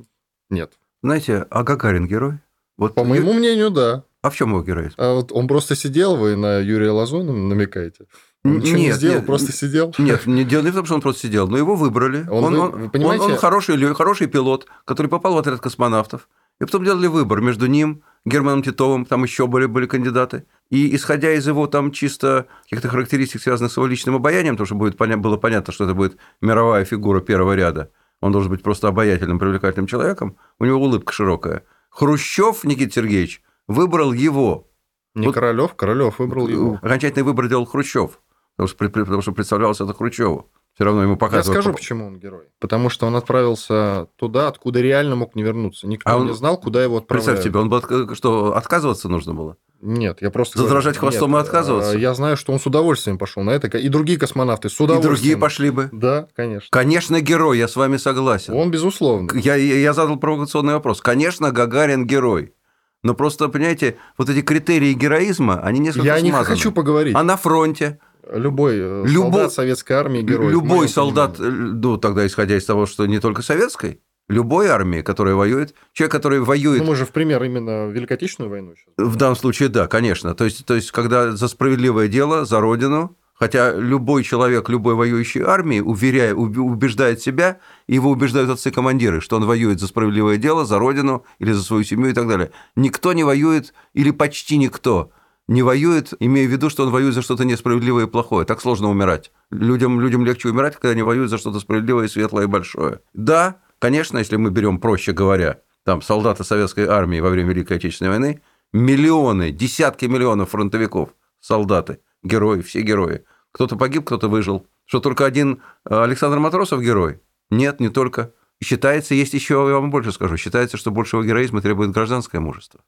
нет? 0.48 0.72
Знаете, 1.02 1.46
а 1.50 1.62
Гагарин 1.62 2.06
герой? 2.06 2.38
Вот 2.78 2.94
По 2.94 3.04
моему 3.04 3.34
мнению, 3.34 3.70
да. 3.70 4.04
А 4.22 4.30
в 4.30 4.36
чем 4.36 4.50
его 4.50 4.62
героизм? 4.62 4.94
А 4.96 5.14
вот 5.14 5.32
он 5.32 5.46
просто 5.46 5.74
сидел, 5.74 6.16
вы 6.16 6.36
на 6.36 6.58
Юрия 6.58 6.90
Лазона 6.90 7.32
намекаете? 7.32 8.06
Он 8.44 8.58
ничего 8.58 8.76
нет, 8.76 8.86
не 8.86 8.92
сделал, 8.92 9.16
нет, 9.16 9.26
просто 9.26 9.52
сидел. 9.52 9.94
Нет, 9.98 10.26
не 10.26 10.44
дело 10.44 10.62
не 10.62 10.70
в 10.70 10.74
том, 10.74 10.84
что 10.84 10.94
он 10.96 11.00
просто 11.00 11.22
сидел, 11.22 11.46
но 11.46 11.56
его 11.56 11.76
выбрали. 11.76 12.26
Он, 12.28 12.58
он, 12.58 12.70
вы, 12.70 12.88
понимаете... 12.88 13.24
он, 13.24 13.32
он 13.32 13.38
хороший, 13.38 13.94
хороший 13.94 14.26
пилот, 14.26 14.66
который 14.84 15.06
попал 15.06 15.34
в 15.34 15.38
отряд 15.38 15.60
космонавтов. 15.60 16.28
И 16.60 16.64
потом 16.64 16.84
делали 16.84 17.06
выбор 17.06 17.40
между 17.40 17.66
ним, 17.66 18.02
Германом 18.24 18.62
Титовым, 18.62 19.04
там 19.04 19.22
еще 19.22 19.46
были, 19.46 19.66
были 19.66 19.86
кандидаты. 19.86 20.44
И 20.70 20.94
исходя 20.94 21.32
из 21.32 21.46
его 21.46 21.68
там 21.68 21.92
чисто 21.92 22.46
каких-то 22.64 22.88
характеристик, 22.88 23.40
связанных 23.40 23.72
с 23.72 23.76
его 23.76 23.86
личным 23.86 24.16
обаянием, 24.16 24.54
потому 24.54 24.66
что 24.66 24.74
будет, 24.74 24.96
было 24.96 25.36
понятно, 25.36 25.72
что 25.72 25.84
это 25.84 25.94
будет 25.94 26.16
мировая 26.40 26.84
фигура 26.84 27.20
первого 27.20 27.54
ряда, 27.54 27.90
он 28.20 28.32
должен 28.32 28.50
быть 28.50 28.62
просто 28.62 28.88
обаятельным, 28.88 29.38
привлекательным 29.38 29.86
человеком, 29.86 30.36
у 30.58 30.64
него 30.64 30.80
улыбка 30.80 31.12
широкая. 31.12 31.64
Хрущев 31.90 32.64
Никита 32.64 32.92
Сергеевич 32.92 33.42
выбрал 33.68 34.12
его. 34.12 34.68
Не 35.14 35.26
вот, 35.26 35.34
Королев, 35.34 35.74
Королев 35.74 36.18
выбрал 36.18 36.48
его. 36.48 36.78
Окончательный 36.80 37.24
выбор 37.24 37.48
делал 37.48 37.66
Хрущев 37.66 38.20
потому 38.66 38.90
что, 38.90 39.04
потому 39.04 39.22
что 39.22 39.32
представлялся 39.32 39.84
это 39.84 39.94
Хрущеву. 39.94 40.50
Все 40.74 40.84
равно 40.84 41.02
ему 41.02 41.16
показывают. 41.16 41.56
Я 41.56 41.62
скажу, 41.62 41.76
почему 41.76 42.06
он 42.06 42.18
герой. 42.18 42.44
Потому 42.58 42.88
что 42.88 43.06
он 43.06 43.14
отправился 43.14 44.08
туда, 44.16 44.48
откуда 44.48 44.80
реально 44.80 45.16
мог 45.16 45.34
не 45.34 45.42
вернуться. 45.42 45.86
Никто 45.86 46.10
а 46.10 46.16
он... 46.16 46.28
не 46.28 46.34
знал, 46.34 46.58
куда 46.58 46.82
его 46.82 46.96
отправляют. 46.96 47.42
Представь 47.42 47.44
себе, 47.44 47.60
он 47.60 47.68
бы 47.68 48.14
что, 48.14 48.56
отказываться 48.56 49.08
нужно 49.10 49.34
было? 49.34 49.56
Нет, 49.82 50.22
я 50.22 50.30
просто... 50.30 50.58
Задрожать 50.58 50.96
говорю, 50.96 51.10
хвостом 51.10 51.32
нет, 51.32 51.40
и 51.40 51.42
отказываться? 51.42 51.98
Я 51.98 52.14
знаю, 52.14 52.36
что 52.38 52.52
он 52.52 52.60
с 52.60 52.66
удовольствием 52.66 53.18
пошел 53.18 53.42
на 53.42 53.50
это. 53.50 53.66
И 53.76 53.88
другие 53.88 54.18
космонавты 54.18 54.70
с 54.70 54.80
удовольствием. 54.80 55.12
И 55.12 55.16
другие 55.16 55.36
пошли 55.36 55.70
бы? 55.70 55.90
Да, 55.92 56.28
конечно. 56.34 56.68
Конечно, 56.70 57.20
герой, 57.20 57.58
я 57.58 57.68
с 57.68 57.76
вами 57.76 57.98
согласен. 57.98 58.54
Он, 58.54 58.70
безусловно. 58.70 59.30
Я, 59.34 59.56
я 59.56 59.92
задал 59.92 60.16
провокационный 60.16 60.74
вопрос. 60.74 61.02
Конечно, 61.02 61.50
Гагарин 61.50 62.06
герой. 62.06 62.54
Но 63.02 63.14
просто, 63.14 63.48
понимаете, 63.48 63.96
вот 64.16 64.28
эти 64.28 64.42
критерии 64.42 64.92
героизма, 64.92 65.60
они 65.60 65.80
несколько 65.80 66.06
Я 66.06 66.18
смазаны. 66.18 66.38
не 66.38 66.44
хочу 66.44 66.70
поговорить. 66.70 67.16
А 67.16 67.24
на 67.24 67.36
фронте? 67.36 67.98
Любой 68.34 68.76
э, 68.76 69.04
Любо... 69.06 69.32
солдат 69.32 69.52
советской 69.52 69.92
армии 69.92 70.22
герой. 70.22 70.50
Любой 70.50 70.88
солдат, 70.88 71.36
понимании. 71.36 71.80
ну, 71.82 71.96
тогда 71.98 72.26
исходя 72.26 72.56
из 72.56 72.64
того, 72.64 72.86
что 72.86 73.06
не 73.06 73.20
только 73.20 73.42
советской, 73.42 74.00
любой 74.28 74.68
армии, 74.68 75.02
которая 75.02 75.34
воюет, 75.34 75.74
человек, 75.92 76.12
который 76.12 76.40
воюет... 76.40 76.80
Ну, 76.80 76.88
мы 76.88 76.96
же 76.96 77.04
в 77.04 77.10
пример 77.10 77.42
именно 77.42 77.88
Великой 77.88 78.14
Отечественную 78.14 78.50
войну 78.50 78.74
сейчас. 78.74 78.94
В 78.96 79.16
данном 79.16 79.36
случае, 79.36 79.68
да, 79.68 79.86
конечно. 79.86 80.34
То 80.34 80.44
есть, 80.44 80.64
то 80.64 80.74
есть, 80.74 80.90
когда 80.90 81.32
за 81.32 81.48
справедливое 81.48 82.08
дело, 82.08 82.44
за 82.44 82.60
Родину, 82.60 83.16
хотя 83.34 83.74
любой 83.74 84.22
человек 84.22 84.68
любой 84.68 84.94
воюющей 84.94 85.42
армии, 85.42 85.80
уверяя, 85.80 86.34
убеждает 86.34 87.20
себя, 87.20 87.58
его 87.88 88.10
убеждают 88.10 88.50
отцы-командиры, 88.50 89.20
что 89.20 89.36
он 89.36 89.44
воюет 89.46 89.80
за 89.80 89.86
справедливое 89.88 90.36
дело, 90.36 90.64
за 90.64 90.78
Родину 90.78 91.24
или 91.38 91.52
за 91.52 91.62
свою 91.62 91.84
семью 91.84 92.10
и 92.10 92.14
так 92.14 92.28
далее. 92.28 92.52
Никто 92.76 93.12
не 93.12 93.24
воюет, 93.24 93.74
или 93.94 94.10
почти 94.10 94.56
никто, 94.56 95.10
не 95.48 95.62
воюет, 95.62 96.12
имея 96.20 96.46
в 96.46 96.50
виду, 96.50 96.70
что 96.70 96.84
он 96.84 96.90
воюет 96.90 97.14
за 97.14 97.22
что-то 97.22 97.44
несправедливое 97.44 98.06
и 98.06 98.08
плохое. 98.08 98.46
Так 98.46 98.60
сложно 98.60 98.88
умирать. 98.88 99.32
Людям, 99.50 100.00
людям 100.00 100.24
легче 100.24 100.48
умирать, 100.48 100.74
когда 100.76 100.90
они 100.90 101.02
воюют 101.02 101.30
за 101.30 101.38
что-то 101.38 101.60
справедливое, 101.60 102.08
светлое 102.08 102.44
и 102.44 102.48
большое. 102.48 103.00
Да, 103.12 103.60
конечно, 103.78 104.18
если 104.18 104.36
мы 104.36 104.50
берем, 104.50 104.78
проще 104.78 105.12
говоря, 105.12 105.60
там 105.84 106.00
солдаты 106.02 106.44
советской 106.44 106.86
армии 106.86 107.20
во 107.20 107.30
время 107.30 107.50
Великой 107.50 107.78
Отечественной 107.78 108.10
войны, 108.10 108.42
миллионы, 108.72 109.50
десятки 109.50 110.06
миллионов 110.06 110.50
фронтовиков, 110.50 111.10
солдаты, 111.40 111.98
герои, 112.22 112.62
все 112.62 112.82
герои. 112.82 113.24
Кто-то 113.50 113.76
погиб, 113.76 114.04
кто-то 114.06 114.28
выжил. 114.28 114.66
Что 114.86 115.00
только 115.00 115.26
один 115.26 115.62
э, 115.84 116.02
Александр 116.02 116.38
Матросов 116.38 116.80
герой? 116.80 117.20
Нет, 117.50 117.80
не 117.80 117.88
только. 117.88 118.32
Считается, 118.62 119.14
есть 119.14 119.34
еще, 119.34 119.54
я 119.54 119.74
вам 119.74 119.90
больше 119.90 120.12
скажу, 120.12 120.36
считается, 120.36 120.76
что 120.76 120.92
большего 120.92 121.24
героизма 121.24 121.60
требует 121.60 121.90
гражданское 121.90 122.38
мужество 122.38 122.80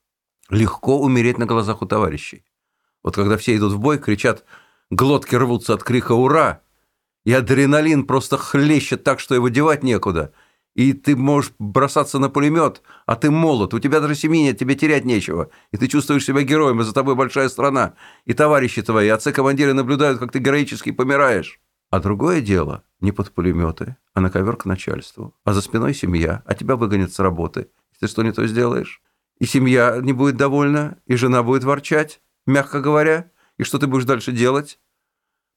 легко 0.54 1.00
умереть 1.00 1.38
на 1.38 1.46
глазах 1.46 1.82
у 1.82 1.86
товарищей. 1.86 2.44
Вот 3.02 3.14
когда 3.14 3.36
все 3.36 3.56
идут 3.56 3.72
в 3.72 3.78
бой, 3.78 3.98
кричат, 3.98 4.44
глотки 4.90 5.34
рвутся 5.34 5.74
от 5.74 5.82
крика 5.82 6.12
«Ура!», 6.12 6.62
и 7.24 7.32
адреналин 7.32 8.04
просто 8.04 8.36
хлещет 8.36 9.02
так, 9.02 9.20
что 9.20 9.34
его 9.34 9.48
девать 9.48 9.82
некуда. 9.82 10.32
И 10.74 10.92
ты 10.92 11.16
можешь 11.16 11.52
бросаться 11.58 12.18
на 12.18 12.28
пулемет, 12.28 12.82
а 13.06 13.14
ты 13.14 13.30
молод, 13.30 13.74
у 13.74 13.78
тебя 13.78 14.00
даже 14.00 14.14
семьи 14.14 14.42
нет, 14.42 14.58
тебе 14.58 14.74
терять 14.74 15.04
нечего. 15.04 15.50
И 15.70 15.76
ты 15.76 15.86
чувствуешь 15.86 16.24
себя 16.24 16.42
героем, 16.42 16.80
и 16.80 16.84
за 16.84 16.92
тобой 16.92 17.14
большая 17.14 17.48
страна. 17.48 17.94
И 18.24 18.34
товарищи 18.34 18.82
твои, 18.82 19.08
отцы-командиры 19.08 19.72
наблюдают, 19.72 20.18
как 20.18 20.32
ты 20.32 20.40
героически 20.40 20.90
помираешь. 20.90 21.60
А 21.90 22.00
другое 22.00 22.40
дело 22.40 22.82
не 23.00 23.12
под 23.12 23.30
пулеметы, 23.30 23.96
а 24.14 24.20
на 24.20 24.30
ковер 24.30 24.56
к 24.56 24.64
начальству. 24.64 25.34
А 25.44 25.52
за 25.52 25.62
спиной 25.62 25.94
семья, 25.94 26.42
а 26.44 26.54
тебя 26.54 26.74
выгонят 26.74 27.12
с 27.12 27.20
работы. 27.20 27.68
Ты 28.00 28.08
что 28.08 28.22
не 28.22 28.32
то 28.32 28.44
сделаешь? 28.46 29.00
И 29.44 29.46
семья 29.46 30.00
не 30.00 30.14
будет 30.14 30.38
довольна, 30.38 30.96
и 31.04 31.16
жена 31.16 31.42
будет 31.42 31.64
ворчать, 31.64 32.22
мягко 32.46 32.80
говоря. 32.80 33.30
И 33.58 33.62
что 33.62 33.78
ты 33.78 33.86
будешь 33.86 34.06
дальше 34.06 34.32
делать? 34.32 34.80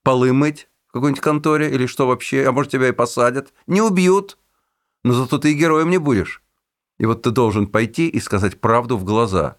Полы 0.03 0.33
мыть 0.33 0.67
в 0.87 0.91
какой-нибудь 0.91 1.23
конторе 1.23 1.71
или 1.71 1.85
что 1.85 2.05
вообще? 2.05 2.45
А 2.45 2.51
может, 2.51 2.69
тебя 2.69 2.89
и 2.89 2.91
посадят? 2.91 3.53
Не 3.65 3.81
убьют, 3.81 4.37
но 5.05 5.13
зато 5.13 5.37
ты 5.37 5.53
и 5.53 5.53
героем 5.53 5.89
не 5.89 5.99
будешь. 5.99 6.43
И 6.97 7.05
вот 7.05 7.21
ты 7.21 7.31
должен 7.31 7.65
пойти 7.65 8.09
и 8.09 8.19
сказать 8.19 8.59
правду 8.59 8.97
в 8.97 9.05
глаза 9.05 9.57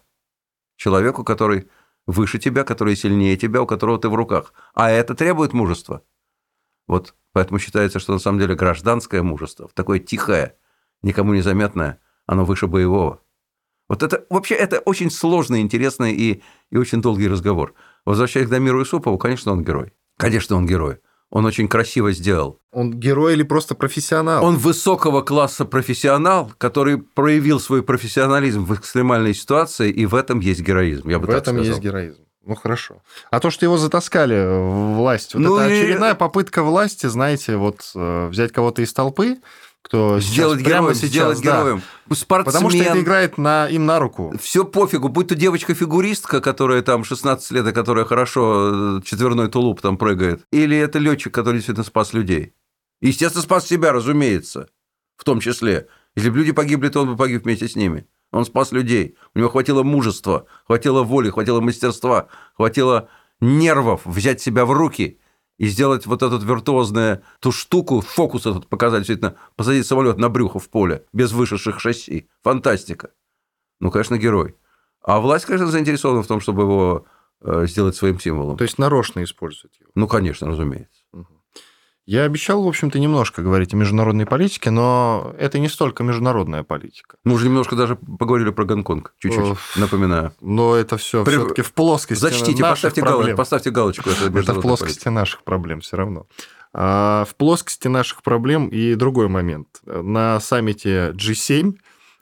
человеку, 0.75 1.23
который 1.23 1.67
выше 2.05 2.37
тебя, 2.37 2.63
который 2.63 2.95
сильнее 2.95 3.35
тебя, 3.35 3.63
у 3.63 3.65
которого 3.65 3.97
ты 3.97 4.09
в 4.09 4.15
руках. 4.15 4.53
А 4.75 4.91
это 4.91 5.15
требует 5.15 5.53
мужества. 5.53 6.03
Вот 6.85 7.15
поэтому 7.31 7.57
считается, 7.57 7.97
что 7.97 8.13
на 8.13 8.19
самом 8.19 8.37
деле 8.37 8.53
гражданское 8.53 9.23
мужество, 9.23 9.71
такое 9.73 9.97
тихое, 9.97 10.55
никому 11.01 11.33
не 11.33 11.41
заметное, 11.41 11.99
оно 12.27 12.45
выше 12.45 12.67
боевого. 12.67 13.23
Вот 13.89 14.03
это 14.03 14.23
вообще 14.29 14.55
это 14.55 14.79
очень 14.79 15.11
сложный, 15.11 15.61
интересный 15.61 16.13
и, 16.13 16.43
и 16.71 16.77
очень 16.77 17.01
долгий 17.01 17.27
разговор. 17.27 17.73
Возвращаясь 18.05 18.47
к 18.47 18.49
Дамиру 18.49 18.83
Исупову, 18.83 19.17
конечно, 19.17 19.51
он 19.51 19.63
герой. 19.63 19.91
Конечно, 20.17 20.55
он 20.55 20.65
герой. 20.67 20.99
Он 21.31 21.45
очень 21.45 21.67
красиво 21.67 22.11
сделал. 22.11 22.59
Он 22.71 22.91
герой 22.91 23.33
или 23.33 23.43
просто 23.43 23.75
профессионал? 23.75 24.43
Он 24.43 24.57
высокого 24.57 25.21
класса 25.21 25.65
профессионал, 25.65 26.51
который 26.57 26.97
проявил 26.97 27.59
свой 27.59 27.83
профессионализм 27.83 28.63
в 28.63 28.73
экстремальной 28.73 29.33
ситуации, 29.33 29.91
и 29.91 30.05
в 30.05 30.15
этом 30.15 30.39
есть 30.39 30.61
героизм. 30.61 31.09
Я 31.09 31.19
бы 31.19 31.27
в 31.27 31.29
этом 31.29 31.55
сказал. 31.55 31.63
есть 31.65 31.79
героизм. 31.79 32.23
Ну 32.45 32.55
хорошо. 32.55 33.03
А 33.29 33.39
то, 33.39 33.51
что 33.51 33.65
его 33.65 33.77
затаскали 33.77 34.43
в 34.43 34.95
власть, 34.95 35.35
вот 35.35 35.41
ну 35.41 35.57
это 35.57 35.71
и... 35.71 35.79
очередная 35.81 36.15
попытка 36.15 36.63
власти, 36.63 37.05
знаете, 37.05 37.57
вот 37.57 37.91
э, 37.93 38.27
взять 38.29 38.51
кого-то 38.51 38.81
из 38.81 38.91
толпы, 38.91 39.37
кто 39.81 40.19
сделать 40.19 40.61
героем, 40.61 40.93
сейчас, 40.93 41.09
сделать 41.11 41.41
да. 41.41 41.61
героем. 41.61 41.81
Спортсмен. 42.11 42.53
Потому 42.53 42.69
что 42.69 42.83
это 42.83 43.01
играет 43.01 43.37
на, 43.37 43.67
им 43.67 43.85
на 43.85 43.99
руку. 43.99 44.33
Все 44.39 44.65
пофигу, 44.65 45.09
будь 45.09 45.29
то 45.29 45.35
девочка-фигуристка, 45.35 46.41
которая 46.41 46.81
там 46.81 47.03
16 47.03 47.51
лет, 47.51 47.67
и 47.67 47.71
которая 47.71 48.05
хорошо 48.05 48.97
э, 48.97 49.01
четверной 49.03 49.49
тулуп 49.49 49.81
там 49.81 49.97
прыгает, 49.97 50.43
или 50.51 50.77
это 50.77 50.99
летчик, 50.99 51.33
который 51.33 51.55
действительно 51.55 51.85
спас 51.85 52.13
людей. 52.13 52.53
Естественно, 53.01 53.41
спас 53.41 53.67
себя, 53.67 53.91
разумеется, 53.93 54.69
в 55.17 55.23
том 55.23 55.39
числе. 55.39 55.87
Если 56.15 56.29
бы 56.29 56.37
люди 56.37 56.51
погибли, 56.51 56.89
то 56.89 57.01
он 57.01 57.09
бы 57.09 57.15
погиб 57.15 57.43
вместе 57.43 57.67
с 57.67 57.75
ними. 57.75 58.07
Он 58.31 58.45
спас 58.45 58.71
людей. 58.71 59.15
У 59.33 59.39
него 59.39 59.49
хватило 59.49 59.83
мужества, 59.83 60.45
хватило 60.67 61.03
воли, 61.03 61.29
хватило 61.29 61.61
мастерства, 61.61 62.27
хватило 62.55 63.09
нервов 63.39 64.05
взять 64.05 64.41
себя 64.41 64.65
в 64.65 64.71
руки 64.71 65.19
и 65.59 65.67
сделать 65.67 66.05
вот 66.07 66.23
эту 66.23 66.39
виртуозную 66.39 67.21
ту 67.39 67.51
штуку, 67.51 68.01
фокус 68.01 68.45
этот 68.45 68.67
показать, 68.67 69.01
действительно, 69.01 69.35
посадить 69.57 69.85
самолет 69.85 70.17
на 70.17 70.29
брюхо 70.29 70.57
в 70.57 70.69
поле, 70.69 71.05
без 71.13 71.33
вышедших 71.33 71.81
шасси. 71.81 72.29
Фантастика. 72.41 73.11
Ну, 73.81 73.91
конечно, 73.91 74.17
герой. 74.17 74.55
А 75.03 75.19
власть, 75.19 75.45
конечно, 75.45 75.67
заинтересована 75.67 76.23
в 76.23 76.27
том, 76.27 76.39
чтобы 76.39 76.63
его 76.63 77.05
э, 77.41 77.65
сделать 77.67 77.95
своим 77.97 78.19
символом. 78.19 78.57
То 78.57 78.63
есть 78.63 78.77
нарочно 78.77 79.21
использовать 79.21 79.77
его. 79.79 79.91
Ну, 79.95 80.07
конечно, 80.07 80.47
разумеется. 80.47 80.98
Я 82.09 82.23
обещал, 82.23 82.63
в 82.63 82.67
общем-то, 82.67 82.97
немножко 82.97 83.43
говорить 83.43 83.75
о 83.75 83.77
международной 83.77 84.25
политике, 84.25 84.71
но 84.71 85.35
это 85.37 85.59
не 85.59 85.69
столько 85.69 86.01
международная 86.01 86.63
политика. 86.63 87.17
Мы 87.23 87.35
уже 87.35 87.45
немножко 87.45 87.75
даже 87.75 87.97
поговорили 87.97 88.49
про 88.49 88.65
Гонконг, 88.65 89.13
чуть-чуть, 89.19 89.55
напоминаю. 89.75 90.33
Но 90.41 90.73
это 90.73 90.97
все 90.97 91.23
При- 91.23 91.33
все-таки 91.37 91.61
в 91.61 91.71
плоскости 91.71 92.19
Зачтите, 92.19 92.63
наших 92.63 92.71
поставьте, 92.71 93.01
проблем. 93.01 93.19
галочку, 93.19 93.37
поставьте 93.37 93.69
галочку. 93.69 94.09
Это, 94.09 94.39
Это 94.39 94.53
в 94.55 94.61
плоскости 94.61 95.07
наших 95.07 95.43
проблем 95.43 95.81
все 95.81 95.97
равно. 95.97 96.25
А 96.73 97.25
в 97.29 97.35
плоскости 97.35 97.87
наших 97.87 98.23
проблем 98.23 98.69
и 98.69 98.95
другой 98.95 99.27
момент. 99.27 99.67
На 99.85 100.39
саммите 100.39 101.11
G7 101.11 101.75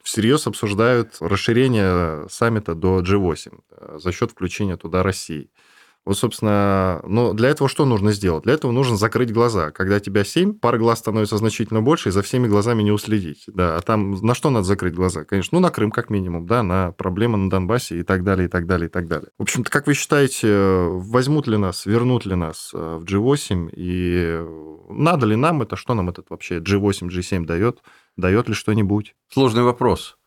всерьез 0.03 0.47
обсуждают 0.47 1.15
расширение 1.21 2.27
саммита 2.29 2.75
до 2.75 2.99
G8 2.99 3.57
э, 3.71 3.99
за 4.03 4.11
счет 4.11 4.31
включения 4.31 4.75
туда 4.75 5.01
России. 5.01 5.49
Вот, 6.07 6.17
собственно, 6.17 7.01
но 7.05 7.33
для 7.33 7.49
этого 7.49 7.67
что 7.67 7.83
нужно 7.83 8.13
сделать? 8.13 8.45
Для 8.45 8.53
этого 8.53 8.71
нужно 8.71 8.95
закрыть 8.95 9.33
глаза. 9.33 9.71
Когда 9.71 9.99
тебя 9.99 10.23
7, 10.23 10.53
пара 10.53 10.77
глаз 10.77 10.99
становится 10.99 11.35
значительно 11.35 11.81
больше, 11.81 12.07
и 12.07 12.11
за 12.13 12.21
всеми 12.21 12.47
глазами 12.47 12.81
не 12.81 12.93
уследить. 12.93 13.43
Да, 13.47 13.75
а 13.75 13.81
там 13.81 14.11
на 14.11 14.33
что 14.33 14.49
надо 14.49 14.63
закрыть 14.63 14.93
глаза? 14.93 15.25
Конечно, 15.25 15.57
ну, 15.57 15.61
на 15.61 15.69
Крым 15.69 15.91
как 15.91 16.09
минимум, 16.09 16.47
да, 16.47 16.63
на 16.63 16.93
проблемы 16.93 17.37
на 17.37 17.49
Донбассе 17.49 17.99
и 17.99 18.03
так 18.03 18.23
далее, 18.23 18.47
и 18.47 18.49
так 18.49 18.67
далее, 18.67 18.87
и 18.87 18.89
так 18.89 19.09
далее. 19.09 19.31
В 19.37 19.41
общем-то, 19.41 19.69
как 19.69 19.85
вы 19.85 19.95
считаете, 19.95 20.87
возьмут 20.91 21.45
ли 21.45 21.57
нас, 21.57 21.85
вернут 21.85 22.25
ли 22.25 22.35
нас 22.35 22.71
э, 22.73 22.77
в 22.77 23.03
G8, 23.03 23.71
и 23.75 24.45
надо 24.89 25.25
ли 25.25 25.35
нам 25.35 25.61
это, 25.61 25.75
что 25.75 25.93
нам 25.93 26.07
этот 26.07 26.29
вообще 26.29 26.59
G8, 26.59 27.09
G7 27.09 27.45
дает? 27.45 27.83
Дает 28.15 28.47
ли 28.47 28.53
что-нибудь? 28.53 29.13
Сложный 29.29 29.63
вопрос, 29.63 30.17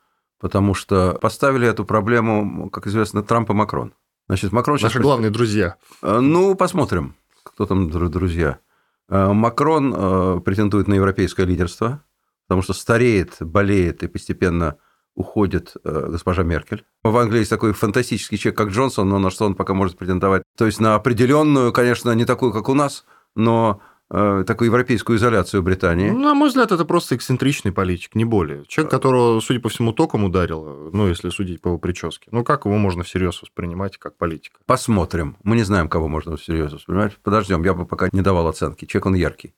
потому 0.41 0.75
что 0.75 1.15
поставили 1.23 1.67
эту 1.67 1.87
проблему, 1.87 2.69
как 2.69 2.87
известно, 2.87 3.23
Трамп 3.23 3.49
и 3.49 3.55
Макрон. 3.55 3.95
Значит, 4.31 4.53
Макрон 4.53 4.79
сейчас... 4.79 4.95
Наши 4.95 5.03
главные 5.03 5.33
друзья. 5.33 5.75
Э, 6.03 6.21
Ну, 6.21 6.55
посмотрим, 6.55 7.17
кто 7.43 7.67
там 7.67 7.89
дру- 7.89 8.09
друзья. 8.09 8.61
Э, 9.09 9.33
Макрон 9.33 9.93
э, 9.93 10.41
претендует 10.45 10.87
на 10.87 10.95
европейское 10.95 11.45
лидерство, 11.45 12.05
потому 12.47 12.63
что 12.63 12.73
стареет, 12.73 13.39
болеет 13.41 14.05
и 14.05 14.07
постепенно 14.07 14.77
уходит 15.17 15.75
госпожа 15.83 16.45
Меркель. 16.45 16.85
В 17.03 17.17
Англии 17.17 17.41
есть 17.41 17.51
такой 17.51 17.73
фантастический 17.73 18.39
человек, 18.39 18.57
как 18.57 18.69
Джонсон, 18.69 19.09
но 19.09 19.19
на 19.19 19.31
что 19.31 19.47
он 19.47 19.57
пока 19.57 19.75
может 19.75 19.99
претендовать. 19.99 20.45
То 20.57 20.65
есть 20.65 20.79
на 20.79 20.95
определенную, 20.95 21.73
конечно, 21.73 22.13
не 22.13 22.25
такую, 22.25 22.53
как 22.53 22.69
у 22.69 22.75
нас, 22.75 23.05
но 23.35 23.81
такую 24.11 24.67
европейскую 24.67 25.19
изоляцию 25.19 25.63
Британии. 25.63 26.11
Ну, 26.11 26.19
на 26.19 26.35
мой 26.35 26.49
взгляд, 26.49 26.73
это 26.73 26.85
просто 26.85 27.15
эксцентричный 27.15 27.71
политик, 27.71 28.17
не 28.17 28.25
более. 28.25 28.65
Человек, 28.67 28.91
которого, 28.91 29.41
судя 29.41 29.61
по 29.61 29.69
всему, 29.69 29.93
током 29.93 30.25
ударило, 30.25 30.91
ну, 30.93 31.07
если 31.07 31.29
судить 31.29 31.61
по 31.61 31.69
его 31.69 31.79
прическе. 31.79 32.29
Ну, 32.33 32.43
как 32.43 32.65
его 32.65 32.77
можно 32.77 33.05
всерьез 33.05 33.41
воспринимать 33.41 33.99
как 33.99 34.17
политика? 34.17 34.59
Посмотрим. 34.67 35.37
Мы 35.45 35.57
не 35.57 35.63
знаем, 35.63 35.89
кого 35.89 36.09
можно 36.09 36.37
всерьез 36.37 36.73
воспринимать. 36.73 37.17
Подождем, 37.23 37.63
я 37.63 37.73
бы 37.73 37.87
пока 37.87 38.09
не 38.11 38.23
давал 38.23 38.49
оценки. 38.49 38.85
Человек 38.85 39.07
он 39.07 39.15
яркий. 39.15 39.55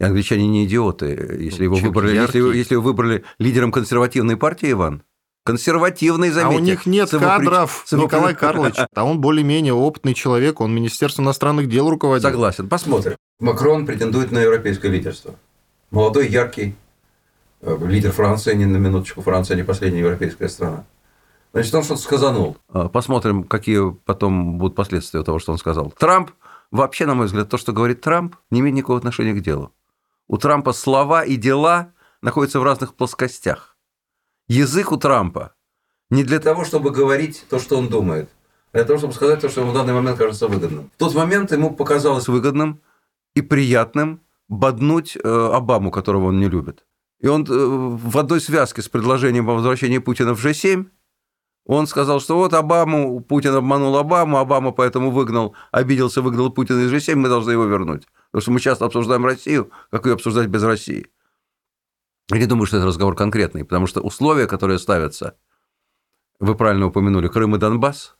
И 0.00 0.04
англичане 0.04 0.48
не 0.48 0.64
идиоты, 0.64 1.36
если 1.38 1.64
его, 1.64 1.76
Человек 1.76 1.94
выбрали, 1.94 2.16
если, 2.16 2.56
если 2.56 2.74
его 2.74 2.82
выбрали 2.82 3.24
лидером 3.38 3.70
консервативной 3.70 4.36
партии, 4.36 4.72
Иван. 4.72 5.02
Консервативный, 5.44 6.30
заметьте. 6.30 6.56
а 6.56 6.58
у 6.58 6.60
них 6.62 6.86
нет 6.86 7.10
кадров, 7.10 7.84
самопри- 7.86 8.02
Николай 8.04 8.34
Карлович. 8.36 8.76
А 8.94 9.04
он 9.04 9.20
более-менее 9.20 9.74
опытный 9.74 10.14
человек, 10.14 10.60
он 10.60 10.74
Министерство 10.74 11.22
иностранных 11.22 11.68
дел 11.68 11.90
руководит. 11.90 12.22
Согласен. 12.22 12.68
Посмотрим. 12.68 13.16
Макрон 13.40 13.84
претендует 13.86 14.30
на 14.30 14.38
европейское 14.38 14.90
лидерство. 14.90 15.34
Молодой, 15.90 16.28
яркий 16.28 16.76
э, 17.60 17.76
лидер 17.86 18.12
Франции, 18.12 18.54
не 18.54 18.66
на 18.66 18.76
минуточку, 18.76 19.20
Франция 19.20 19.56
не 19.56 19.64
последняя 19.64 20.00
европейская 20.00 20.48
страна. 20.48 20.84
Значит, 21.52 21.74
он 21.74 21.82
что-то 21.82 22.00
сказанул. 22.00 22.56
А, 22.72 22.88
Посмотрим, 22.88 23.42
какие 23.44 23.92
потом 24.06 24.58
будут 24.58 24.74
последствия 24.76 25.22
того, 25.22 25.38
что 25.38 25.52
он 25.52 25.58
сказал. 25.58 25.92
Трамп, 25.98 26.30
вообще, 26.70 27.04
на 27.04 27.14
мой 27.14 27.26
взгляд, 27.26 27.48
то, 27.50 27.58
что 27.58 27.72
говорит 27.72 28.00
Трамп, 28.00 28.36
не 28.50 28.60
имеет 28.60 28.76
никакого 28.76 28.98
отношения 28.98 29.34
к 29.34 29.42
делу. 29.42 29.72
У 30.28 30.38
Трампа 30.38 30.72
слова 30.72 31.24
и 31.24 31.36
дела 31.36 31.88
находятся 32.22 32.58
в 32.60 32.62
разных 32.62 32.94
плоскостях. 32.94 33.71
Язык 34.52 34.92
у 34.92 34.98
Трампа 34.98 35.54
не 36.10 36.24
для 36.24 36.38
того, 36.38 36.66
чтобы 36.66 36.90
говорить 36.90 37.46
то, 37.48 37.58
что 37.58 37.78
он 37.78 37.88
думает, 37.88 38.28
а 38.72 38.76
для 38.76 38.84
того, 38.84 38.98
чтобы 38.98 39.14
сказать 39.14 39.40
то, 39.40 39.48
что 39.48 39.62
ему 39.62 39.70
в 39.70 39.74
данный 39.74 39.94
момент 39.94 40.18
кажется 40.18 40.46
выгодным. 40.46 40.90
В 40.94 40.98
тот 40.98 41.14
момент 41.14 41.52
ему 41.52 41.74
показалось 41.74 42.28
выгодным 42.28 42.82
и 43.34 43.40
приятным 43.40 44.20
боднуть 44.48 45.16
э, 45.16 45.20
Обаму, 45.26 45.90
которого 45.90 46.26
он 46.26 46.38
не 46.38 46.50
любит. 46.50 46.84
И 47.18 47.28
он 47.28 47.46
э, 47.48 47.48
в 47.48 48.18
одной 48.18 48.42
связке 48.42 48.82
с 48.82 48.90
предложением 48.90 49.48
о 49.48 49.54
возвращении 49.54 49.96
Путина 49.96 50.34
в 50.34 50.44
G7 50.44 50.84
он 51.64 51.86
сказал, 51.86 52.20
что 52.20 52.36
вот 52.36 52.52
Обаму, 52.52 53.20
Путин 53.20 53.54
обманул 53.54 53.96
Обаму, 53.96 54.36
Обама 54.36 54.72
поэтому 54.72 55.10
выгнал, 55.12 55.54
обиделся, 55.70 56.20
выгнал 56.20 56.50
Путина 56.50 56.80
из 56.80 56.92
G7, 56.92 57.14
мы 57.14 57.28
должны 57.30 57.52
его 57.52 57.64
вернуть. 57.64 58.06
Потому 58.30 58.42
что 58.42 58.50
мы 58.50 58.60
часто 58.60 58.84
обсуждаем 58.84 59.24
Россию, 59.24 59.70
как 59.90 60.04
ее 60.04 60.12
обсуждать 60.12 60.48
без 60.48 60.62
России. 60.62 61.06
Я 62.30 62.38
не 62.38 62.46
думаю, 62.46 62.66
что 62.66 62.76
это 62.76 62.86
разговор 62.86 63.14
конкретный, 63.14 63.64
потому 63.64 63.86
что 63.86 64.00
условия, 64.00 64.46
которые 64.46 64.78
ставятся, 64.78 65.36
вы 66.38 66.54
правильно 66.54 66.86
упомянули, 66.86 67.28
Крым 67.28 67.56
и 67.56 67.58
Донбасс, 67.58 68.16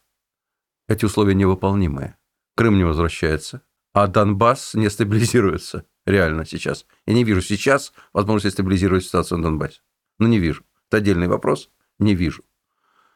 эти 0.88 1.04
условия 1.04 1.34
невыполнимые. 1.34 2.16
Крым 2.54 2.76
не 2.76 2.84
возвращается, 2.84 3.62
а 3.92 4.06
Донбасс 4.06 4.74
не 4.74 4.90
стабилизируется 4.90 5.86
реально 6.06 6.44
сейчас. 6.44 6.86
Я 7.06 7.14
не 7.14 7.24
вижу 7.24 7.40
сейчас 7.40 7.92
возможности 8.12 8.54
стабилизировать 8.54 9.04
ситуацию 9.04 9.38
на 9.38 9.44
Донбассе. 9.44 9.80
Ну, 10.18 10.28
не 10.28 10.38
вижу. 10.38 10.64
Это 10.88 10.98
отдельный 10.98 11.28
вопрос. 11.28 11.70
Не 11.98 12.14
вижу. 12.14 12.44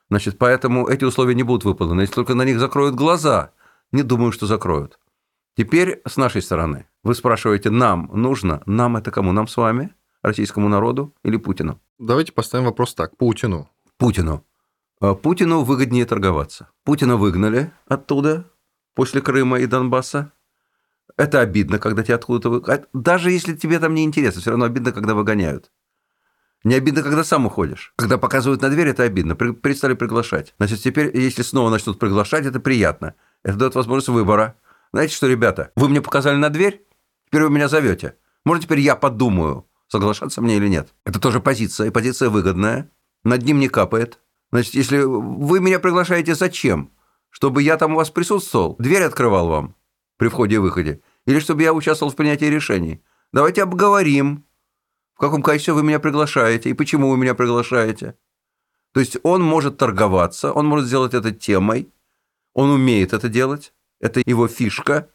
Значит, 0.09 0.39
поэтому 0.39 0.87
эти 0.87 1.05
условия 1.05 1.34
не 1.34 1.43
будут 1.43 1.64
выполнены. 1.64 2.03
Если 2.03 2.14
только 2.14 2.34
на 2.34 2.43
них 2.43 2.59
закроют 2.59 2.95
глаза, 2.95 3.53
не 3.93 4.03
думаю, 4.03 4.32
что 4.32 4.47
закроют. 4.47 4.99
Теперь 5.57 6.01
с 6.07 6.16
нашей 6.16 6.43
стороны. 6.43 6.87
Вы 7.03 7.14
спрашиваете, 7.14 7.70
нам 7.70 8.11
нужно? 8.12 8.62
Нам 8.66 8.97
это 8.97 9.11
кому? 9.11 9.32
Нам 9.32 9.49
с 9.49 9.57
вами? 9.57 9.95
Российскому 10.26 10.68
народу 10.68 11.14
или 11.22 11.36
Путину? 11.36 11.80
Давайте 11.98 12.32
поставим 12.32 12.64
вопрос 12.66 12.94
так. 12.94 13.16
Путину. 13.16 13.68
Путину. 13.96 14.44
А 15.00 15.14
Путину 15.14 15.62
выгоднее 15.62 16.04
торговаться. 16.04 16.68
Путина 16.84 17.16
выгнали 17.16 17.70
оттуда 17.86 18.44
после 18.94 19.20
Крыма 19.20 19.60
и 19.60 19.66
Донбасса. 19.66 20.32
Это 21.16 21.40
обидно, 21.40 21.78
когда 21.78 22.02
тебя 22.02 22.16
откуда-то 22.16 22.50
вы... 22.50 22.62
а 22.66 22.82
Даже 22.92 23.30
если 23.30 23.54
тебе 23.54 23.78
там 23.78 23.94
не 23.94 24.04
интересно, 24.04 24.40
все 24.40 24.50
равно 24.50 24.64
обидно, 24.66 24.92
когда 24.92 25.14
выгоняют. 25.14 25.70
Не 26.64 26.74
обидно, 26.74 27.02
когда 27.02 27.22
сам 27.22 27.46
уходишь. 27.46 27.92
Когда 27.96 28.18
показывают 28.18 28.60
на 28.60 28.68
дверь, 28.70 28.88
это 28.88 29.04
обидно. 29.04 29.36
При- 29.36 29.52
Перестали 29.52 29.94
приглашать. 29.94 30.54
Значит, 30.58 30.80
теперь, 30.80 31.16
если 31.16 31.42
снова 31.42 31.70
начнут 31.70 31.98
приглашать, 31.98 32.44
это 32.44 32.58
приятно. 32.58 33.14
Это 33.44 33.56
дает 33.56 33.74
возможность 33.76 34.08
выбора. 34.08 34.56
Знаете 34.92 35.14
что, 35.14 35.28
ребята, 35.28 35.70
вы 35.76 35.88
мне 35.88 36.00
показали 36.00 36.36
на 36.36 36.50
дверь, 36.50 36.84
теперь 37.26 37.42
вы 37.44 37.50
меня 37.50 37.68
зовете. 37.68 38.16
Может, 38.44 38.64
теперь 38.64 38.80
я 38.80 38.96
подумаю, 38.96 39.66
соглашаться 39.89 40.41
мне 40.41 40.57
или 40.57 40.68
нет. 40.68 40.95
Это 41.05 41.20
тоже 41.20 41.41
позиция, 41.41 41.89
и 41.89 41.91
позиция 41.91 42.28
выгодная. 42.28 42.91
Над 43.24 43.43
ним 43.43 43.59
не 43.59 43.68
капает. 43.68 44.20
Значит, 44.53 44.74
если 44.74 44.99
вы 44.99 45.61
меня 45.61 45.78
приглашаете, 45.78 46.34
зачем? 46.34 46.93
Чтобы 47.30 47.62
я 47.62 47.76
там 47.76 47.93
у 47.93 47.97
вас 47.97 48.11
присутствовал, 48.11 48.76
дверь 48.78 49.03
открывал 49.03 49.49
вам 49.49 49.76
при 50.16 50.28
входе 50.28 50.57
и 50.57 50.59
выходе, 50.59 51.03
или 51.26 51.41
чтобы 51.41 51.62
я 51.62 51.74
участвовал 51.74 52.12
в 52.12 52.16
принятии 52.16 52.47
решений. 52.47 53.03
Давайте 53.32 53.62
обговорим, 53.62 54.47
в 55.14 55.18
каком 55.18 55.43
качестве 55.43 55.74
вы 55.74 55.82
меня 55.82 55.99
приглашаете 55.99 56.70
и 56.70 56.74
почему 56.74 57.11
вы 57.11 57.16
меня 57.16 57.34
приглашаете. 57.34 58.16
То 58.93 59.01
есть 59.01 59.18
он 59.22 59.43
может 59.43 59.76
торговаться, 59.76 60.53
он 60.53 60.66
может 60.66 60.87
сделать 60.87 61.12
это 61.12 61.32
темой, 61.32 61.93
он 62.55 62.70
умеет 62.70 63.12
это 63.12 63.28
делать, 63.28 63.74
это 64.01 64.22
его 64.24 64.49
фишка, 64.49 65.11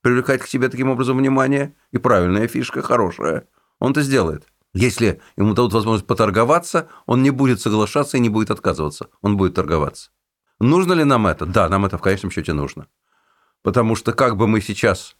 привлекать 0.00 0.40
к 0.40 0.46
себе 0.46 0.68
таким 0.68 0.88
образом 0.88 1.18
внимание, 1.18 1.74
и 1.90 1.98
правильная 1.98 2.48
фишка, 2.48 2.80
хорошая. 2.80 3.46
Он 3.78 3.92
это 3.92 4.02
сделает. 4.02 4.46
Если 4.72 5.20
ему 5.36 5.54
дадут 5.54 5.72
возможность 5.72 6.06
поторговаться, 6.06 6.88
он 7.06 7.22
не 7.22 7.30
будет 7.30 7.60
соглашаться 7.60 8.16
и 8.16 8.20
не 8.20 8.28
будет 8.28 8.50
отказываться. 8.50 9.08
Он 9.22 9.36
будет 9.36 9.54
торговаться. 9.54 10.10
Нужно 10.60 10.92
ли 10.92 11.04
нам 11.04 11.26
это? 11.26 11.46
Да, 11.46 11.68
нам 11.68 11.86
это 11.86 11.98
в 11.98 12.02
конечном 12.02 12.30
счете 12.30 12.52
нужно. 12.52 12.86
Потому 13.62 13.96
что 13.96 14.12
как 14.12 14.36
бы 14.36 14.46
мы 14.46 14.60
сейчас 14.60 15.16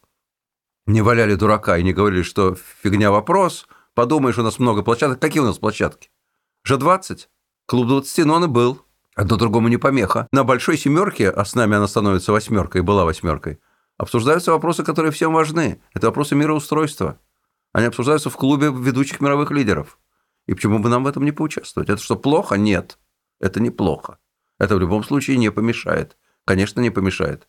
не 0.86 1.02
валяли 1.02 1.34
дурака 1.34 1.78
и 1.78 1.82
не 1.82 1.92
говорили, 1.92 2.22
что 2.22 2.54
фигня 2.82 3.10
вопрос, 3.10 3.66
подумаешь, 3.94 4.38
у 4.38 4.42
нас 4.42 4.58
много 4.58 4.82
площадок. 4.82 5.20
Какие 5.20 5.42
у 5.42 5.46
нас 5.46 5.58
площадки? 5.58 6.10
Ж-20? 6.64 7.28
Клуб 7.66 7.88
20, 7.88 8.24
но 8.24 8.34
он 8.34 8.44
и 8.44 8.48
был. 8.48 8.82
Одно 9.14 9.36
другому 9.36 9.68
не 9.68 9.78
помеха. 9.78 10.28
На 10.30 10.44
большой 10.44 10.76
семерке, 10.76 11.30
а 11.30 11.44
с 11.44 11.54
нами 11.54 11.76
она 11.76 11.88
становится 11.88 12.32
восьмеркой, 12.32 12.82
была 12.82 13.06
восьмеркой, 13.06 13.58
обсуждаются 13.96 14.52
вопросы, 14.52 14.84
которые 14.84 15.10
всем 15.10 15.32
важны. 15.32 15.80
Это 15.94 16.08
вопросы 16.08 16.34
мироустройства. 16.34 17.18
Они 17.76 17.88
обсуждаются 17.88 18.30
в 18.30 18.36
клубе 18.38 18.68
ведущих 18.72 19.20
мировых 19.20 19.50
лидеров. 19.50 19.98
И 20.46 20.54
почему 20.54 20.78
бы 20.78 20.88
нам 20.88 21.04
в 21.04 21.06
этом 21.06 21.26
не 21.26 21.30
поучаствовать? 21.30 21.90
Это 21.90 22.02
что, 22.02 22.16
плохо? 22.16 22.54
Нет. 22.54 22.98
Это 23.38 23.60
неплохо. 23.60 24.16
Это 24.58 24.76
в 24.76 24.80
любом 24.80 25.04
случае 25.04 25.36
не 25.36 25.50
помешает. 25.50 26.16
Конечно, 26.46 26.80
не 26.80 26.88
помешает. 26.88 27.48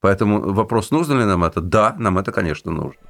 Поэтому 0.00 0.52
вопрос, 0.52 0.90
нужно 0.90 1.14
ли 1.14 1.24
нам 1.24 1.44
это? 1.44 1.62
Да, 1.62 1.96
нам 1.98 2.18
это, 2.18 2.30
конечно, 2.30 2.72
нужно. 2.72 3.00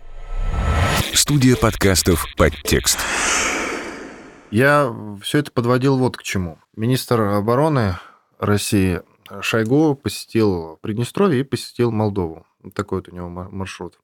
Студия 1.13 1.57
подкастов 1.57 2.25
«Подтекст». 2.37 3.01
Я 4.53 4.95
все 5.23 5.39
это 5.39 5.51
подводил 5.51 5.99
вот 5.99 6.17
к 6.17 6.23
чему. 6.23 6.59
Министр 6.77 7.21
обороны 7.21 7.99
России 8.39 9.03
Шойгу 9.41 9.97
посетил 9.97 10.79
Приднестровье 10.83 11.41
и 11.41 11.43
посетил 11.43 11.91
Молдову. 11.91 12.47
Такой 12.75 12.99
вот 12.99 13.09
у 13.09 13.13
него 13.13 13.29
мар- 13.29 13.51
маршрут. 13.51 13.99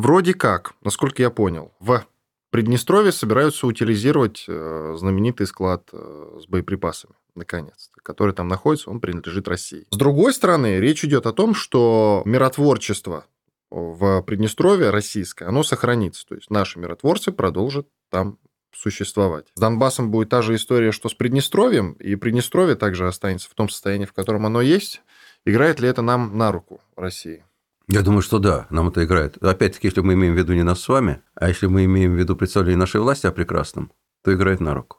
Вроде 0.00 0.32
как, 0.32 0.72
насколько 0.82 1.20
я 1.20 1.28
понял, 1.28 1.74
в 1.78 2.06
Приднестровье 2.50 3.12
собираются 3.12 3.66
утилизировать 3.66 4.46
э, 4.48 4.94
знаменитый 4.98 5.46
склад 5.46 5.90
э, 5.92 6.38
с 6.40 6.46
боеприпасами, 6.46 7.12
наконец-то, 7.34 8.00
который 8.02 8.34
там 8.34 8.48
находится, 8.48 8.88
он 8.88 9.00
принадлежит 9.00 9.46
России. 9.46 9.86
С 9.90 9.96
другой 9.98 10.32
стороны, 10.32 10.80
речь 10.80 11.04
идет 11.04 11.26
о 11.26 11.34
том, 11.34 11.54
что 11.54 12.22
миротворчество 12.24 13.26
в 13.70 14.22
Приднестровье 14.22 14.88
российское, 14.88 15.44
оно 15.44 15.62
сохранится. 15.62 16.26
То 16.26 16.34
есть 16.34 16.48
наши 16.48 16.78
миротворцы 16.78 17.30
продолжат 17.30 17.86
там 18.08 18.38
существовать. 18.72 19.48
С 19.54 19.60
Донбассом 19.60 20.10
будет 20.10 20.30
та 20.30 20.40
же 20.40 20.54
история, 20.54 20.92
что 20.92 21.10
с 21.10 21.14
Приднестровьем, 21.14 21.92
и 21.92 22.16
Приднестровье 22.16 22.74
также 22.74 23.06
останется 23.06 23.50
в 23.50 23.54
том 23.54 23.68
состоянии, 23.68 24.06
в 24.06 24.14
котором 24.14 24.46
оно 24.46 24.62
есть. 24.62 25.02
Играет 25.44 25.78
ли 25.78 25.88
это 25.88 26.00
нам 26.00 26.38
на 26.38 26.52
руку 26.52 26.80
России? 26.96 27.44
Я 27.90 28.02
думаю, 28.02 28.22
что 28.22 28.38
да, 28.38 28.68
нам 28.70 28.88
это 28.88 29.04
играет. 29.04 29.36
Опять-таки, 29.42 29.88
если 29.88 30.00
мы 30.00 30.14
имеем 30.14 30.34
в 30.34 30.38
виду 30.38 30.52
не 30.54 30.62
нас 30.62 30.80
с 30.80 30.88
вами, 30.88 31.22
а 31.34 31.48
если 31.48 31.66
мы 31.66 31.84
имеем 31.86 32.14
в 32.14 32.18
виду 32.18 32.36
представление 32.36 32.78
нашей 32.78 33.00
власти 33.00 33.26
о 33.26 33.32
прекрасном, 33.32 33.90
то 34.22 34.32
играет 34.32 34.60
на 34.60 34.74
руку. 34.74 34.98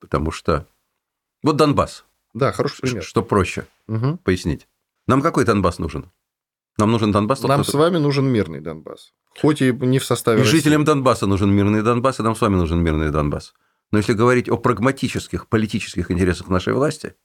Потому 0.00 0.30
что... 0.30 0.66
Вот 1.42 1.56
Донбасс. 1.56 2.06
Да, 2.32 2.52
хороший 2.52 2.80
пример. 2.80 3.02
Что 3.02 3.22
проще 3.22 3.66
угу. 3.88 4.16
пояснить. 4.24 4.68
Нам 5.06 5.20
какой 5.20 5.44
Донбасс 5.44 5.78
нужен? 5.78 6.10
Нам 6.78 6.92
нужен 6.92 7.12
Донбасс. 7.12 7.42
Нам 7.42 7.62
с 7.62 7.74
вами 7.74 7.98
нужен 7.98 8.24
мирный 8.24 8.60
Донбасс. 8.60 9.12
Хоть 9.42 9.60
и 9.60 9.72
не 9.72 9.98
в 9.98 10.04
составе 10.04 10.38
И 10.38 10.40
России. 10.44 10.56
жителям 10.56 10.84
Донбасса 10.84 11.26
нужен 11.26 11.50
мирный 11.50 11.82
Донбасс, 11.82 12.20
и 12.20 12.22
нам 12.22 12.34
с 12.34 12.40
вами 12.40 12.56
нужен 12.56 12.82
мирный 12.82 13.10
Донбасс. 13.10 13.52
Но 13.92 13.98
если 13.98 14.14
говорить 14.14 14.48
о 14.48 14.56
прагматических, 14.56 15.46
политических 15.46 16.10
интересах 16.10 16.48
нашей 16.48 16.72
власти, 16.72 17.16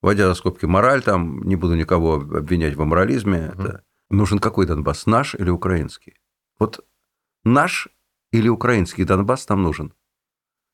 вводя 0.00 0.26
за 0.26 0.34
скобки 0.34 0.64
мораль, 0.64 1.02
там 1.02 1.42
не 1.44 1.54
буду 1.54 1.74
никого 1.76 2.14
обвинять 2.14 2.74
в 2.74 2.82
аморализме, 2.82 3.52
угу. 3.54 3.62
это 3.62 3.84
нужен 4.12 4.38
какой 4.38 4.66
Донбасс, 4.66 5.06
наш 5.06 5.34
или 5.34 5.50
украинский? 5.50 6.14
Вот 6.58 6.84
наш 7.44 7.88
или 8.30 8.48
украинский 8.48 9.04
Донбасс 9.04 9.48
нам 9.48 9.62
нужен? 9.62 9.92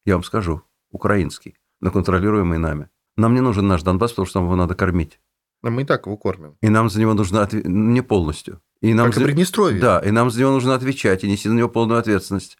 Я 0.05 0.15
вам 0.15 0.25
скажу, 0.25 0.63
украинский, 0.91 1.57
но 1.81 1.91
контролируемый 1.91 2.59
нами. 2.59 2.89
Нам 3.17 3.35
не 3.35 3.41
нужен 3.41 3.67
наш 3.67 3.83
Донбасс, 3.83 4.13
потому 4.13 4.27
что 4.27 4.41
нам 4.41 4.47
его 4.47 4.57
надо 4.57 4.75
кормить. 4.75 5.21
Но 5.63 5.71
мы 5.71 5.83
и 5.83 5.85
так 5.85 6.07
его 6.07 6.17
кормим. 6.17 6.57
И 6.61 6.69
нам 6.69 6.89
за 6.89 7.01
него 7.01 7.15
нужно 7.15 7.43
отв... 7.43 7.55
не 7.65 8.01
полностью. 8.01 8.61
И 8.81 8.95
нам 8.95 9.07
как 9.07 9.15
за... 9.17 9.25
Приднестровье. 9.25 9.81
Да, 9.81 9.99
и 9.99 10.11
нам 10.11 10.31
за 10.31 10.41
него 10.41 10.53
нужно 10.53 10.75
отвечать 10.75 11.25
и 11.25 11.31
нести 11.31 11.49
на 11.49 11.55
него 11.55 11.69
полную 11.69 11.99
ответственность. 11.99 12.59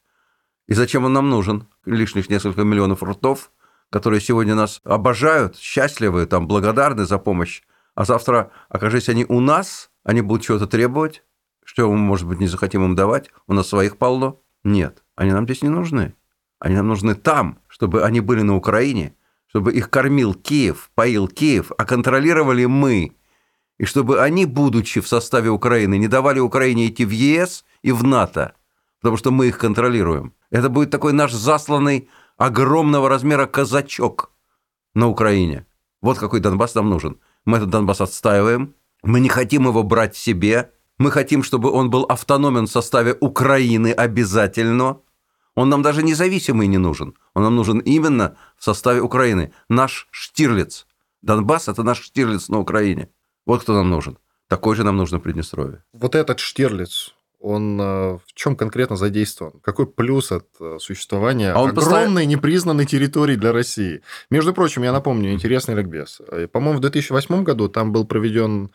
И 0.67 0.75
зачем 0.75 1.05
он 1.05 1.13
нам 1.13 1.31
нужен? 1.31 1.69
Лишних 1.85 2.29
несколько 2.29 2.65
миллионов 2.65 3.03
ртов, 3.03 3.53
которые 3.91 4.21
сегодня 4.21 4.55
нас 4.55 4.81
обожают, 4.85 5.57
счастливы, 5.57 6.27
там, 6.27 6.49
благодарны 6.49 7.05
за 7.05 7.19
помощь, 7.19 7.63
а 7.95 8.05
завтра, 8.05 8.53
окажись 8.69 9.09
они 9.09 9.25
у 9.29 9.41
нас, 9.41 9.91
они 10.09 10.23
будут 10.23 10.43
чего-то 10.43 10.67
требовать, 10.67 11.23
что 11.65 11.93
мы, 11.93 11.99
может 11.99 12.27
быть, 12.27 12.41
не 12.41 12.47
захотим 12.47 12.83
им 12.83 12.95
давать, 12.95 13.29
у 13.47 13.53
нас 13.53 13.69
своих 13.69 13.99
полно. 13.99 14.41
Нет, 14.65 15.03
они 15.17 15.33
нам 15.33 15.45
здесь 15.45 15.61
не 15.61 15.69
нужны. 15.69 16.15
Они 16.59 16.75
нам 16.77 16.89
нужны 16.89 17.15
там, 17.15 17.59
чтобы 17.69 18.03
они 18.03 18.21
были 18.21 18.41
на 18.41 18.57
Украине, 18.57 19.15
чтобы 19.49 19.75
их 19.75 19.91
кормил 19.91 20.33
Киев, 20.33 20.91
поил 20.95 21.29
Киев, 21.29 21.73
а 21.77 21.85
контролировали 21.85 22.65
мы. 22.65 23.19
И 23.77 23.85
чтобы 23.85 24.23
они, 24.23 24.47
будучи 24.47 25.03
в 25.03 25.07
составе 25.07 25.51
Украины, 25.51 25.99
не 25.99 26.09
давали 26.09 26.39
Украине 26.39 26.87
идти 26.87 27.05
в 27.05 27.11
ЕС 27.11 27.67
и 27.83 27.93
в 27.93 28.03
НАТО, 28.03 28.55
потому 29.03 29.19
что 29.19 29.31
мы 29.31 29.49
их 29.49 29.59
контролируем. 29.59 30.33
Это 30.51 30.71
будет 30.71 30.91
такой 30.91 31.13
наш 31.13 31.35
засланный 31.35 32.09
огромного 32.39 33.11
размера 33.11 33.45
казачок 33.45 34.31
на 34.95 35.07
Украине. 35.07 35.67
Вот 36.01 36.19
какой 36.19 36.41
Донбасс 36.41 36.75
нам 36.75 36.89
нужен. 36.89 37.21
Мы 37.45 37.59
этот 37.59 37.69
Донбасс 37.69 38.01
отстаиваем, 38.01 38.75
мы 39.03 39.21
не 39.21 39.29
хотим 39.29 39.67
его 39.67 39.83
брать 39.83 40.17
себе, 40.17 40.71
мы 40.99 41.11
хотим, 41.11 41.43
чтобы 41.43 41.71
он 41.71 41.91
был 41.91 42.05
автономен 42.05 42.67
в 42.67 42.71
составе 42.71 43.17
Украины 43.21 43.93
обязательно, 43.93 45.01
он 45.55 45.69
нам 45.69 45.83
даже 45.83 46.03
независимый 46.03 46.69
не 46.69 46.79
нужен. 46.79 47.15
Он 47.35 47.43
нам 47.43 47.57
нужен 47.57 47.81
именно 47.81 48.37
в 48.57 48.65
составе 48.65 49.01
Украины. 49.01 49.53
Наш 49.69 50.07
Штирлиц. 50.13 50.87
Донбасс– 51.21 51.67
это 51.69 51.83
наш 51.83 52.01
Штирлиц 52.01 52.49
на 52.49 52.61
Украине. 52.61 53.09
Вот 53.45 53.63
кто 53.63 53.75
нам 53.75 53.91
нужен. 53.91 54.19
Такой 54.47 54.77
же 54.77 54.85
нам 54.85 54.97
нужно 54.97 55.19
Приднестровье. 55.19 55.83
Вот 55.93 56.15
этот 56.15 56.39
Штирлиц, 56.39 57.13
он 57.41 57.81
э, 57.81 57.85
в 57.85 58.33
чем 58.35 58.57
конкретно 58.57 58.97
задействован? 58.97 59.61
Какой 59.61 59.87
плюс 59.87 60.33
от 60.33 60.47
э, 60.61 60.79
существования 60.81 61.53
а 61.53 61.61
он 61.61 61.71
огромной 61.71 61.75
постоянно... 61.75 62.25
непризнанной 62.25 62.87
территории 62.87 63.37
для 63.37 63.53
России? 63.53 64.03
Между 64.31 64.55
прочим, 64.55 64.85
я 64.85 64.93
напомню, 64.93 65.33
интересный 65.33 65.75
ликбез. 65.75 66.21
Э, 66.29 66.47
по-моему, 66.47 66.79
в 66.79 66.83
2008 66.83 67.43
году 67.43 67.69
там 67.69 67.93
был 67.93 68.07
проведен 68.07 68.71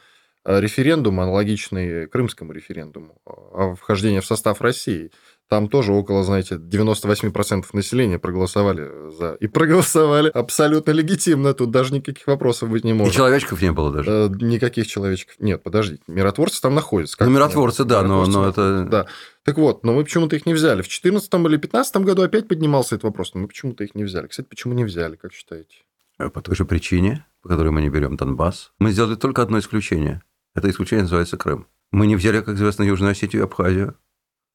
референдум, 0.46 1.20
аналогичный 1.20 2.08
крымскому 2.08 2.52
референдуму, 2.52 3.22
о 3.26 3.76
вхождении 3.76 4.20
в 4.20 4.26
состав 4.26 4.62
России. 4.62 5.12
Там 5.50 5.70
тоже 5.70 5.92
около, 5.92 6.24
знаете, 6.24 6.56
98% 6.56 7.66
населения 7.74 8.18
проголосовали 8.18 8.90
за. 9.12 9.34
И 9.36 9.48
проголосовали 9.48 10.30
абсолютно 10.30 10.92
легитимно. 10.92 11.54
Тут 11.54 11.70
даже 11.70 11.94
никаких 11.94 12.26
вопросов 12.26 12.70
быть 12.70 12.84
не 12.84 12.94
может. 12.94 13.14
И 13.14 13.18
человечков 13.18 13.62
не 13.62 13.72
было 13.72 13.92
даже? 13.92 14.10
Э, 14.10 14.30
никаких 14.42 14.88
человечков. 14.88 15.36
Нет, 15.40 15.62
подождите. 15.62 16.02
Миротворцы 16.08 16.62
там 16.62 16.74
находятся. 16.74 17.18
Как 17.18 17.28
ну, 17.28 17.36
миротворцы, 17.36 17.84
да, 17.84 18.02
миротворцы, 18.02 18.32
но, 18.32 18.42
но 18.42 18.50
это... 18.50 18.86
Да. 18.90 19.06
Так 19.44 19.58
вот, 19.58 19.84
но 19.84 19.94
мы 19.94 20.04
почему-то 20.06 20.36
их 20.36 20.46
не 20.46 20.54
взяли. 20.54 20.82
В 20.82 20.88
2014 20.88 21.32
или 21.34 21.42
2015 21.42 21.98
году 21.98 22.24
опять 22.24 22.48
поднимался 22.48 22.96
этот 22.96 23.04
вопрос, 23.04 23.34
но 23.36 23.42
мы 23.42 23.48
почему-то 23.48 23.84
их 23.84 23.94
не 23.94 24.06
взяли. 24.06 24.28
Кстати, 24.28 24.48
почему 24.48 24.74
не 24.74 24.86
взяли, 24.86 25.18
как 25.18 25.34
считаете? 25.34 25.76
Э, 26.18 26.30
по 26.30 26.42
той 26.42 26.56
же 26.56 26.66
причине, 26.66 27.28
по 27.42 27.50
которой 27.50 27.70
мы 27.70 27.82
не 27.82 27.90
берем 27.90 28.16
Донбасс. 28.16 28.72
Мы 28.80 28.92
сделали 28.92 29.16
только 29.16 29.42
одно 29.42 29.60
исключение. 29.60 30.24
Это 30.56 30.70
исключение 30.70 31.04
называется 31.04 31.38
Крым. 31.38 31.68
Мы 31.92 32.08
не 32.08 32.16
взяли, 32.16 32.42
как 32.42 32.56
известно, 32.56 32.84
Южную 32.84 33.12
Осетию 33.12 33.42
и 33.42 33.46
Абхазию. 33.46 33.96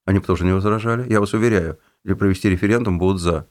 Они 0.04 0.20
тоже 0.20 0.44
не 0.44 0.52
возражали. 0.52 1.10
Я 1.10 1.20
вас 1.20 1.34
уверяю, 1.34 1.78
или 2.04 2.14
провести 2.14 2.48
референдум 2.48 2.98
будут 2.98 3.20
за. 3.20 3.48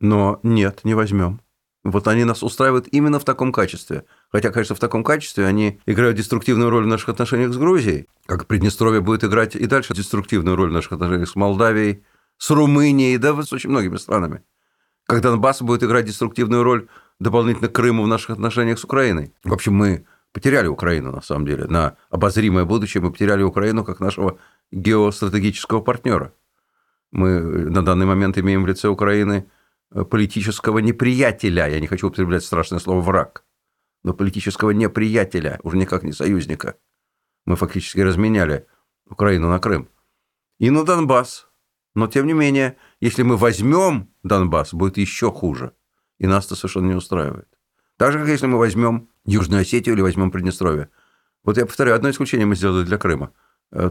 Но 0.00 0.40
нет, 0.42 0.80
не 0.84 0.94
возьмем. 0.94 1.40
Вот 1.84 2.08
они 2.08 2.24
нас 2.24 2.42
устраивают 2.42 2.88
именно 2.88 3.20
в 3.20 3.24
таком 3.24 3.52
качестве. 3.52 4.06
Хотя, 4.32 4.50
конечно, 4.50 4.74
в 4.74 4.80
таком 4.80 5.04
качестве 5.04 5.46
они 5.46 5.80
играют 5.84 6.16
деструктивную 6.16 6.70
роль 6.70 6.84
в 6.84 6.88
наших 6.88 7.10
отношениях 7.10 7.52
с 7.52 7.58
Грузией, 7.58 8.08
как 8.26 8.46
Приднестровье 8.46 9.02
будет 9.02 9.22
играть 9.22 9.54
и 9.54 9.66
дальше 9.66 9.94
деструктивную 9.94 10.56
роль 10.56 10.70
в 10.70 10.72
наших 10.72 10.92
отношениях 10.92 11.28
с 11.28 11.36
Молдавией, 11.36 12.02
с 12.38 12.50
Румынией, 12.50 13.18
да, 13.18 13.40
с 13.42 13.52
очень 13.52 13.70
многими 13.70 13.96
странами. 13.96 14.42
Как 15.06 15.20
Донбасс 15.20 15.60
будет 15.60 15.82
играть 15.82 16.06
деструктивную 16.06 16.62
роль 16.62 16.88
дополнительно 17.20 17.68
Крыму 17.68 18.02
в 18.02 18.08
наших 18.08 18.30
отношениях 18.30 18.78
с 18.78 18.84
Украиной. 18.84 19.34
В 19.44 19.52
общем, 19.52 19.74
мы 19.74 20.06
потеряли 20.34 20.66
Украину, 20.66 21.12
на 21.12 21.22
самом 21.22 21.46
деле. 21.46 21.64
На 21.66 21.96
обозримое 22.10 22.64
будущее 22.64 23.00
мы 23.00 23.12
потеряли 23.12 23.44
Украину 23.44 23.84
как 23.84 24.00
нашего 24.00 24.38
геостратегического 24.72 25.80
партнера. 25.80 26.34
Мы 27.12 27.40
на 27.70 27.84
данный 27.84 28.04
момент 28.04 28.36
имеем 28.36 28.64
в 28.64 28.66
лице 28.66 28.88
Украины 28.88 29.48
э, 29.92 30.02
политического 30.04 30.80
неприятеля, 30.80 31.68
я 31.68 31.78
не 31.78 31.86
хочу 31.86 32.08
употреблять 32.08 32.44
страшное 32.44 32.80
слово 32.80 33.00
«враг», 33.00 33.44
но 34.02 34.12
политического 34.12 34.70
неприятеля, 34.70 35.60
уже 35.62 35.76
никак 35.76 36.02
не 36.02 36.12
союзника. 36.12 36.74
Мы 37.46 37.54
фактически 37.54 38.00
разменяли 38.00 38.66
Украину 39.08 39.48
на 39.48 39.60
Крым. 39.60 39.88
И 40.58 40.68
на 40.70 40.84
Донбасс. 40.84 41.46
Но, 41.94 42.08
тем 42.08 42.26
не 42.26 42.32
менее, 42.32 42.76
если 42.98 43.22
мы 43.22 43.36
возьмем 43.36 44.10
Донбасс, 44.24 44.74
будет 44.74 44.96
еще 44.96 45.30
хуже. 45.30 45.74
И 46.18 46.26
нас 46.26 46.46
это 46.46 46.56
совершенно 46.56 46.88
не 46.88 46.94
устраивает. 46.96 47.48
Так 47.98 48.10
же, 48.10 48.18
как 48.18 48.28
если 48.28 48.46
мы 48.46 48.58
возьмем 48.58 49.10
Южную 49.24 49.62
Осетию 49.62 49.94
или 49.94 50.02
возьмем 50.02 50.30
Приднестровье. 50.30 50.88
Вот 51.44 51.56
я 51.56 51.66
повторяю, 51.66 51.96
одно 51.96 52.10
исключение 52.10 52.46
мы 52.46 52.56
сделали 52.56 52.84
для 52.84 52.98
Крыма– 52.98 53.32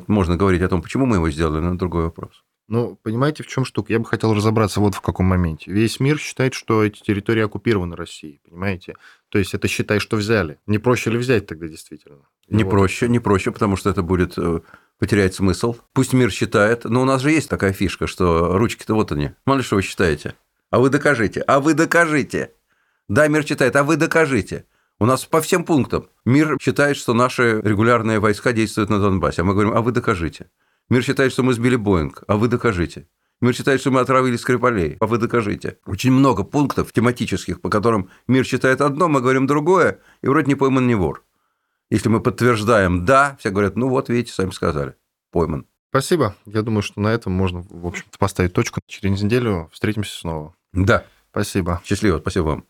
можно 0.07 0.37
говорить 0.37 0.61
о 0.61 0.69
том, 0.69 0.81
почему 0.81 1.05
мы 1.05 1.17
его 1.17 1.29
сделали, 1.29 1.61
но 1.61 1.75
другой 1.75 2.03
вопрос. 2.03 2.43
Ну, 2.69 2.97
понимаете, 3.03 3.43
в 3.43 3.47
чем 3.47 3.65
штука? 3.65 3.91
Я 3.91 3.99
бы 3.99 4.05
хотел 4.05 4.33
разобраться 4.33 4.79
вот 4.79 4.95
в 4.95 5.01
каком 5.01 5.25
моменте. 5.25 5.69
Весь 5.69 5.99
мир 5.99 6.17
считает, 6.17 6.53
что 6.53 6.83
эти 6.83 7.01
территории 7.01 7.43
оккупированы 7.43 7.97
Россией, 7.97 8.39
понимаете? 8.47 8.95
То 9.27 9.37
есть 9.37 9.53
это 9.53 9.67
считай, 9.67 9.99
что 9.99 10.15
взяли. 10.15 10.59
Не 10.65 10.77
проще 10.77 11.09
ли 11.09 11.17
взять 11.17 11.45
тогда 11.45 11.67
действительно? 11.67 12.19
И 12.47 12.55
не 12.55 12.63
вот. 12.63 12.69
проще, 12.71 13.09
не 13.09 13.19
проще, 13.19 13.51
потому 13.51 13.75
что 13.75 13.89
это 13.89 14.01
будет 14.01 14.37
э, 14.37 14.61
потерять 14.97 15.35
смысл. 15.35 15.75
Пусть 15.91 16.13
мир 16.13 16.31
считает, 16.31 16.85
но 16.85 17.01
у 17.01 17.05
нас 17.05 17.21
же 17.21 17.31
есть 17.31 17.49
такая 17.49 17.73
фишка, 17.73 18.07
что 18.07 18.57
ручки-то 18.57 18.93
вот 18.93 19.11
они. 19.11 19.31
Мало 19.45 19.57
ли 19.57 19.63
что 19.63 19.75
вы 19.75 19.81
считаете. 19.81 20.35
А 20.69 20.79
вы 20.79 20.89
докажите, 20.89 21.41
а 21.41 21.59
вы 21.59 21.73
докажите. 21.73 22.53
Да, 23.09 23.27
мир 23.27 23.43
читает, 23.43 23.75
а 23.75 23.83
вы 23.83 23.97
докажите. 23.97 24.65
У 25.03 25.05
нас 25.05 25.25
по 25.25 25.41
всем 25.41 25.65
пунктам. 25.65 26.07
Мир 26.23 26.57
считает, 26.61 26.95
что 26.95 27.13
наши 27.13 27.59
регулярные 27.59 28.21
войска 28.21 28.53
действуют 28.53 28.89
на 28.89 29.01
Донбассе. 29.01 29.41
А 29.41 29.43
мы 29.43 29.51
говорим, 29.51 29.73
а 29.73 29.81
вы 29.81 29.91
докажите. 29.91 30.49
Мир 30.87 31.03
считает, 31.03 31.33
что 31.33 31.43
мы 31.43 31.53
сбили 31.53 31.75
Боинг, 31.75 32.23
а 32.25 32.37
вы 32.37 32.47
докажите. 32.47 33.09
Мир 33.41 33.53
считает, 33.53 33.81
что 33.81 33.91
мы 33.91 33.99
отравили 33.99 34.37
Скрипалей, 34.37 34.95
а 35.01 35.05
вы 35.05 35.17
докажите. 35.17 35.77
Очень 35.85 36.13
много 36.13 36.45
пунктов 36.45 36.93
тематических, 36.93 37.59
по 37.59 37.69
которым 37.69 38.11
мир 38.29 38.45
считает 38.45 38.79
одно, 38.79 39.09
мы 39.09 39.19
говорим 39.19 39.45
другое, 39.45 39.99
и 40.21 40.29
вроде 40.29 40.47
не 40.47 40.55
пойман, 40.55 40.87
не 40.87 40.95
вор. 40.95 41.25
Если 41.89 42.07
мы 42.07 42.21
подтверждаем 42.21 43.03
«да», 43.03 43.35
все 43.41 43.49
говорят, 43.49 43.75
ну 43.75 43.89
вот, 43.89 44.07
видите, 44.07 44.31
сами 44.31 44.51
сказали, 44.51 44.95
пойман. 45.33 45.65
Спасибо. 45.89 46.33
Я 46.45 46.61
думаю, 46.61 46.81
что 46.81 47.01
на 47.01 47.09
этом 47.09 47.33
можно, 47.33 47.65
в 47.69 47.85
общем-то, 47.85 48.17
поставить 48.17 48.53
точку. 48.53 48.79
Через 48.87 49.21
неделю 49.21 49.69
встретимся 49.73 50.17
снова. 50.17 50.55
Да. 50.71 51.03
Спасибо. 51.31 51.81
Счастливо. 51.83 52.19
Спасибо 52.19 52.43
вам. 52.45 52.61